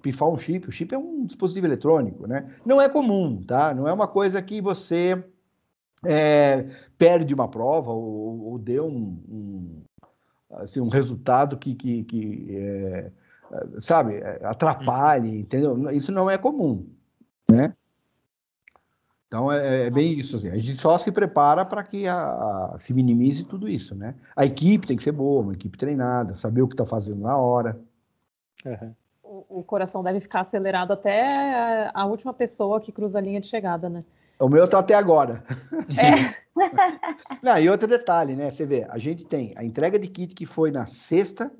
pifar 0.00 0.28
um 0.28 0.38
chip, 0.38 0.68
o 0.68 0.72
chip 0.72 0.94
é 0.94 0.98
um 0.98 1.26
dispositivo 1.26 1.66
eletrônico, 1.66 2.26
né? 2.26 2.54
Não 2.64 2.80
é 2.80 2.88
comum, 2.88 3.42
tá? 3.42 3.74
Não 3.74 3.86
é 3.86 3.92
uma 3.92 4.06
coisa 4.06 4.40
que 4.40 4.60
você 4.60 5.22
é, 6.04 6.66
perde 6.96 7.34
uma 7.34 7.48
prova 7.48 7.90
ou, 7.90 8.52
ou 8.52 8.58
dê 8.58 8.80
um, 8.80 9.20
um, 9.28 9.82
assim, 10.52 10.80
um 10.80 10.88
resultado 10.88 11.58
que, 11.58 11.74
que, 11.74 12.04
que 12.04 12.56
é, 12.56 13.10
sabe, 13.80 14.22
atrapalhe, 14.42 15.40
entendeu? 15.40 15.90
Isso 15.90 16.12
não 16.12 16.30
é 16.30 16.38
comum, 16.38 16.86
né? 17.50 17.74
Então 19.28 19.52
é, 19.52 19.86
é 19.86 19.90
bem 19.90 20.18
isso. 20.18 20.38
Assim. 20.38 20.48
A 20.48 20.56
gente 20.56 20.80
só 20.80 20.98
se 20.98 21.12
prepara 21.12 21.64
para 21.64 21.84
que 21.84 22.08
a, 22.08 22.18
a, 22.18 22.76
se 22.80 22.92
minimize 22.94 23.44
tudo 23.44 23.68
isso, 23.68 23.94
né? 23.94 24.14
A 24.34 24.44
equipe 24.44 24.86
tem 24.86 24.96
que 24.96 25.04
ser 25.04 25.12
boa, 25.12 25.42
uma 25.42 25.52
equipe 25.52 25.76
treinada, 25.76 26.34
saber 26.34 26.62
o 26.62 26.66
que 26.66 26.74
está 26.74 26.86
fazendo 26.86 27.20
na 27.20 27.36
hora. 27.36 27.78
Uhum. 28.64 28.94
O, 29.22 29.60
o, 29.60 29.62
coração 29.62 30.02
deve 30.02 30.20
ficar 30.20 30.40
acelerado 30.40 30.92
até 30.92 31.22
a, 31.54 31.90
a, 31.94 32.06
última 32.06 32.32
pessoa 32.32 32.80
que 32.80 32.90
cruza 32.90 33.18
a 33.18 33.22
linha 33.22 33.40
de 33.40 33.46
chegada, 33.46 33.88
né? 33.88 34.02
O 34.40 34.48
meu 34.48 34.64
está 34.64 34.78
até 34.78 34.94
agora. 34.94 35.44
É. 35.98 36.34
Não, 37.42 37.58
e 37.58 37.68
outro 37.68 37.86
detalhe, 37.86 38.34
né? 38.34 38.50
Você 38.50 38.64
vê, 38.64 38.86
a 38.88 38.98
gente 38.98 39.24
tem 39.26 39.52
a 39.56 39.64
entrega 39.64 39.98
de 39.98 40.08
kit 40.08 40.34
que 40.34 40.46
foi 40.46 40.70
na 40.70 40.86
sexta, 40.86 41.52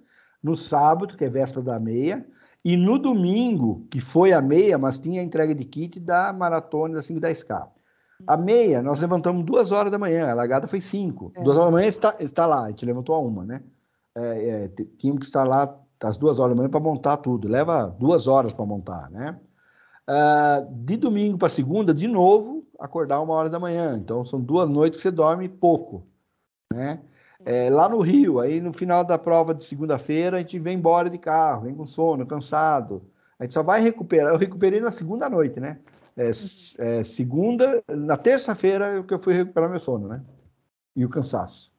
no 0.43 0.57
sábado, 0.57 1.17
que 1.17 1.25
é 1.25 1.29
véspera 1.29 1.63
da 1.63 1.79
meia, 1.79 2.25
e 2.65 2.77
no 2.77 2.99
domingo, 2.99 3.87
que 3.91 4.01
foi 4.01 4.33
a 4.33 4.43
meia, 4.43 4.77
mas 4.79 4.99
tinha 4.99 5.21
a 5.21 5.25
entrega 5.25 5.55
de 5.55 5.65
kit 5.65 6.01
da 6.01 6.33
maratona 6.33 6.95
da 6.95 7.03
5 7.03 7.21
10K. 7.21 7.69
A 8.27 8.37
meia, 8.37 8.83
nós 8.83 9.01
levantamos 9.01 9.45
duas 9.45 9.71
horas 9.71 9.93
da 9.93 9.99
manhã, 9.99 10.29
a 10.29 10.35
largada 10.35 10.67
foi 10.67 10.81
cinco. 10.81 11.33
É. 11.37 11.43
Duas 11.43 11.57
horas 11.57 11.71
da 11.71 11.77
manhã 11.77 11.87
está, 11.87 12.17
está 12.19 12.47
lá, 12.47 12.65
a 12.65 12.69
gente 12.69 12.85
levantou 12.85 13.15
a 13.15 13.21
uma, 13.21 13.45
né? 13.45 13.63
É, 14.17 14.49
é, 14.49 14.69
tínhamos 14.99 15.21
que 15.21 15.27
estar 15.27 15.45
lá 15.45 15.79
às 16.03 16.19
duas 16.19 16.39
horas 16.39 16.51
da 16.51 16.57
manhã 16.57 16.69
para 16.69 16.81
montar 16.81 17.19
tudo. 17.19 17.47
Leva 17.47 17.95
duas 17.99 18.27
horas 18.27 18.53
para 18.53 18.67
montar, 18.67 19.09
né? 19.11 19.39
Uh, 20.09 20.75
de 20.85 20.97
domingo 20.97 21.39
para 21.39 21.49
segunda, 21.49 21.95
de 21.95 22.09
novo, 22.09 22.67
acordar 22.79 23.21
uma 23.21 23.35
hora 23.35 23.49
da 23.49 23.61
manhã. 23.61 23.97
Então, 23.97 24.25
são 24.25 24.41
duas 24.41 24.69
noites 24.69 24.97
que 24.97 25.03
você 25.03 25.11
dorme 25.11 25.49
pouco, 25.49 26.05
né? 26.73 27.01
É, 27.45 27.71
lá 27.71 27.89
no 27.89 28.01
Rio, 28.01 28.41
aí 28.41 28.61
no 28.61 28.73
final 28.73 29.05
da 29.05 29.17
prova 29.17 29.55
de 29.55 29.65
segunda-feira, 29.65 30.37
a 30.37 30.41
gente 30.41 30.59
vem 30.59 30.77
embora 30.77 31.09
de 31.09 31.19
carro, 31.19 31.63
vem 31.63 31.75
com 31.75 31.87
sono, 31.87 32.27
cansado. 32.27 33.03
A 33.39 33.45
gente 33.45 33.55
só 33.55 33.63
vai 33.63 33.81
recuperar. 33.81 34.33
Eu 34.33 34.39
recuperei 34.39 34.81
na 34.81 34.91
segunda 34.91 35.29
noite, 35.31 35.61
né? 35.61 35.79
É, 36.17 36.31
é, 36.31 37.03
segunda, 37.05 37.83
na 37.89 38.17
terça-feira 38.17 39.03
que 39.05 39.15
eu 39.15 39.21
fui 39.21 39.35
recuperar 39.35 39.71
meu 39.71 39.79
sono, 39.79 40.09
né? 40.09 40.25
E 40.97 41.05
o 41.05 41.09
cansaço. 41.09 41.73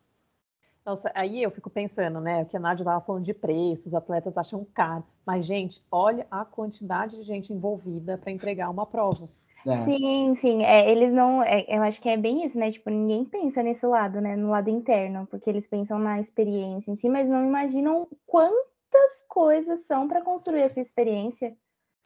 Nossa, 0.86 1.12
aí 1.14 1.44
eu 1.44 1.52
fico 1.52 1.70
pensando, 1.70 2.22
né? 2.22 2.46
Que 2.46 2.56
a 2.56 2.60
Nádia 2.60 2.84
estava 2.84 3.02
falando 3.02 3.26
de 3.26 3.34
preços, 3.34 3.88
os 3.88 3.94
atletas 3.94 4.38
acham 4.38 4.66
caro. 4.74 5.04
Mas, 5.26 5.46
gente, 5.46 5.84
olha 5.92 6.26
a 6.32 6.46
quantidade 6.46 7.18
de 7.18 7.24
gente 7.24 7.52
envolvida 7.52 8.18
para 8.18 8.32
entregar 8.32 8.70
uma 8.70 8.86
prova. 8.86 9.28
É. 9.66 9.76
Sim, 9.78 10.36
sim. 10.36 10.64
É, 10.64 10.90
eles 10.92 11.12
não. 11.14 11.44
É, 11.44 11.66
eu 11.68 11.82
acho 11.84 12.02
que 12.02 12.10
é 12.10 12.18
bem 12.18 12.46
isso, 12.46 12.58
né? 12.58 12.72
Tipo, 12.72 12.90
ninguém 12.90 13.26
pensa 13.26 13.62
nesse 13.62 13.86
lado, 13.86 14.22
né? 14.22 14.36
No 14.36 14.50
lado 14.50 14.70
interno, 14.70 15.28
porque 15.30 15.50
eles 15.50 15.68
pensam 15.68 16.00
na 16.00 16.20
experiência 16.20 16.92
em 16.92 16.96
si, 16.96 17.10
mas 17.10 17.30
não 17.30 17.46
imaginam 17.46 18.08
quantas 18.26 19.24
coisas 19.28 19.80
são 19.86 20.08
para 20.08 20.22
construir 20.22 20.62
essa 20.62 20.80
experiência. 20.80 21.56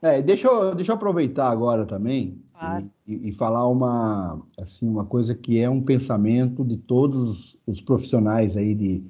É, 0.01 0.21
deixa 0.21 0.47
eu, 0.47 0.75
deixa 0.75 0.91
eu 0.91 0.95
aproveitar 0.95 1.49
agora 1.49 1.85
também 1.85 2.41
ah. 2.55 2.81
e, 3.07 3.29
e, 3.29 3.31
falar 3.31 3.69
uma, 3.69 4.41
assim, 4.59 4.85
uma 4.85 5.05
coisa 5.05 5.33
que 5.33 5.61
é 5.61 5.69
um 5.69 5.81
pensamento 5.81 6.61
de 6.65 6.75
todos 6.75 7.57
os 7.65 7.79
profissionais 7.79 8.57
aí 8.57 8.75
de, 8.75 9.03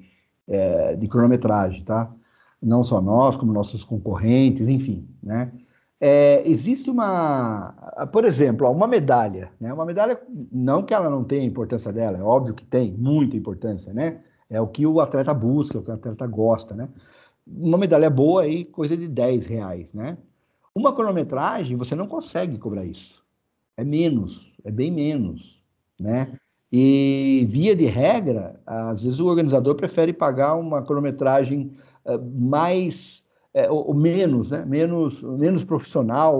é, 0.46 0.94
de 0.94 1.08
cronometragem, 1.08 1.82
tá? 1.82 2.14
Não 2.62 2.84
só 2.84 3.00
nós, 3.00 3.36
como 3.36 3.52
nossos 3.52 3.82
concorrentes, 3.82 4.68
enfim, 4.68 5.08
né? 5.20 5.52
É, 6.06 6.46
existe 6.46 6.90
uma, 6.90 7.72
por 8.12 8.26
exemplo, 8.26 8.70
uma 8.70 8.86
medalha, 8.86 9.50
né? 9.58 9.72
Uma 9.72 9.86
medalha, 9.86 10.20
não 10.52 10.82
que 10.82 10.92
ela 10.92 11.08
não 11.08 11.24
tenha 11.24 11.42
importância 11.42 11.90
dela, 11.90 12.18
é 12.18 12.22
óbvio 12.22 12.52
que 12.52 12.62
tem 12.62 12.92
muita 12.92 13.38
importância, 13.38 13.90
né? 13.90 14.20
É 14.50 14.60
o 14.60 14.66
que 14.66 14.86
o 14.86 15.00
atleta 15.00 15.32
busca, 15.32 15.78
é 15.78 15.80
o 15.80 15.82
que 15.82 15.90
o 15.90 15.94
atleta 15.94 16.26
gosta, 16.26 16.74
né? 16.74 16.90
Uma 17.46 17.78
medalha 17.78 18.10
boa 18.10 18.42
aí, 18.42 18.66
coisa 18.66 18.94
de 18.94 19.08
10 19.08 19.46
reais, 19.46 19.94
né? 19.94 20.18
Uma 20.74 20.94
cronometragem, 20.94 21.74
você 21.78 21.94
não 21.94 22.06
consegue 22.06 22.58
cobrar 22.58 22.84
isso. 22.84 23.24
É 23.74 23.82
menos, 23.82 24.52
é 24.62 24.70
bem 24.70 24.90
menos, 24.90 25.58
né? 25.98 26.38
E, 26.70 27.46
via 27.50 27.74
de 27.74 27.86
regra, 27.86 28.60
às 28.66 29.04
vezes 29.04 29.20
o 29.20 29.26
organizador 29.26 29.74
prefere 29.74 30.12
pagar 30.12 30.54
uma 30.56 30.82
cronometragem 30.82 31.72
mais 32.34 33.23
é, 33.54 33.70
o, 33.70 33.76
o, 33.76 33.94
menos, 33.94 34.50
né? 34.50 34.64
menos, 34.66 35.22
menos 35.22 35.64
profissional, 35.64 36.36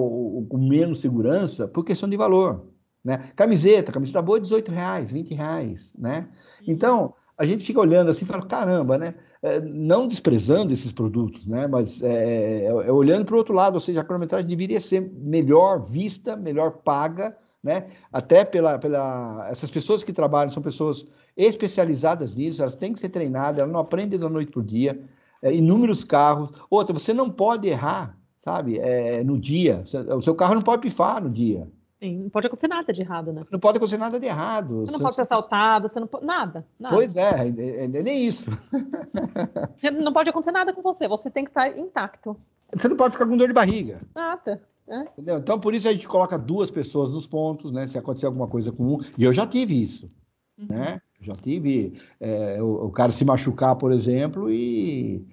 com 0.49 0.59
menos 0.59 1.01
segurança, 1.01 1.69
por 1.69 1.85
questão 1.85 2.09
de 2.09 2.17
valor. 2.17 2.67
Né? 3.05 3.31
Camiseta, 3.37 3.93
camiseta 3.93 4.21
boa, 4.21 4.41
18 4.41 4.73
reais, 4.73 5.13
20 5.13 5.35
reais, 5.35 5.93
né? 5.97 6.27
Então, 6.67 7.15
a 7.37 7.45
gente 7.45 7.65
fica 7.65 7.79
olhando 7.79 8.11
assim 8.11 8.25
e 8.25 8.29
fala, 8.29 8.47
caramba, 8.47 8.97
né? 8.97 9.15
É, 9.43 9.61
não 9.61 10.09
desprezando 10.09 10.73
esses 10.73 10.91
produtos, 10.91 11.47
né? 11.47 11.67
Mas 11.67 12.03
é, 12.03 12.65
é, 12.65 12.67
é 12.67 12.93
olhando 12.93 13.27
para 13.27 13.35
o 13.35 13.39
outro 13.39 13.55
lado, 13.55 13.75
ou 13.75 13.81
seja, 13.81 14.01
a 14.01 14.05
cronometragem 14.05 14.49
deveria 14.49 14.81
ser 14.81 15.01
melhor 15.01 15.83
vista, 15.83 16.35
melhor 16.35 16.79
paga, 16.79 17.37
né? 17.63 17.89
Até 18.11 18.45
pela, 18.45 18.79
pela... 18.79 19.47
Essas 19.51 19.71
pessoas 19.71 20.03
que 20.03 20.13
trabalham 20.13 20.53
são 20.53 20.63
pessoas 20.63 21.07
especializadas 21.37 22.35
nisso, 22.35 22.63
elas 22.63 22.75
têm 22.75 22.93
que 22.93 22.99
ser 22.99 23.11
treinadas, 23.11 23.61
elas 23.61 23.73
não 23.73 23.81
aprendem 23.81 24.19
da 24.19 24.29
noite 24.29 24.51
para 24.51 24.61
o 24.61 24.65
dia, 24.65 24.99
é, 25.45 25.55
inúmeros 25.55 26.03
carros. 26.03 26.51
Outra, 26.71 26.95
você 26.95 27.13
não 27.13 27.31
pode 27.31 27.69
errar, 27.69 28.19
sabe, 28.39 28.79
é, 28.79 29.23
no 29.23 29.39
dia. 29.39 29.85
O 30.17 30.23
seu 30.23 30.35
carro 30.35 30.55
não 30.55 30.63
pode 30.63 30.81
pifar 30.81 31.23
no 31.23 31.31
dia. 31.31 31.69
Sim, 32.01 32.25
não 32.25 32.31
pode 32.31 32.47
acontecer 32.47 32.69
nada 32.69 32.93
de 32.93 33.03
errado, 33.03 33.33
né? 33.33 33.45
Não 33.51 33.61
pode 33.61 33.77
acontecer 33.77 33.99
nada 33.99 34.19
de 34.19 34.27
errado. 34.27 34.87
Você 34.87 34.93
não 34.93 35.01
pode 35.01 35.15
ser 35.15 35.23
assaltado, 35.23 35.89
você 35.89 36.01
não 36.01 36.07
pode. 36.07 36.25
Nada, 36.25 36.67
nada. 36.81 36.95
Pois 36.95 37.17
é, 37.17 37.49
é, 37.49 37.61
é, 37.61 37.85
é 37.85 37.89
nem 37.89 38.27
isso. 38.27 38.51
não 40.03 40.13
pode 40.13 40.31
acontecer 40.31 40.53
nada 40.53 40.73
com 40.73 40.83
você, 40.83 41.07
você 41.07 41.31
tem 41.31 41.45
que 41.45 41.51
estar 41.51 41.69
intacto. 41.79 42.37
Você 42.75 42.89
não 42.89 42.97
pode 42.97 43.13
ficar 43.13 43.27
com 43.27 43.37
dor 43.37 43.49
de 43.49 43.55
barriga. 43.55 44.01
Nada. 44.15 44.63
É. 44.87 45.07
Então, 45.19 45.59
por 45.59 45.75
isso 45.75 45.89
a 45.89 45.93
gente 45.93 46.09
coloca 46.09 46.37
duas 46.39 46.71
pessoas 46.71 47.11
nos 47.11 47.27
pontos, 47.27 47.73
né? 47.73 47.87
Se 47.87 47.97
acontecer 47.97 48.27
alguma 48.27 48.49
coisa 48.49 48.71
com 48.73 48.97
um. 48.97 49.01
E 49.17 49.25
eu 49.25 49.33
já 49.33 49.47
tive 49.47 49.83
isso, 49.83 50.11
uhum. 50.59 50.67
né? 50.69 51.01
Já 51.25 51.33
tive 51.33 51.95
é, 52.21 52.63
o, 52.63 52.87
o, 52.87 52.91
cara 52.91 53.11
se 53.11 53.25
machucar, 53.25 53.77
por 53.77 53.91
exemplo, 53.91 54.51
e 54.51 55.27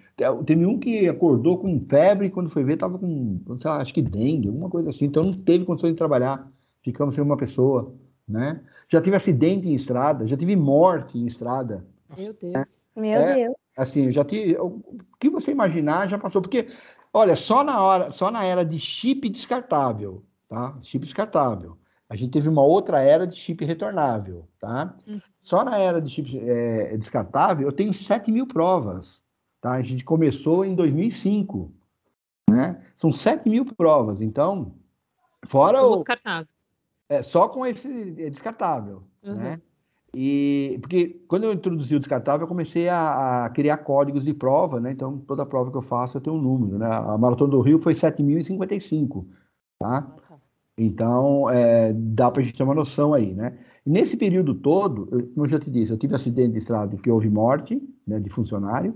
teve 0.46 0.66
um 0.66 0.80
que 0.80 1.08
acordou 1.08 1.58
com 1.58 1.82
febre 1.82 2.30
quando 2.30 2.50
foi 2.50 2.64
ver 2.64 2.74
estava 2.74 2.98
com, 2.98 3.40
sei 3.60 3.70
lá, 3.70 3.78
acho 3.82 3.94
que 3.94 4.02
dengue, 4.02 4.48
alguma 4.48 4.70
coisa 4.70 4.90
assim. 4.90 5.06
Então 5.06 5.24
não 5.24 5.34
teve 5.34 5.66
condições 5.66 5.92
de 5.92 5.98
trabalhar. 5.98 6.50
Ficamos 6.82 7.14
sem 7.14 7.24
uma 7.24 7.38
pessoa, 7.38 7.94
né? 8.28 8.62
Já 8.88 9.02
tive 9.02 9.16
acidente 9.16 9.68
em 9.68 9.76
estrada, 9.76 10.26
já 10.26 10.38
tive 10.38 10.56
morte 10.56 11.18
em 11.18 11.28
estrada. 11.28 11.86
Meu 12.18 12.34
Deus. 12.34 12.54
Né? 12.54 12.66
Meu 12.96 13.20
é, 13.20 13.36
Deus. 13.36 13.56
Assim, 13.78 14.12
já 14.12 14.24
tive. 14.24 14.58
O 14.58 14.82
que 15.20 15.30
você 15.30 15.52
imaginar 15.52 16.08
já 16.08 16.18
passou, 16.18 16.42
porque 16.42 16.68
olha, 17.14 17.36
só 17.36 17.64
na 17.64 17.82
hora, 17.82 18.12
só 18.12 18.32
na 18.32 18.44
era 18.44 18.64
de 18.64 18.80
chip 18.80 19.30
descartável, 19.30 20.24
tá? 20.48 20.78
Chip 20.82 21.06
descartável. 21.06 21.78
A 22.12 22.18
gente 22.18 22.32
teve 22.32 22.50
uma 22.50 22.62
outra 22.62 23.00
era 23.00 23.26
de 23.26 23.38
chip 23.38 23.64
retornável, 23.64 24.46
tá? 24.60 24.94
Uhum. 25.08 25.22
Só 25.42 25.64
na 25.64 25.78
era 25.78 26.02
de 26.02 26.10
chip 26.10 26.38
é, 26.38 26.98
descartável, 26.98 27.66
eu 27.66 27.72
tenho 27.72 27.94
7 27.94 28.30
mil 28.34 28.46
provas. 28.46 29.22
Tá? 29.62 29.72
A 29.72 29.82
gente 29.82 30.04
começou 30.04 30.66
em 30.66 30.76
2005. 30.76 31.72
Né? 32.50 32.86
São 32.98 33.14
7 33.14 33.50
mil 33.50 33.64
provas. 33.64 34.22
Então, 34.22 34.74
fora 35.48 35.82
o. 35.82 35.96
Descartável. 35.96 36.50
É, 37.08 37.24
só 37.24 37.48
com 37.48 37.66
esse 37.66 37.88
é 38.22 38.30
descartável. 38.30 39.04
Uhum. 39.24 39.36
Né? 39.36 39.62
E, 40.14 40.80
porque 40.82 41.22
quando 41.30 41.46
eu 41.46 41.54
introduzi 41.54 41.96
o 41.96 42.00
descartável, 42.00 42.44
eu 42.44 42.50
comecei 42.50 42.90
a, 42.90 43.46
a, 43.46 43.50
criar 43.52 43.78
códigos 43.78 44.26
de 44.26 44.34
prova, 44.34 44.82
né? 44.82 44.92
Então, 44.92 45.18
toda 45.20 45.46
prova 45.46 45.72
que 45.72 45.78
eu 45.78 45.82
faço, 45.82 46.18
eu 46.18 46.22
tenho 46.22 46.36
um 46.36 46.42
número, 46.42 46.78
né? 46.78 46.88
A 46.88 47.18
Maratona 47.18 47.52
do 47.52 47.62
Rio 47.62 47.80
foi 47.80 47.94
7.055, 47.94 49.26
tá? 49.80 50.14
Então, 50.78 51.50
é, 51.50 51.94
dá 51.94 52.32
para 52.32 52.42
a 52.42 52.46
gente 52.46 52.56
ter 52.56 52.64
uma 52.64 52.76
noção 52.76 53.14
aí, 53.14 53.34
né? 53.34 53.58
Nesse 53.86 54.16
período 54.16 54.54
todo, 54.56 55.08
eu, 55.12 55.28
como 55.30 55.46
eu 55.46 55.50
já 55.50 55.60
te 55.60 55.70
disse, 55.70 55.92
eu 55.92 55.98
tive 55.98 56.16
acidente 56.16 56.54
de 56.54 56.60
estrada 56.60 56.96
que 56.98 57.10
houve 57.10 57.30
morte 57.30 57.82
né, 58.08 58.20
de 58.20 58.30
funcionário, 58.30 58.96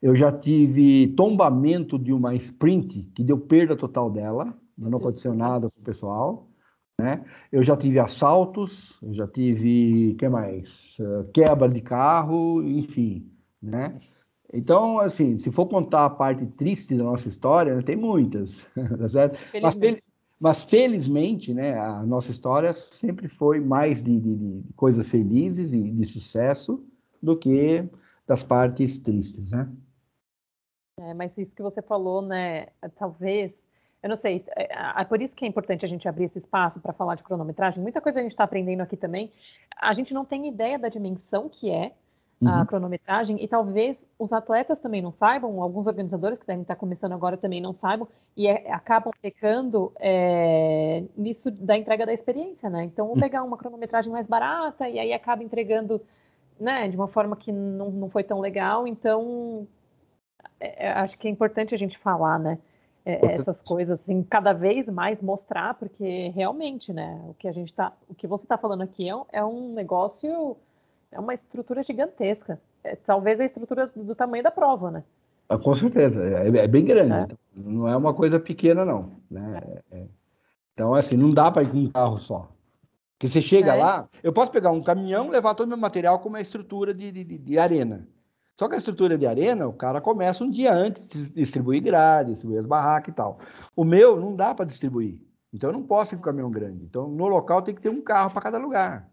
eu 0.00 0.16
já 0.16 0.32
tive 0.32 1.08
tombamento 1.14 1.98
de 1.98 2.12
uma 2.12 2.34
sprint 2.34 3.10
que 3.14 3.22
deu 3.22 3.38
perda 3.38 3.76
total 3.76 4.10
dela, 4.10 4.52
mas 4.76 4.90
não 4.90 4.98
aconteceu 4.98 5.34
nada 5.34 5.70
com 5.70 5.80
o 5.80 5.84
pessoal. 5.84 6.48
Né? 6.98 7.24
Eu 7.50 7.62
já 7.62 7.76
tive 7.76 7.98
assaltos, 7.98 8.98
eu 9.02 9.12
já 9.12 9.26
tive, 9.26 10.14
que 10.18 10.28
mais? 10.28 10.96
Uh, 10.98 11.24
quebra 11.32 11.68
de 11.68 11.80
carro, 11.80 12.62
enfim, 12.62 13.30
né? 13.62 13.98
Então, 14.52 14.98
assim, 14.98 15.38
se 15.38 15.50
for 15.50 15.66
contar 15.66 16.04
a 16.04 16.10
parte 16.10 16.44
triste 16.46 16.94
da 16.94 17.04
nossa 17.04 17.28
história, 17.28 17.74
né, 17.74 17.82
tem 17.82 17.96
muitas, 17.96 18.66
tá 18.98 19.08
certo? 19.08 19.38
Mas, 19.62 19.78
fel 19.78 19.96
mas, 20.42 20.64
felizmente, 20.64 21.54
né, 21.54 21.78
a 21.78 22.02
nossa 22.02 22.32
história 22.32 22.74
sempre 22.74 23.28
foi 23.28 23.60
mais 23.60 24.02
de, 24.02 24.18
de, 24.18 24.36
de 24.36 24.72
coisas 24.72 25.06
felizes 25.06 25.72
e 25.72 25.80
de 25.80 26.04
sucesso 26.04 26.84
do 27.22 27.36
que 27.36 27.88
das 28.26 28.42
partes 28.42 28.98
tristes, 28.98 29.52
né? 29.52 29.70
É, 30.98 31.14
mas 31.14 31.38
isso 31.38 31.54
que 31.54 31.62
você 31.62 31.80
falou, 31.80 32.20
né, 32.22 32.66
talvez 32.96 33.68
eu 34.02 34.08
não 34.08 34.16
sei, 34.16 34.44
é, 34.56 35.00
é, 35.00 35.04
por 35.04 35.22
isso 35.22 35.36
que 35.36 35.44
é 35.44 35.48
importante 35.48 35.84
a 35.84 35.88
gente 35.88 36.08
abrir 36.08 36.24
esse 36.24 36.38
espaço 36.38 36.80
para 36.80 36.92
falar 36.92 37.14
de 37.14 37.22
cronometragem. 37.22 37.80
Muita 37.80 38.00
coisa 38.00 38.18
a 38.18 38.22
gente 38.22 38.32
está 38.32 38.42
aprendendo 38.42 38.80
aqui 38.80 38.96
também. 38.96 39.30
A 39.76 39.92
gente 39.92 40.12
não 40.12 40.24
tem 40.24 40.48
ideia 40.48 40.76
da 40.76 40.88
dimensão 40.88 41.48
que 41.48 41.70
é 41.70 41.92
a 42.44 42.60
uhum. 42.60 42.66
cronometragem 42.66 43.42
e 43.42 43.46
talvez 43.46 44.08
os 44.18 44.32
atletas 44.32 44.80
também 44.80 45.00
não 45.00 45.12
saibam, 45.12 45.62
alguns 45.62 45.86
organizadores 45.86 46.38
que 46.38 46.46
devem 46.46 46.62
estar 46.62 46.76
começando 46.76 47.12
agora 47.12 47.36
também 47.36 47.60
não 47.60 47.72
saibam 47.72 48.08
e 48.36 48.46
é, 48.46 48.72
acabam 48.72 49.12
pecando 49.20 49.92
é, 49.98 51.04
nisso 51.16 51.50
da 51.50 51.76
entrega 51.76 52.06
da 52.06 52.12
experiência, 52.12 52.68
né? 52.68 52.84
Então, 52.84 53.06
vou 53.06 53.14
uhum. 53.14 53.20
pegar 53.20 53.42
uma 53.42 53.56
cronometragem 53.56 54.12
mais 54.12 54.26
barata 54.26 54.88
e 54.88 54.98
aí 54.98 55.12
acaba 55.12 55.42
entregando, 55.42 56.00
né, 56.58 56.88
de 56.88 56.96
uma 56.96 57.08
forma 57.08 57.36
que 57.36 57.52
não, 57.52 57.90
não 57.90 58.10
foi 58.10 58.24
tão 58.24 58.40
legal. 58.40 58.86
Então, 58.86 59.66
é, 60.58 60.86
é 60.86 60.92
acho 60.92 61.16
que 61.18 61.28
é 61.28 61.30
importante 61.30 61.74
a 61.74 61.78
gente 61.78 61.98
falar, 61.98 62.38
né? 62.38 62.58
É, 63.04 63.34
essas 63.34 63.60
coisas, 63.60 64.00
assim, 64.00 64.22
cada 64.22 64.52
vez 64.52 64.88
mais 64.88 65.20
mostrar, 65.20 65.74
porque 65.74 66.28
realmente, 66.28 66.92
né, 66.92 67.20
o 67.28 67.34
que 67.34 67.48
a 67.48 67.52
gente 67.52 67.74
tá, 67.74 67.92
o 68.08 68.14
que 68.14 68.28
você 68.28 68.44
está 68.44 68.56
falando 68.56 68.82
aqui 68.82 69.10
é, 69.10 69.14
é, 69.32 69.44
um 69.44 69.72
negócio, 69.72 70.56
é 71.12 71.20
uma 71.20 71.34
estrutura 71.34 71.82
gigantesca. 71.82 72.60
É, 72.82 72.96
talvez 72.96 73.38
a 73.40 73.44
estrutura 73.44 73.86
do 73.94 74.14
tamanho 74.14 74.42
da 74.42 74.50
prova, 74.50 74.90
né? 74.90 75.04
Ah, 75.48 75.58
com 75.58 75.74
certeza, 75.74 76.22
é, 76.22 76.48
é 76.48 76.68
bem 76.68 76.84
grande. 76.84 77.12
É. 77.12 77.22
Então, 77.22 77.38
não 77.54 77.86
é 77.86 77.96
uma 77.96 78.14
coisa 78.14 78.40
pequena, 78.40 78.84
não. 78.84 79.12
Né? 79.30 79.60
É, 79.90 80.06
então, 80.72 80.94
assim, 80.94 81.16
não 81.16 81.30
dá 81.30 81.50
para 81.50 81.62
ir 81.62 81.70
com 81.70 81.78
um 81.78 81.90
carro 81.90 82.16
só. 82.16 82.48
Porque 83.12 83.28
você 83.28 83.42
chega 83.42 83.74
lá, 83.74 84.08
eu 84.22 84.32
posso 84.32 84.50
pegar 84.50 84.72
um 84.72 84.82
caminhão, 84.82 85.30
levar 85.30 85.54
todo 85.54 85.66
o 85.66 85.68
meu 85.68 85.76
material 85.76 86.18
como 86.18 86.34
uma 86.34 86.40
estrutura 86.40 86.92
de, 86.92 87.12
de, 87.12 87.24
de 87.38 87.58
arena. 87.58 88.08
Só 88.58 88.68
que 88.68 88.74
a 88.74 88.78
estrutura 88.78 89.16
de 89.16 89.26
arena, 89.26 89.66
o 89.66 89.72
cara 89.72 90.00
começa 90.00 90.42
um 90.42 90.50
dia 90.50 90.74
antes 90.74 91.06
de 91.06 91.30
distribuir 91.30 91.82
grade, 91.82 92.30
distribuir 92.30 92.58
as 92.58 92.66
barracas 92.66 93.12
e 93.12 93.16
tal. 93.16 93.38
O 93.76 93.84
meu 93.84 94.20
não 94.20 94.34
dá 94.34 94.54
para 94.54 94.64
distribuir. 94.64 95.18
Então 95.52 95.70
eu 95.70 95.74
não 95.74 95.82
posso 95.82 96.14
ir 96.14 96.16
com 96.16 96.24
caminhão 96.24 96.50
grande. 96.50 96.84
Então 96.84 97.08
no 97.08 97.28
local 97.28 97.62
tem 97.62 97.74
que 97.74 97.80
ter 97.80 97.90
um 97.90 98.02
carro 98.02 98.30
para 98.30 98.42
cada 98.42 98.58
lugar. 98.58 99.08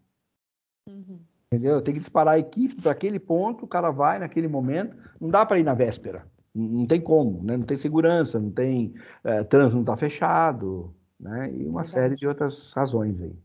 Uhum. 0.88 1.20
Entendeu? 1.52 1.82
Tem 1.82 1.96
que 1.96 2.00
disparar 2.00 2.36
a 2.36 2.40
equipe 2.40 2.80
para 2.80 2.92
aquele 2.92 3.20
ponto, 3.20 3.66
o 3.66 3.68
cara 3.68 3.90
vai 3.90 4.20
naquele 4.20 4.48
momento. 4.48 4.96
Não 5.20 5.30
dá 5.30 5.44
para 5.44 5.58
ir 5.58 5.64
na 5.64 5.74
véspera. 5.74 6.28
Não 6.54 6.86
tem 6.86 7.02
como, 7.02 7.44
né? 7.44 7.58
Não 7.58 7.66
tem 7.66 7.76
segurança, 7.76 8.40
não 8.40 8.52
tem 8.52 8.94
é, 9.24 9.44
trânsito, 9.44 9.76
não 9.76 9.82
está 9.82 9.98
fechado, 9.98 10.94
né? 11.20 11.52
E 11.52 11.66
uma 11.66 11.82
Verdade. 11.82 11.90
série 11.90 12.16
de 12.16 12.28
outras 12.28 12.72
razões 12.74 13.20
aí. 13.20 13.36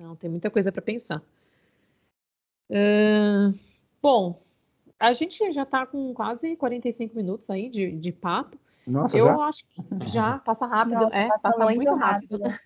Não, 0.00 0.14
tem 0.14 0.30
muita 0.30 0.48
coisa 0.48 0.70
para 0.70 0.82
pensar. 0.82 1.22
Uh, 2.70 3.56
bom, 4.00 4.40
a 4.98 5.12
gente 5.12 5.52
já 5.52 5.64
está 5.64 5.86
com 5.86 6.14
quase 6.14 6.56
45 6.56 7.16
minutos 7.16 7.50
aí 7.50 7.68
de, 7.68 7.90
de 7.90 8.12
papo. 8.12 8.56
Nossa, 8.86 9.16
eu 9.16 9.26
já? 9.26 9.36
acho 9.46 9.64
que 9.66 10.06
já 10.06 10.38
passa 10.38 10.66
rápido, 10.66 11.00
Nossa, 11.00 11.16
é, 11.16 11.28
passa, 11.28 11.50
passa 11.50 11.74
muito 11.74 11.94
rápido. 11.94 12.42
rápido. 12.42 12.60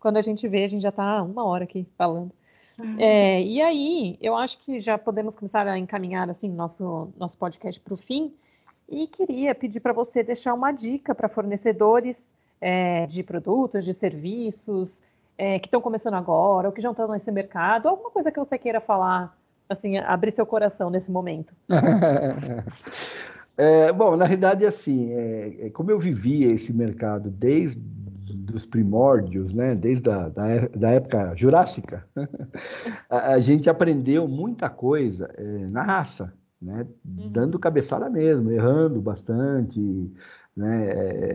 Quando 0.00 0.16
a 0.16 0.22
gente 0.22 0.48
vê, 0.48 0.64
a 0.64 0.68
gente 0.68 0.82
já 0.82 0.88
está 0.88 1.22
uma 1.22 1.44
hora 1.44 1.64
aqui 1.64 1.86
falando. 1.96 2.32
Uhum. 2.78 2.96
É, 2.98 3.42
e 3.42 3.62
aí, 3.62 4.18
eu 4.20 4.34
acho 4.34 4.58
que 4.58 4.80
já 4.80 4.98
podemos 4.98 5.36
começar 5.36 5.66
a 5.66 5.78
encaminhar 5.78 6.28
assim 6.28 6.48
nosso 6.48 7.12
nosso 7.16 7.38
podcast 7.38 7.80
para 7.80 7.94
o 7.94 7.96
fim. 7.96 8.32
E 8.88 9.06
queria 9.06 9.54
pedir 9.54 9.80
para 9.80 9.92
você 9.92 10.22
deixar 10.22 10.52
uma 10.52 10.70
dica 10.70 11.14
para 11.14 11.28
fornecedores 11.28 12.34
é, 12.60 13.06
de 13.06 13.22
produtos, 13.22 13.84
de 13.84 13.94
serviços 13.94 15.00
é, 15.38 15.58
que 15.58 15.66
estão 15.66 15.80
começando 15.80 16.14
agora 16.14 16.68
ou 16.68 16.72
que 16.72 16.80
já 16.80 16.90
estão 16.90 17.08
nesse 17.08 17.30
mercado, 17.30 17.88
alguma 17.88 18.10
coisa 18.10 18.30
que 18.30 18.38
você 18.38 18.58
queira 18.58 18.80
falar 18.80 19.36
assim, 19.68 19.98
abrir 19.98 20.30
seu 20.30 20.46
coração 20.46 20.90
nesse 20.90 21.10
momento? 21.10 21.54
é, 23.56 23.92
bom, 23.92 24.16
na 24.16 24.24
realidade, 24.24 24.64
assim, 24.64 25.12
é, 25.12 25.66
é, 25.66 25.70
como 25.70 25.90
eu 25.90 25.98
vivia 25.98 26.52
esse 26.52 26.72
mercado 26.72 27.30
desde 27.30 27.80
os 28.54 28.66
primórdios, 28.66 29.54
né, 29.54 29.74
desde 29.74 30.10
a 30.10 30.28
da, 30.28 30.68
da 30.68 30.90
época 30.90 31.34
jurássica, 31.36 32.06
a, 33.08 33.32
a, 33.32 33.40
gente 33.40 33.68
aprendeu 33.68 34.26
muita 34.26 34.68
coisa 34.68 35.30
é, 35.36 35.42
na 35.66 35.82
raça, 35.82 36.32
né, 36.60 36.86
uhum. 37.04 37.28
dando 37.30 37.58
cabeçada 37.58 38.08
mesmo, 38.10 38.50
errando 38.50 39.00
bastante, 39.00 39.80
né, 40.56 40.88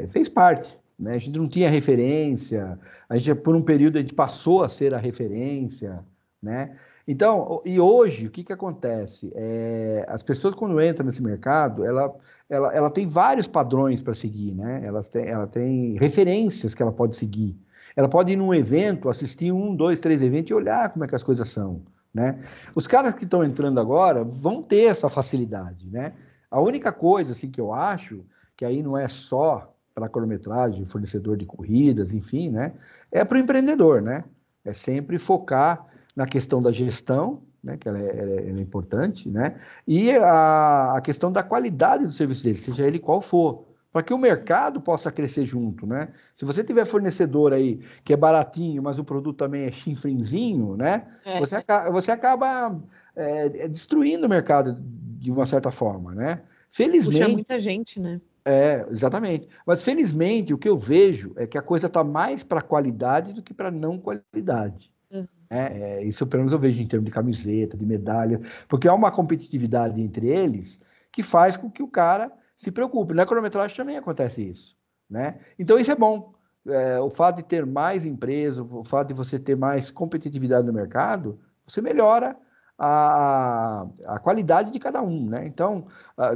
é, 0.03 0.07
fez 0.07 0.29
parte. 0.29 0.77
Né, 0.97 1.11
a 1.11 1.17
gente 1.17 1.37
não 1.37 1.47
tinha 1.47 1.69
referência, 1.69 2.77
a 3.07 3.17
gente, 3.17 3.33
por 3.35 3.55
um 3.55 3.61
período, 3.61 3.97
a 3.97 4.01
gente 4.01 4.13
passou 4.13 4.63
a 4.63 4.69
ser 4.69 4.93
a 4.93 4.97
referência, 4.97 6.03
né? 6.41 6.75
Então, 7.11 7.59
e 7.65 7.79
hoje, 7.79 8.27
o 8.27 8.29
que, 8.29 8.43
que 8.43 8.53
acontece? 8.53 9.31
É, 9.33 10.05
as 10.07 10.21
pessoas, 10.21 10.53
quando 10.53 10.79
entram 10.79 11.07
nesse 11.07 11.23
mercado, 11.23 11.83
ela, 11.83 12.15
ela, 12.49 12.73
ela 12.73 12.89
tem 12.89 13.07
vários 13.07 13.47
padrões 13.47 14.01
para 14.01 14.15
seguir, 14.15 14.53
né? 14.55 14.81
Ela 14.83 15.03
tem, 15.03 15.27
ela 15.27 15.45
tem 15.45 15.97
referências 15.97 16.73
que 16.73 16.81
ela 16.81 16.91
pode 16.91 17.15
seguir. 17.15 17.55
Ela 17.95 18.09
pode 18.09 18.31
ir 18.31 18.35
num 18.35 18.53
evento, 18.53 19.09
assistir 19.09 19.51
um, 19.51 19.75
dois, 19.75 19.99
três 19.99 20.21
eventos 20.21 20.49
e 20.49 20.53
olhar 20.53 20.89
como 20.89 21.05
é 21.05 21.07
que 21.07 21.15
as 21.15 21.23
coisas 21.23 21.47
são, 21.49 21.83
né? 22.13 22.39
Os 22.73 22.87
caras 22.87 23.13
que 23.13 23.23
estão 23.23 23.43
entrando 23.43 23.79
agora 23.79 24.23
vão 24.23 24.63
ter 24.63 24.85
essa 24.85 25.09
facilidade, 25.09 25.87
né? 25.89 26.13
A 26.49 26.59
única 26.59 26.91
coisa, 26.91 27.33
assim, 27.33 27.51
que 27.51 27.61
eu 27.61 27.71
acho, 27.71 28.25
que 28.57 28.65
aí 28.65 28.81
não 28.81 28.97
é 28.97 29.07
só 29.07 29.71
para 29.93 30.09
cronometragem, 30.09 30.85
fornecedor 30.85 31.37
de 31.37 31.45
corridas, 31.45 32.11
enfim, 32.11 32.49
né? 32.49 32.73
É 33.11 33.23
para 33.23 33.37
o 33.37 33.39
empreendedor, 33.39 34.01
né? 34.01 34.23
É 34.65 34.73
sempre 34.73 35.19
focar 35.19 35.85
na 36.15 36.25
questão 36.25 36.61
da 36.61 36.71
gestão, 36.71 37.41
né, 37.63 37.77
que 37.77 37.87
ela 37.87 37.99
é, 37.99 38.47
ela 38.47 38.59
é, 38.59 38.61
importante, 38.61 39.29
né, 39.29 39.55
e 39.87 40.11
a, 40.11 40.97
a, 40.97 41.01
questão 41.01 41.31
da 41.31 41.43
qualidade 41.43 42.05
do 42.05 42.13
serviço 42.13 42.43
dele, 42.43 42.57
seja 42.57 42.85
ele 42.85 42.99
qual 42.99 43.21
for, 43.21 43.65
para 43.91 44.03
que 44.03 44.13
o 44.13 44.17
mercado 44.17 44.79
possa 44.79 45.11
crescer 45.11 45.45
junto, 45.45 45.87
né? 45.87 46.09
Se 46.35 46.45
você 46.45 46.63
tiver 46.63 46.85
fornecedor 46.85 47.53
aí 47.53 47.79
que 48.03 48.13
é 48.13 48.17
baratinho, 48.17 48.83
mas 48.83 48.99
o 48.99 49.03
produto 49.03 49.37
também 49.37 49.63
é 49.63 49.71
chinfrinzinho, 49.71 50.77
né? 50.77 51.07
É. 51.25 51.39
Você, 51.39 51.55
acaba, 51.55 51.89
você 51.89 52.11
acaba 52.11 52.79
é, 53.15 53.67
destruindo 53.67 54.27
o 54.27 54.29
mercado 54.29 54.77
de 54.79 55.31
uma 55.31 55.47
certa 55.47 55.71
forma, 55.71 56.13
né? 56.13 56.41
Felizmente. 56.69 57.19
Puxa 57.19 57.33
muita 57.33 57.57
gente, 57.57 57.99
né? 57.99 58.21
É, 58.45 58.85
exatamente. 58.91 59.47
Mas 59.65 59.81
felizmente 59.81 60.53
o 60.53 60.57
que 60.57 60.69
eu 60.69 60.77
vejo 60.77 61.33
é 61.35 61.45
que 61.45 61.57
a 61.57 61.61
coisa 61.61 61.87
está 61.87 62.03
mais 62.03 62.43
para 62.43 62.61
qualidade 62.61 63.33
do 63.33 63.41
que 63.41 63.53
para 63.53 63.71
não 63.71 63.97
qualidade. 63.97 64.91
É, 65.49 65.57
é, 65.99 66.03
isso 66.03 66.27
pelo 66.27 66.41
menos 66.41 66.53
eu 66.53 66.59
vejo 66.59 66.79
em 66.79 66.87
termos 66.87 67.05
de 67.05 67.11
camiseta, 67.11 67.75
de 67.75 67.85
medalha, 67.85 68.39
porque 68.67 68.87
há 68.87 68.93
uma 68.93 69.11
competitividade 69.11 69.99
entre 69.99 70.27
eles 70.27 70.79
que 71.11 71.23
faz 71.23 71.57
com 71.57 71.71
que 71.71 71.81
o 71.81 71.87
cara 71.87 72.31
se 72.55 72.71
preocupe. 72.71 73.15
Na 73.15 73.25
cronometragem 73.25 73.75
também 73.75 73.97
acontece 73.97 74.47
isso. 74.47 74.77
Né? 75.09 75.39
Então 75.57 75.79
isso 75.79 75.91
é 75.91 75.95
bom. 75.95 76.33
É, 76.67 76.99
o 76.99 77.09
fato 77.09 77.37
de 77.37 77.43
ter 77.43 77.65
mais 77.65 78.05
empresas, 78.05 78.63
o 78.69 78.83
fato 78.83 79.07
de 79.07 79.13
você 79.13 79.39
ter 79.39 79.55
mais 79.55 79.89
competitividade 79.89 80.67
no 80.67 80.73
mercado, 80.73 81.39
você 81.65 81.81
melhora 81.81 82.37
a, 82.77 83.87
a 84.05 84.19
qualidade 84.19 84.69
de 84.69 84.77
cada 84.77 85.01
um. 85.01 85.29
Né? 85.29 85.47
Então, 85.47 85.87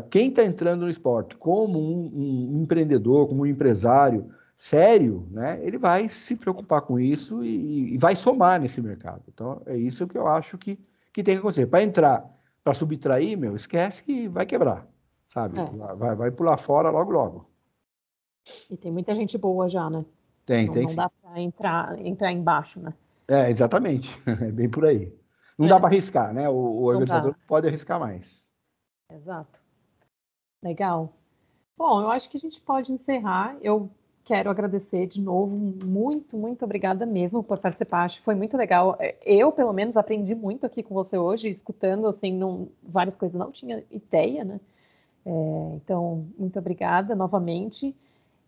quem 0.09 0.29
está 0.29 0.43
entrando 0.43 0.81
no 0.81 0.89
esporte 0.89 1.35
como 1.35 1.79
um, 1.79 2.55
um 2.55 2.63
empreendedor, 2.63 3.27
como 3.27 3.43
um 3.43 3.45
empresário, 3.45 4.31
sério, 4.55 5.27
né, 5.31 5.59
ele 5.63 5.77
vai 5.77 6.07
se 6.09 6.35
preocupar 6.35 6.81
com 6.81 6.99
isso 6.99 7.43
e, 7.43 7.93
e, 7.93 7.97
vai 7.97 8.15
somar 8.15 8.59
nesse 8.61 8.81
mercado. 8.81 9.23
Então, 9.27 9.61
é 9.65 9.75
isso 9.75 10.07
que 10.07 10.17
eu 10.17 10.27
acho 10.27 10.57
que, 10.57 10.79
que 11.11 11.23
tem 11.23 11.35
que 11.35 11.39
acontecer. 11.39 11.67
Para 11.67 11.83
entrar, 11.83 12.25
para 12.63 12.73
subtrair, 12.73 13.37
meu, 13.37 13.55
esquece 13.55 14.03
que 14.03 14.27
vai 14.27 14.45
quebrar, 14.45 14.87
sabe? 15.27 15.59
É. 15.59 15.95
Vai, 15.95 16.15
vai 16.15 16.31
pular 16.31 16.57
fora 16.57 16.89
logo, 16.89 17.11
logo. 17.11 17.49
E 18.69 18.77
tem 18.77 18.91
muita 18.91 19.15
gente 19.15 19.37
boa 19.37 19.67
já, 19.67 19.89
né? 19.89 20.05
Tem, 20.45 20.67
não, 20.67 20.73
tem. 20.73 20.83
Não 20.83 20.95
dá 20.95 21.09
para 21.09 21.39
entrar, 21.39 21.99
entrar 22.05 22.31
embaixo, 22.31 22.79
né? 22.79 22.93
É, 23.27 23.49
exatamente. 23.49 24.09
É 24.27 24.51
bem 24.51 24.69
por 24.69 24.85
aí. 24.85 25.13
Não 25.57 25.65
é. 25.67 25.69
dá 25.69 25.79
para 25.79 25.89
arriscar, 25.89 26.33
né? 26.33 26.49
O, 26.49 26.53
o 26.53 26.83
organizador 26.83 27.35
pode 27.47 27.67
arriscar 27.67 27.99
mais. 27.99 28.49
Exato. 29.09 29.59
Legal. 30.61 31.13
Bom, 31.77 32.01
eu 32.01 32.09
acho 32.09 32.29
que 32.29 32.37
a 32.37 32.39
gente 32.39 32.59
pode 32.61 32.91
encerrar. 32.91 33.55
Eu 33.61 33.89
quero 34.23 34.49
agradecer 34.49 35.07
de 35.07 35.21
novo, 35.21 35.75
muito, 35.85 36.37
muito 36.37 36.63
obrigada 36.63 37.05
mesmo 37.05 37.43
por 37.43 37.57
participar. 37.57 38.03
Acho 38.03 38.17
que 38.17 38.23
foi 38.23 38.35
muito 38.35 38.55
legal. 38.55 38.97
Eu, 39.25 39.51
pelo 39.51 39.73
menos, 39.73 39.97
aprendi 39.97 40.33
muito 40.33 40.65
aqui 40.65 40.81
com 40.81 40.93
você 40.93 41.17
hoje, 41.17 41.49
escutando 41.49 42.07
assim, 42.07 42.67
várias 42.81 43.15
coisas 43.15 43.37
não 43.37 43.51
tinha 43.51 43.83
ideia, 43.91 44.43
né? 44.43 44.59
É, 45.25 45.75
então, 45.75 46.27
muito 46.37 46.57
obrigada 46.59 47.15
novamente. 47.15 47.95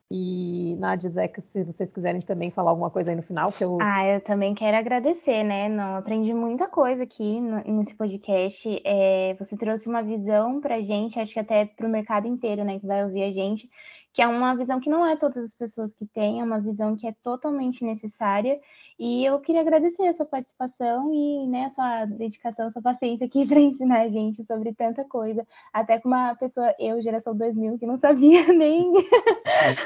E 0.09 0.75
Nadia 0.79 1.09
Zeca, 1.09 1.41
se 1.41 1.63
vocês 1.63 1.91
quiserem 1.91 2.21
também 2.21 2.51
falar 2.51 2.69
alguma 2.69 2.91
coisa 2.91 3.09
aí 3.09 3.15
no 3.15 3.23
final, 3.23 3.51
que 3.51 3.63
eu. 3.63 3.79
Ah, 3.81 4.05
eu 4.05 4.21
também 4.21 4.53
quero 4.53 4.77
agradecer, 4.77 5.43
né? 5.43 5.67
Não 5.67 5.95
aprendi 5.95 6.31
muita 6.31 6.67
coisa 6.67 7.03
aqui 7.03 7.41
no, 7.41 7.63
nesse 7.63 7.95
podcast. 7.95 8.81
É, 8.85 9.35
você 9.39 9.57
trouxe 9.57 9.89
uma 9.89 10.03
visão 10.03 10.61
pra 10.61 10.79
gente, 10.79 11.19
acho 11.19 11.33
que 11.33 11.39
até 11.39 11.65
pro 11.65 11.89
mercado 11.89 12.27
inteiro, 12.27 12.63
né, 12.63 12.79
que 12.79 12.85
vai 12.85 13.03
ouvir 13.03 13.23
a 13.23 13.31
gente, 13.31 13.67
que 14.15 14.21
é 14.21 14.27
uma 14.27 14.55
visão 14.55 14.79
que 14.79 14.89
não 14.89 15.05
é 15.05 15.17
todas 15.17 15.43
as 15.43 15.53
pessoas 15.53 15.93
que 15.93 16.05
têm, 16.05 16.39
é 16.39 16.43
uma 16.43 16.57
visão 16.57 16.95
que 16.95 17.05
é 17.05 17.13
totalmente 17.21 17.83
necessária. 17.83 18.57
E 18.97 19.25
eu 19.25 19.37
queria 19.41 19.59
agradecer 19.59 20.07
a 20.07 20.13
sua 20.13 20.25
participação 20.25 21.13
e 21.13 21.45
né, 21.49 21.65
a 21.65 21.69
sua 21.69 22.05
dedicação, 22.05 22.67
a 22.67 22.71
sua 22.71 22.81
paciência 22.81 23.27
aqui 23.27 23.43
para 23.45 23.59
ensinar 23.59 24.03
a 24.03 24.07
gente 24.07 24.45
sobre 24.45 24.73
tanta 24.73 25.03
coisa. 25.03 25.45
Até 25.73 25.99
com 25.99 26.07
uma 26.07 26.33
pessoa, 26.35 26.73
eu, 26.79 27.01
geração 27.01 27.35
2000, 27.35 27.77
que 27.77 27.85
não 27.85 27.97
sabia 27.97 28.47
nem. 28.55 28.93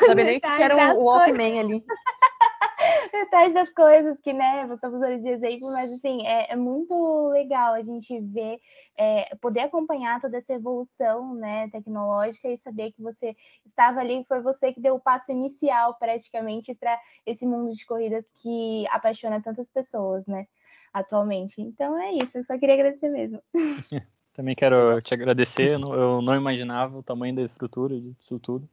sabia 0.06 0.26
nem 0.26 0.40
que 0.40 0.48
era 0.48 0.96
o 0.96 1.04
Walkman 1.04 1.60
ali. 1.60 1.84
metade 3.14 3.54
das 3.54 3.70
coisas 3.72 4.18
que, 4.22 4.32
né, 4.32 4.68
estamos 4.74 4.98
usando 4.98 5.20
de 5.20 5.28
exemplo, 5.28 5.72
mas 5.72 5.92
assim, 5.92 6.26
é, 6.26 6.52
é 6.52 6.56
muito 6.56 7.30
legal 7.30 7.74
a 7.74 7.82
gente 7.82 8.20
ver, 8.22 8.60
é, 8.98 9.36
poder 9.42 9.62
acompanhar 9.62 10.22
toda 10.22 10.38
essa 10.38 10.54
evolução, 10.54 11.36
né, 11.36 11.70
tecnológica 11.70 12.48
e 12.48 12.58
saber 12.58 12.92
que 12.92 13.02
você 13.02 13.36
estava 13.66 14.00
ali, 14.00 14.24
foi 14.28 14.42
você 14.42 14.72
que 14.72 14.80
deu 14.80 14.96
o 14.96 15.00
passo 15.00 15.32
inicial 15.32 15.96
praticamente 15.96 16.74
para 16.74 16.98
esse 17.26 17.46
mundo 17.46 17.74
de 17.76 17.86
corrida 17.86 18.26
que 18.42 18.88
apaixona 18.90 19.42
tantas 19.42 19.70
pessoas, 19.70 20.26
né, 20.26 20.48
atualmente. 20.94 21.62
Então 21.62 21.98
é 21.98 22.14
isso, 22.14 22.38
eu 22.38 22.44
só 22.44 22.58
queria 22.58 22.76
agradecer 22.76 23.10
mesmo. 23.10 23.42
Também 24.34 24.56
quero 24.56 25.02
te 25.02 25.14
agradecer, 25.14 25.74
eu 25.74 26.22
não 26.22 26.34
imaginava 26.34 26.98
o 26.98 27.04
tamanho 27.04 27.36
da 27.36 27.42
estrutura 27.42 28.00
disso 28.00 28.40
tudo. 28.40 28.70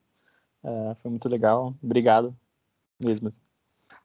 É, 0.62 0.94
foi 1.02 1.10
muito 1.10 1.28
legal, 1.28 1.74
obrigado 1.82 2.36
mesmo. 3.00 3.30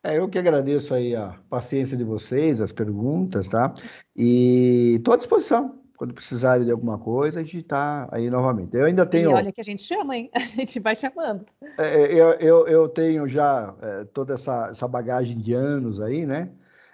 É, 0.04 0.18
eu 0.18 0.28
que 0.28 0.40
agradeço 0.40 0.94
aí 0.94 1.16
a 1.16 1.36
paciência 1.50 1.96
de 1.96 2.04
vocês, 2.04 2.60
as 2.60 2.72
perguntas, 2.72 3.48
tá? 3.48 3.74
E 4.16 4.96
estou 4.98 5.14
à 5.14 5.18
disposição. 5.18 5.80
Quando 5.96 6.16
precisarem 6.16 6.66
de 6.66 6.72
alguma 6.72 6.98
coisa, 6.98 7.40
a 7.40 7.44
gente 7.44 7.60
está 7.60 8.10
aí 8.12 8.28
novamente. 8.28 8.76
Eu 8.76 8.86
ainda 8.86 9.06
tenho. 9.06 9.30
E 9.30 9.34
olha 9.34 9.52
que 9.52 9.62
a 9.62 9.64
gente 9.64 9.84
chama, 9.84 10.18
hein? 10.18 10.32
A 10.34 10.40
gente 10.40 10.80
vai 10.80 10.96
chamando. 10.96 11.46
É, 11.78 11.84
é, 11.84 12.14
eu, 12.14 12.30
eu, 12.40 12.68
eu, 12.68 12.90
tenho 12.90 13.28
já 13.28 13.76
é, 13.80 14.04
toda 14.06 14.34
essa, 14.34 14.70
essa 14.72 14.88
bagagem 14.88 15.38
de 15.38 15.54
anos 15.54 16.02
aí, 16.02 16.26
né? 16.26 16.50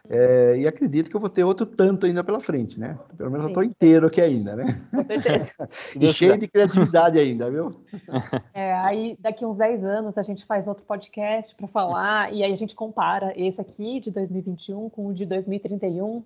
É, 0.09 0.57
e 0.57 0.67
acredito 0.67 1.09
que 1.09 1.15
eu 1.15 1.19
vou 1.19 1.29
ter 1.29 1.43
outro 1.43 1.65
tanto 1.65 2.05
ainda 2.05 2.23
pela 2.23 2.39
frente, 2.39 2.79
né? 2.79 2.97
Pelo 3.17 3.29
menos 3.29 3.45
eu 3.45 3.49
estou 3.49 3.63
inteiro 3.63 4.07
aqui 4.07 4.21
ainda, 4.21 4.55
né? 4.55 4.81
Com 4.89 5.03
certeza. 5.03 5.51
e 5.99 6.13
cheio 6.13 6.37
de 6.37 6.47
criatividade 6.47 7.19
ainda, 7.19 7.49
viu? 7.49 7.83
É, 8.53 8.73
aí 8.73 9.17
daqui 9.19 9.45
uns 9.45 9.57
10 9.57 9.83
anos 9.83 10.17
a 10.17 10.21
gente 10.21 10.45
faz 10.45 10.67
outro 10.67 10.83
podcast 10.83 11.53
para 11.55 11.67
falar, 11.67 12.33
e 12.33 12.43
aí 12.43 12.51
a 12.51 12.55
gente 12.55 12.73
compara 12.73 13.33
esse 13.35 13.59
aqui 13.61 13.99
de 13.99 14.11
2021 14.11 14.89
com 14.89 15.07
o 15.07 15.13
de 15.13 15.25
2031, 15.25 16.23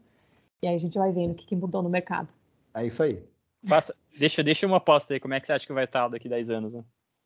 e 0.61 0.67
aí 0.67 0.75
a 0.75 0.77
gente 0.77 0.97
vai 0.97 1.11
vendo 1.11 1.31
o 1.31 1.35
que, 1.35 1.45
que 1.45 1.55
mudou 1.55 1.81
no 1.81 1.89
mercado. 1.89 2.27
É 2.73 2.85
isso 2.85 3.01
aí. 3.03 3.21
Faça, 3.65 3.93
deixa, 4.17 4.43
deixa 4.43 4.65
uma 4.65 4.77
aposta 4.77 5.13
aí, 5.13 5.19
como 5.19 5.33
é 5.33 5.39
que 5.39 5.47
você 5.47 5.53
acha 5.53 5.67
que 5.67 5.73
vai 5.73 5.85
estar 5.85 6.07
daqui 6.07 6.29
10 6.29 6.49
anos? 6.49 6.73
Né? 6.73 6.83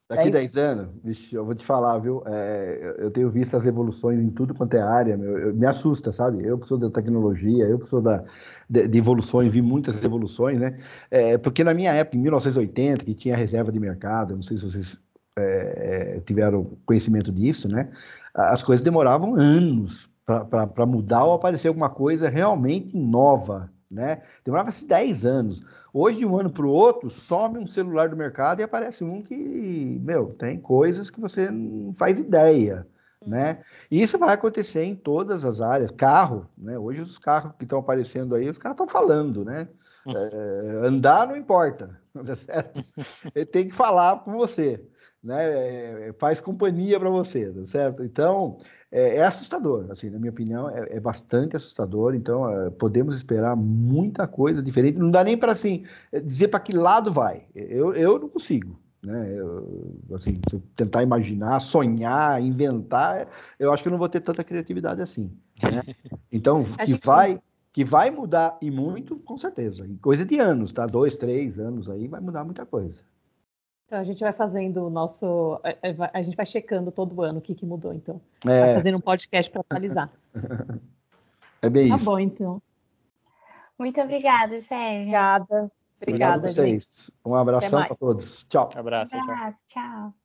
Daqui 0.08 0.30
10 0.30 0.56
anos, 0.56 1.34
eu 1.34 1.44
vou 1.44 1.56
te 1.56 1.66
falar, 1.66 1.98
viu? 1.98 2.22
É, 2.28 2.96
eu 3.00 3.10
tenho 3.10 3.32
visto 3.32 3.58
as 3.58 3.66
evoluções 3.66 4.20
em 4.20 4.30
tudo 4.30 4.54
quanto 4.54 4.76
é 4.76 4.82
área, 4.82 5.18
meu, 5.18 5.36
eu, 5.36 5.56
me 5.56 5.66
assusta, 5.66 6.12
sabe? 6.12 6.46
Eu 6.46 6.64
sou 6.64 6.78
da 6.78 6.92
tecnologia, 6.92 7.66
eu 7.66 7.84
sou 7.88 8.02
da, 8.04 8.24
de, 8.70 8.88
de 8.88 8.98
evoluções, 9.00 9.52
vi 9.52 9.64
muitas 9.64 10.04
evoluções, 10.04 10.60
né? 10.60 10.78
É, 11.10 11.40
porque 11.40 11.64
na 11.64 11.74
minha 11.74 11.92
época, 11.92 12.18
em 12.18 12.22
1980, 12.22 13.04
que 13.04 13.16
tinha 13.16 13.36
reserva 13.36 13.72
de 13.72 13.80
mercado, 13.80 14.36
não 14.36 14.44
sei 14.44 14.58
se 14.58 14.64
vocês 14.64 14.98
é, 15.40 16.18
é 16.18 16.20
tiveram 16.20 16.78
conhecimento 16.86 17.32
disso, 17.32 17.68
né? 17.68 17.90
As 18.32 18.62
coisas 18.62 18.84
demoravam 18.84 19.34
anos 19.36 20.08
para 20.26 20.86
mudar 20.86 21.24
ou 21.24 21.34
aparecer 21.34 21.68
alguma 21.68 21.90
coisa 21.90 22.30
realmente 22.30 22.96
nova, 22.96 23.72
né? 23.90 24.22
Demorava-se 24.44 24.86
10 24.86 25.26
anos. 25.26 25.64
Hoje, 25.98 26.18
de 26.18 26.26
um 26.26 26.38
ano 26.38 26.50
para 26.50 26.66
o 26.66 26.70
outro, 26.70 27.10
some 27.10 27.58
um 27.58 27.66
celular 27.66 28.10
do 28.10 28.18
mercado 28.18 28.60
e 28.60 28.64
aparece 28.64 29.02
um 29.02 29.24
que, 29.24 29.98
meu, 30.04 30.34
tem 30.34 30.60
coisas 30.60 31.10
que 31.10 31.22
você 31.22 31.50
não 31.50 31.94
faz 31.94 32.20
ideia, 32.20 32.86
né? 33.26 33.62
E 33.90 34.02
isso 34.02 34.20
vai 34.20 34.34
acontecer 34.34 34.84
em 34.84 34.94
todas 34.94 35.46
as 35.46 35.62
áreas. 35.62 35.90
Carro, 35.92 36.50
né? 36.58 36.78
Hoje 36.78 37.00
os 37.00 37.18
carros 37.18 37.54
que 37.58 37.64
estão 37.64 37.80
aparecendo 37.80 38.36
aí, 38.36 38.50
os 38.50 38.58
caras 38.58 38.74
estão 38.74 38.90
falando, 38.90 39.46
né? 39.46 39.70
Hum. 40.06 40.12
É, 40.18 40.86
andar 40.86 41.30
não 41.30 41.38
importa, 41.38 41.98
tá 42.26 42.36
certo? 42.36 42.84
Ele 43.34 43.46
tem 43.46 43.70
que 43.70 43.74
falar 43.74 44.20
com 44.20 44.34
você, 44.34 44.86
né? 45.24 46.10
É, 46.10 46.14
faz 46.20 46.42
companhia 46.42 47.00
para 47.00 47.10
você, 47.10 47.54
tá 47.54 47.64
certo? 47.64 48.04
Então, 48.04 48.58
é, 48.96 49.18
é, 49.18 49.24
assustador, 49.26 49.88
assim, 49.92 50.10
na 50.10 50.18
minha 50.18 50.32
opinião, 50.32 50.70
é, 50.70 50.96
é 50.96 51.00
bastante 51.02 51.54
assustador. 51.54 52.16
Então, 52.16 52.50
é, 52.50 52.70
podemos 52.70 53.18
esperar 53.18 53.54
muita 53.54 54.26
coisa 54.26 54.64
diferente. 54.64 54.98
Não 54.98 55.12
dá 55.12 55.22
nem 55.22 55.38
para 55.38 55.52
assim 55.52 55.84
é, 56.14 56.22
dizer 56.22 56.48
para 56.48 56.62
que 56.62 56.74
lado 56.74 57.12
vai. 57.12 57.44
Eu, 57.54 57.94
eu 57.94 58.18
não 58.18 58.30
consigo. 58.30 58.80
Né? 59.04 59.36
Eu, 59.38 60.00
assim, 60.14 60.36
se 60.50 60.56
eu 60.56 60.64
tentar 60.78 61.04
imaginar, 61.04 61.60
sonhar, 61.60 62.42
inventar, 62.42 63.28
eu 63.60 63.74
acho 63.74 63.84
que 63.84 63.90
eu 63.90 63.92
não 63.92 64.00
vou 64.00 64.08
ter 64.08 64.22
tanta 64.22 64.46
criatividade 64.46 65.02
assim. 65.02 65.30
Né? 65.62 65.84
Então, 66.32 66.64
que 66.86 66.94
vai, 66.94 67.40
que 67.72 67.84
vai 67.86 68.12
mudar 68.12 68.58
e 68.62 68.72
muito, 68.72 69.18
com 69.18 69.38
certeza. 69.38 69.86
Em 69.86 69.98
coisa 69.98 70.26
de 70.26 70.40
anos, 70.40 70.72
tá? 70.72 70.86
Dois, 70.86 71.16
três 71.18 71.60
anos 71.60 71.90
aí 71.90 72.08
vai 72.08 72.22
mudar 72.22 72.44
muita 72.44 72.66
coisa. 72.66 72.96
Então 73.86 74.00
a 74.00 74.04
gente 74.04 74.20
vai 74.20 74.34
fazendo 74.34 74.86
o 74.86 74.90
nosso. 74.90 75.60
A 76.14 76.22
gente 76.22 76.36
vai 76.36 76.46
checando 76.46 76.92
todo 76.92 77.22
ano 77.22 77.40
o 77.40 77.42
que, 77.42 77.54
que 77.54 77.66
mudou, 77.66 77.94
então. 77.94 78.20
É. 78.46 78.62
Vai 78.62 78.74
fazendo 78.76 78.98
um 78.98 79.02
podcast 79.02 79.52
para 79.52 79.62
atualizar. 79.62 80.12
É 81.62 81.70
bem 81.70 81.90
tá 81.90 81.96
isso. 81.96 82.06
Tá 82.06 82.12
bom, 82.12 82.20
então. 82.20 82.62
Muito 83.80 84.00
obrigada, 84.00 84.62
Sérgio. 84.64 85.00
Obrigada. 85.00 85.46
Obrigada, 85.46 85.72
Obrigado 86.02 86.46
a 86.46 86.48
vocês. 86.48 87.08
Gente. 87.08 87.20
Um 87.26 87.34
abração 87.34 87.84
para 87.88 87.96
todos. 87.96 88.46
Tchau. 88.48 88.70
Um 88.76 88.80
abraço. 88.80 89.16
Um 89.16 89.24
abraço. 89.24 89.58
tchau. 89.68 89.84
tchau. 89.84 90.25